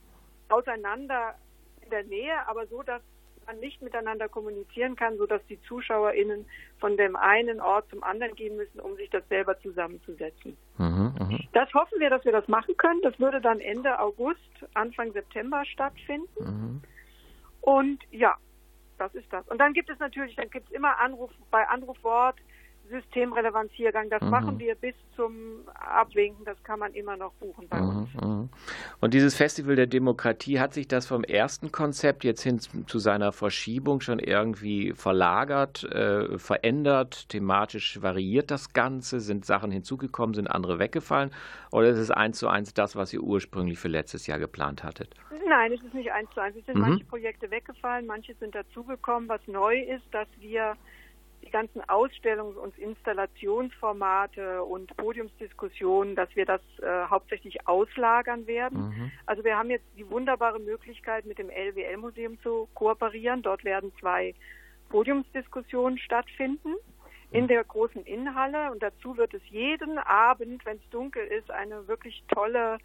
auseinander 0.49 1.35
in 1.81 1.89
der 1.89 2.03
Nähe, 2.03 2.47
aber 2.47 2.67
so, 2.67 2.83
dass 2.83 3.01
man 3.47 3.59
nicht 3.59 3.81
miteinander 3.81 4.29
kommunizieren 4.29 4.95
kann, 4.95 5.17
so 5.17 5.25
dass 5.25 5.45
die 5.47 5.59
ZuschauerInnen 5.63 6.45
von 6.79 6.95
dem 6.95 7.15
einen 7.15 7.59
Ort 7.59 7.89
zum 7.89 8.03
anderen 8.03 8.35
gehen 8.35 8.55
müssen, 8.55 8.79
um 8.79 8.95
sich 8.95 9.09
das 9.09 9.27
selber 9.29 9.59
zusammenzusetzen. 9.59 10.55
Mhm. 10.77 11.13
Mhm. 11.19 11.39
Das 11.53 11.73
hoffen 11.73 11.99
wir, 11.99 12.09
dass 12.09 12.23
wir 12.23 12.31
das 12.31 12.47
machen 12.47 12.77
können. 12.77 13.01
Das 13.01 13.19
würde 13.19 13.41
dann 13.41 13.59
Ende 13.59 13.99
August, 13.99 14.39
Anfang 14.75 15.11
September 15.11 15.65
stattfinden. 15.65 16.27
Mhm. 16.39 16.81
Und 17.61 17.99
ja, 18.11 18.37
das 18.99 19.13
ist 19.15 19.31
das. 19.33 19.45
Und 19.47 19.57
dann 19.57 19.73
gibt 19.73 19.89
es 19.89 19.99
natürlich, 19.99 20.35
dann 20.35 20.49
gibt 20.49 20.67
es 20.67 20.75
immer 20.75 20.99
Anruf 20.99 21.31
bei 21.49 21.67
Anrufwort, 21.67 22.37
Systemrelevanziergang. 22.93 24.09
Das 24.09 24.21
Mhm. 24.21 24.29
machen 24.29 24.59
wir 24.59 24.75
bis 24.75 24.95
zum 25.15 25.67
Abwinken. 25.75 26.45
Das 26.45 26.61
kann 26.63 26.79
man 26.79 26.93
immer 26.93 27.17
noch 27.17 27.33
buchen 27.33 27.67
bei 27.67 27.79
uns. 27.79 28.09
Mhm, 28.21 28.29
mhm. 28.29 28.49
Und 29.01 29.13
dieses 29.13 29.35
Festival 29.35 29.75
der 29.75 29.87
Demokratie, 29.87 30.59
hat 30.59 30.73
sich 30.73 30.87
das 30.87 31.05
vom 31.07 31.23
ersten 31.23 31.71
Konzept 31.71 32.23
jetzt 32.23 32.41
hin 32.43 32.59
zu 32.59 32.99
seiner 32.99 33.31
Verschiebung 33.31 34.01
schon 34.01 34.19
irgendwie 34.19 34.93
verlagert, 34.93 35.83
äh, 35.83 36.37
verändert, 36.37 37.29
thematisch 37.29 38.01
variiert 38.01 38.51
das 38.51 38.73
Ganze? 38.73 39.19
Sind 39.19 39.45
Sachen 39.45 39.71
hinzugekommen, 39.71 40.33
sind 40.35 40.47
andere 40.47 40.79
weggefallen? 40.79 41.31
Oder 41.71 41.89
ist 41.89 41.97
es 41.99 42.11
eins 42.11 42.37
zu 42.37 42.47
eins 42.47 42.73
das, 42.73 42.95
was 42.95 43.11
ihr 43.13 43.21
ursprünglich 43.21 43.79
für 43.79 43.87
letztes 43.87 44.27
Jahr 44.27 44.39
geplant 44.39 44.83
hattet? 44.83 45.15
Nein, 45.47 45.73
es 45.73 45.81
ist 45.83 45.93
nicht 45.93 46.11
eins 46.11 46.29
zu 46.33 46.39
eins. 46.41 46.55
Es 46.55 46.65
sind 46.65 46.75
Mhm. 46.75 46.81
manche 46.81 47.05
Projekte 47.05 47.51
weggefallen, 47.51 48.05
manche 48.05 48.33
sind 48.35 48.55
dazugekommen. 48.55 49.29
Was 49.29 49.41
neu 49.47 49.79
ist, 49.81 50.05
dass 50.11 50.27
wir 50.39 50.75
ganzen 51.53 51.81
Ausstellungs- 51.83 52.57
und 52.57 52.77
Installationsformate 52.77 54.63
und 54.63 54.97
Podiumsdiskussionen, 54.97 56.15
dass 56.15 56.35
wir 56.35 56.45
das 56.45 56.61
äh, 56.81 57.05
hauptsächlich 57.09 57.65
auslagern 57.67 58.47
werden. 58.47 58.89
Mhm. 58.89 59.11
Also 59.27 59.45
wir 59.45 59.55
haben 59.55 59.69
jetzt 59.69 59.85
die 59.95 60.09
wunderbare 60.09 60.59
Möglichkeit, 60.59 61.25
mit 61.25 61.37
dem 61.37 61.49
LWL-Museum 61.49 62.41
zu 62.41 62.67
kooperieren. 62.73 63.43
Dort 63.43 63.63
werden 63.63 63.93
zwei 63.99 64.33
Podiumsdiskussionen 64.89 65.99
stattfinden 65.99 66.75
in 67.31 67.47
der 67.47 67.63
großen 67.63 68.03
Innenhalle 68.03 68.71
und 68.71 68.83
dazu 68.83 69.17
wird 69.17 69.33
es 69.33 69.41
jeden 69.49 69.97
Abend, 69.97 70.65
wenn 70.65 70.77
es 70.77 70.89
dunkel 70.91 71.25
ist, 71.25 71.49
eine 71.49 71.87
wirklich 71.87 72.23
tolle 72.27 72.77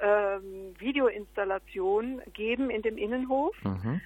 ähm, 0.00 0.74
Videoinstallation 0.78 2.22
geben 2.32 2.70
in 2.70 2.82
dem 2.82 2.98
Innenhof. 2.98 3.54
Mhm. 3.64 4.00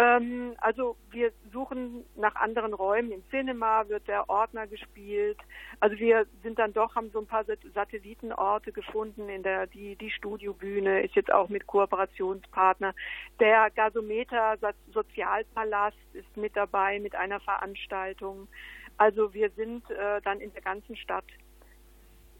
Ähm, 0.00 0.54
also 0.58 0.96
wir 1.10 1.30
suchen 1.52 2.04
nach 2.16 2.34
anderen 2.36 2.72
Räumen. 2.72 3.12
Im 3.12 3.22
Cinema 3.28 3.86
wird 3.88 4.08
der 4.08 4.30
Ordner 4.30 4.66
gespielt. 4.66 5.36
Also 5.80 5.98
wir 5.98 6.26
sind 6.42 6.58
dann 6.58 6.72
doch, 6.72 6.94
haben 6.94 7.10
so 7.10 7.18
ein 7.18 7.26
paar 7.26 7.44
Satellitenorte 7.74 8.72
gefunden. 8.72 9.28
In 9.28 9.42
der 9.42 9.66
die 9.66 9.96
die 9.96 10.10
Studiobühne 10.10 11.02
ist 11.02 11.16
jetzt 11.16 11.30
auch 11.30 11.50
mit 11.50 11.66
Kooperationspartner. 11.66 12.94
Der 13.40 13.70
Gasometer 13.70 14.56
Sozialpalast 14.90 15.98
ist 16.14 16.34
mit 16.34 16.56
dabei 16.56 16.98
mit 16.98 17.14
einer 17.14 17.40
Veranstaltung. 17.40 18.48
Also 18.96 19.34
wir 19.34 19.50
sind 19.50 19.90
äh, 19.90 20.22
dann 20.22 20.40
in 20.40 20.52
der 20.54 20.62
ganzen 20.62 20.96
Stadt 20.96 21.26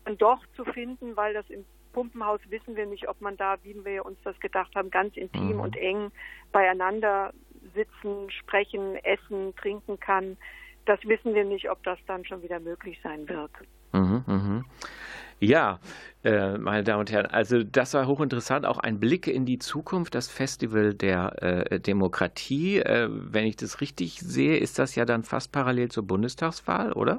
dann 0.06 0.16
doch 0.16 0.40
zu 0.56 0.64
finden, 0.64 1.14
weil 1.14 1.34
das 1.34 1.48
im 1.50 1.66
Pumpenhaus 1.92 2.40
wissen 2.48 2.76
wir 2.76 2.86
nicht, 2.86 3.08
ob 3.08 3.20
man 3.20 3.36
da, 3.36 3.56
wie 3.62 3.84
wir 3.84 4.06
uns 4.06 4.18
das 4.24 4.38
gedacht 4.40 4.74
haben, 4.74 4.90
ganz 4.90 5.16
intim 5.16 5.54
mhm. 5.54 5.60
und 5.60 5.76
eng 5.76 6.10
beieinander 6.52 7.32
sitzen, 7.74 8.30
sprechen, 8.30 8.96
essen, 9.04 9.54
trinken 9.56 9.98
kann. 10.00 10.36
Das 10.86 10.98
wissen 11.04 11.34
wir 11.34 11.44
nicht, 11.44 11.70
ob 11.70 11.82
das 11.82 11.98
dann 12.06 12.24
schon 12.24 12.42
wieder 12.42 12.60
möglich 12.60 12.98
sein 13.02 13.28
wird. 13.28 13.50
Mhm, 13.92 14.24
mh. 14.26 14.64
Ja, 15.40 15.78
äh, 16.22 16.58
meine 16.58 16.84
Damen 16.84 17.00
und 17.00 17.10
Herren, 17.10 17.26
also 17.26 17.62
das 17.62 17.94
war 17.94 18.06
hochinteressant, 18.06 18.66
auch 18.66 18.78
ein 18.78 19.00
Blick 19.00 19.26
in 19.26 19.46
die 19.46 19.58
Zukunft, 19.58 20.14
das 20.14 20.28
Festival 20.28 20.92
der 20.92 21.42
äh, 21.42 21.80
Demokratie. 21.80 22.78
Äh, 22.78 23.08
wenn 23.10 23.46
ich 23.46 23.56
das 23.56 23.80
richtig 23.80 24.20
sehe, 24.20 24.58
ist 24.58 24.78
das 24.78 24.94
ja 24.96 25.06
dann 25.06 25.24
fast 25.24 25.50
parallel 25.50 25.90
zur 25.90 26.06
Bundestagswahl, 26.06 26.92
oder? 26.92 27.18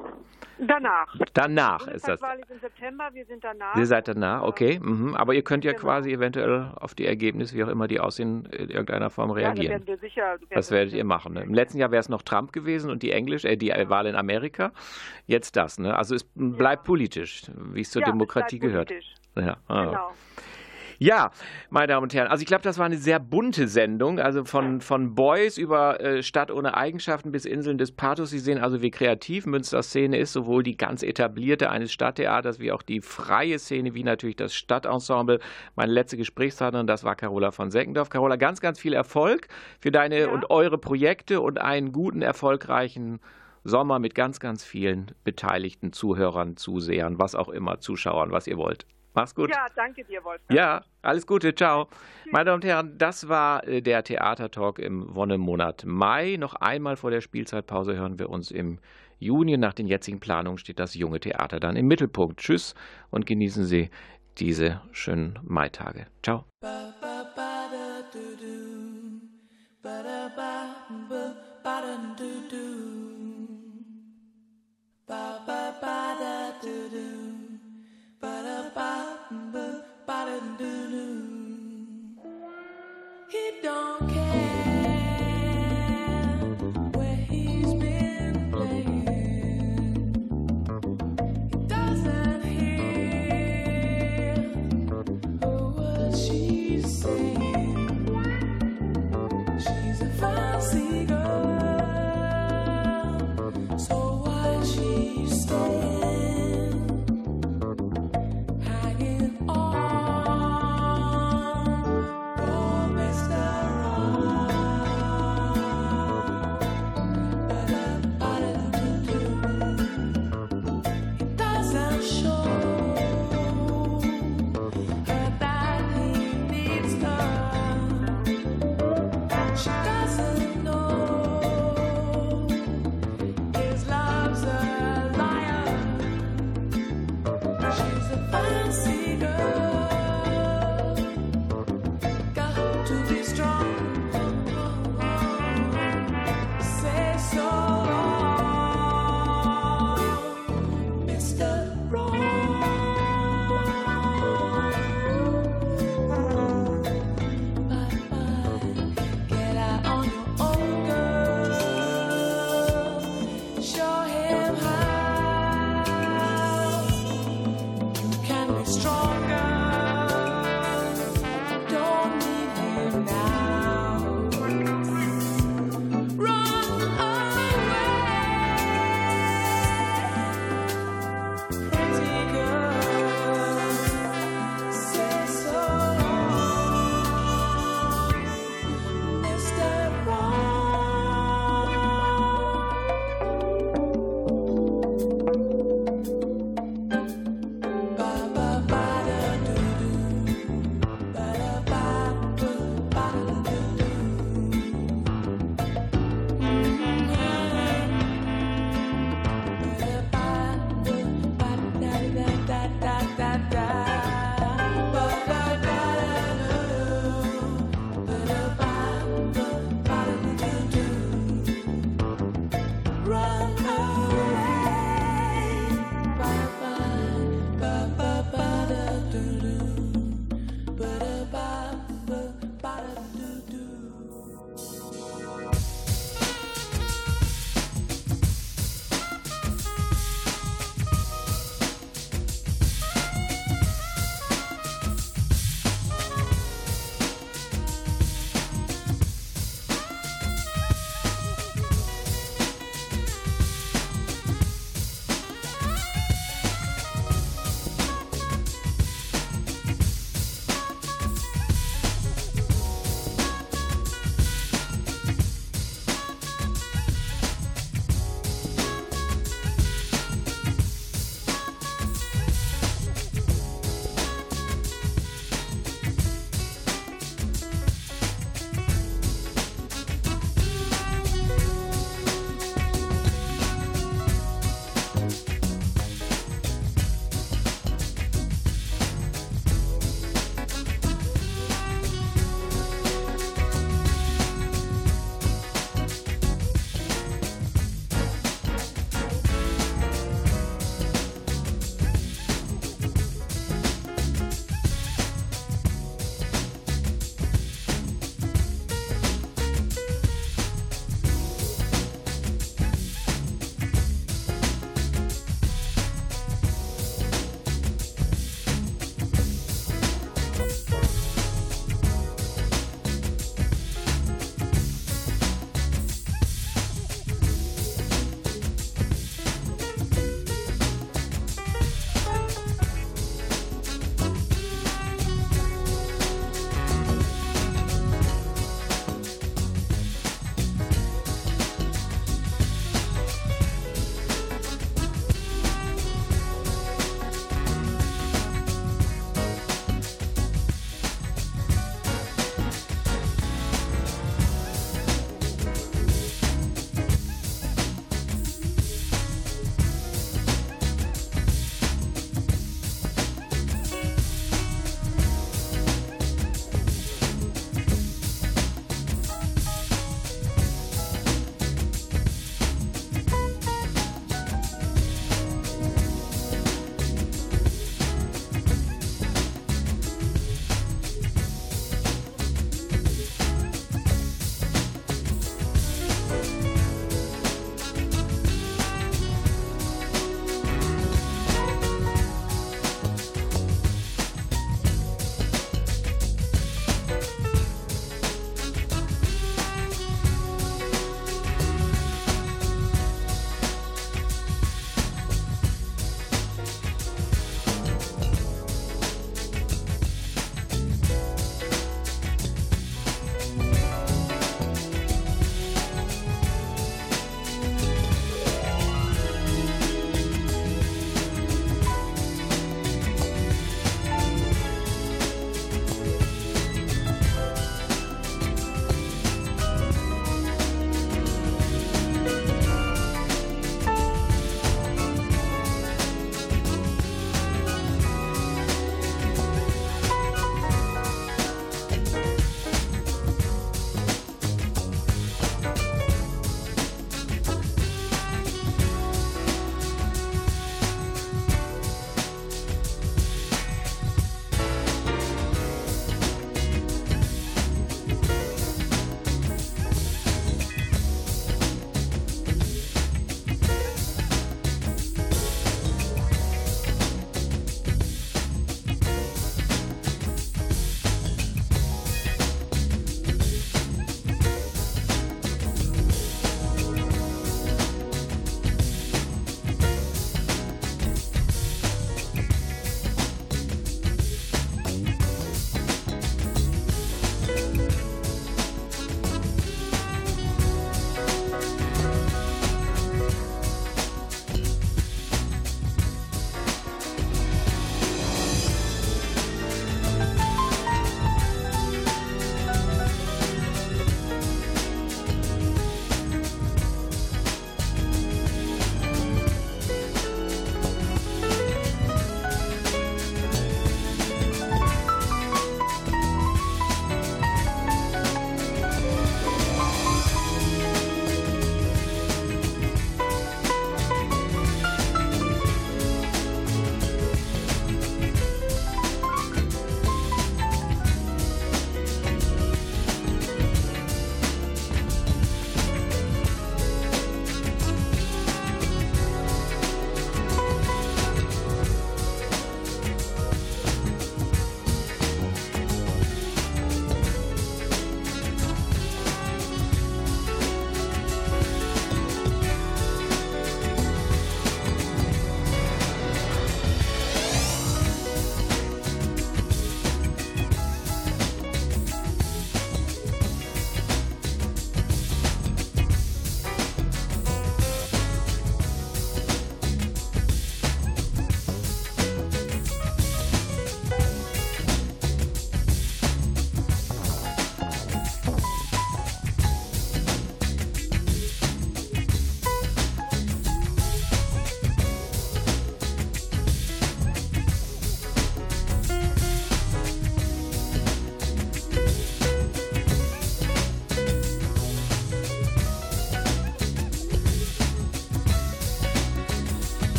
Danach. 0.68 1.16
Danach 1.34 1.88
ist 1.88 2.08
das. 2.08 2.22
im 2.22 2.60
September, 2.60 3.10
wir 3.14 3.26
sind 3.26 3.44
danach. 3.44 3.76
Ihr 3.76 3.86
seid 3.86 4.08
danach, 4.08 4.44
okay. 4.44 4.80
Mhm. 4.80 5.16
Aber 5.16 5.34
ihr 5.34 5.44
könnt 5.44 5.66
ja 5.66 5.72
genau. 5.72 5.82
quasi 5.82 6.12
eventuell 6.12 6.72
auf 6.76 6.94
die 6.94 7.08
Ergebnisse, 7.08 7.56
wie 7.56 7.64
auch 7.64 7.68
immer 7.68 7.88
die 7.88 8.00
aussehen, 8.00 8.46
in 8.46 8.70
irgendeiner 8.70 9.10
Form 9.10 9.32
reagieren. 9.32 9.66
Ja, 9.66 9.72
werden 9.72 9.88
wir 9.88 9.98
sicher, 9.98 10.38
das 10.52 10.70
werdet 10.70 10.94
ihr 10.94 11.04
machen. 11.04 11.34
Ne? 11.34 11.42
Im 11.42 11.54
letzten 11.54 11.80
Jahr 11.80 11.92
wäre 11.92 12.00
es 12.00 12.10
noch 12.10 12.22
Trump 12.22 12.54
gewesen 12.54 12.92
und 12.92 13.02
die 13.02 13.12
Englisch, 13.12 13.44
äh, 13.44 13.56
die 13.56 13.68
ja. 13.68 13.90
Wahl 13.90 14.06
in 14.06 14.16
Amerika. 14.16 14.72
Jetzt 15.26 15.56
das, 15.56 15.80
ne? 15.80 15.98
Also 15.98 16.14
es 16.14 16.26
bleibt 16.36 16.84
ja. 16.84 16.88
politisch, 16.88 17.44
wie 17.56 17.82
es 17.82 17.90
zur 17.90 18.04
Demokratie 18.04 18.60
gehört. 18.60 18.92
Ja. 19.36 19.58
Ah. 19.68 19.86
Genau. 19.86 20.12
Ja, 21.04 21.32
meine 21.72 21.88
Damen 21.88 22.04
und 22.04 22.14
Herren, 22.14 22.28
also 22.28 22.44
ich 22.44 22.48
glaube, 22.48 22.62
das 22.62 22.78
war 22.78 22.86
eine 22.86 22.98
sehr 22.98 23.20
bunte 23.20 23.68
Sendung, 23.68 24.20
also 24.20 24.46
von, 24.46 24.82
von 24.82 25.16
Boys 25.16 25.58
über 25.58 26.00
äh, 26.00 26.22
Stadt 26.22 26.52
ohne 26.52 26.78
Eigenschaften 26.78 27.32
bis 27.32 27.46
Inseln 27.46 27.80
des 27.80 27.92
Pathos. 27.92 28.30
Sie 28.30 28.38
sehen 28.38 28.60
also, 28.60 28.84
wie 28.84 28.92
kreativ 28.92 29.48
Münster 29.48 29.82
Szene 29.82 30.20
ist, 30.20 30.32
sowohl 30.32 30.62
die 30.62 30.78
ganz 30.78 31.02
etablierte 31.02 31.72
eines 31.72 31.92
Stadttheaters 31.92 32.60
wie 32.60 32.72
auch 32.72 32.84
die 32.84 33.02
freie 33.02 33.58
Szene, 33.58 33.96
wie 33.96 34.04
natürlich 34.04 34.36
das 34.36 34.54
Stadtensemble. 34.54 35.40
Meine 35.76 35.92
letzte 35.92 36.18
Gesprächspartnerin, 36.18 36.86
das 36.86 37.04
war 37.04 37.16
Carola 37.16 37.50
von 37.50 37.72
Seckendorf. 37.72 38.12
Carola, 38.12 38.36
ganz, 38.36 38.62
ganz 38.62 38.80
viel 38.80 38.94
Erfolg 38.94 39.48
für 39.80 39.92
deine 39.92 40.20
ja. 40.20 40.30
und 40.30 40.52
eure 40.52 40.78
Projekte 40.78 41.42
und 41.42 41.60
einen 41.60 41.94
guten, 41.94 42.22
erfolgreichen 42.22 43.22
Sommer 43.64 43.98
mit 43.98 44.14
ganz, 44.14 44.40
ganz 44.40 44.64
vielen 44.64 45.08
beteiligten 45.24 45.94
Zuhörern, 45.94 46.58
Zusehern, 46.58 47.18
was 47.18 47.34
auch 47.34 47.50
immer, 47.50 47.80
Zuschauern, 47.80 48.32
was 48.32 48.46
ihr 48.46 48.58
wollt. 48.58 48.86
Mach's 49.14 49.36
gut. 49.36 49.50
Ja, 49.50 49.68
danke 49.76 50.04
dir, 50.04 50.24
Wolfgang. 50.24 50.58
Ja, 50.58 50.82
alles 51.02 51.28
Gute, 51.28 51.54
ciao. 51.54 51.86
Tschüss. 51.86 52.32
Meine 52.32 52.46
Damen 52.46 52.56
und 52.56 52.66
Herren, 52.66 52.98
das 52.98 53.28
war 53.28 53.68
äh, 53.68 53.82
der 53.82 54.04
Theatertalk 54.04 54.80
im 54.80 55.14
Wonnemonat 55.14 55.84
Mai. 55.86 56.38
Noch 56.40 56.56
einmal 56.56 56.96
vor 56.96 57.12
der 57.12 57.22
Spielzeitpause 57.22 57.96
hören 57.96 58.20
wir 58.20 58.30
uns 58.30 58.52
im 58.52 58.80
Juni. 59.20 59.58
Nach 59.58 59.74
den 59.74 59.88
jetzigen 59.88 60.20
Planungen 60.20 60.58
steht 60.58 60.80
das 60.80 60.96
junge 60.96 61.20
Theater 61.20 61.60
dann 61.60 61.76
im 61.76 61.88
Mittelpunkt. 61.88 62.40
Tschüss 62.40 62.74
und 63.10 63.26
genießen 63.26 63.66
Sie 63.66 63.90
diese 64.38 64.82
schönen 64.92 65.40
Maitage. 65.44 66.08
Ciao. 66.24 66.46
Ba, 66.62 66.91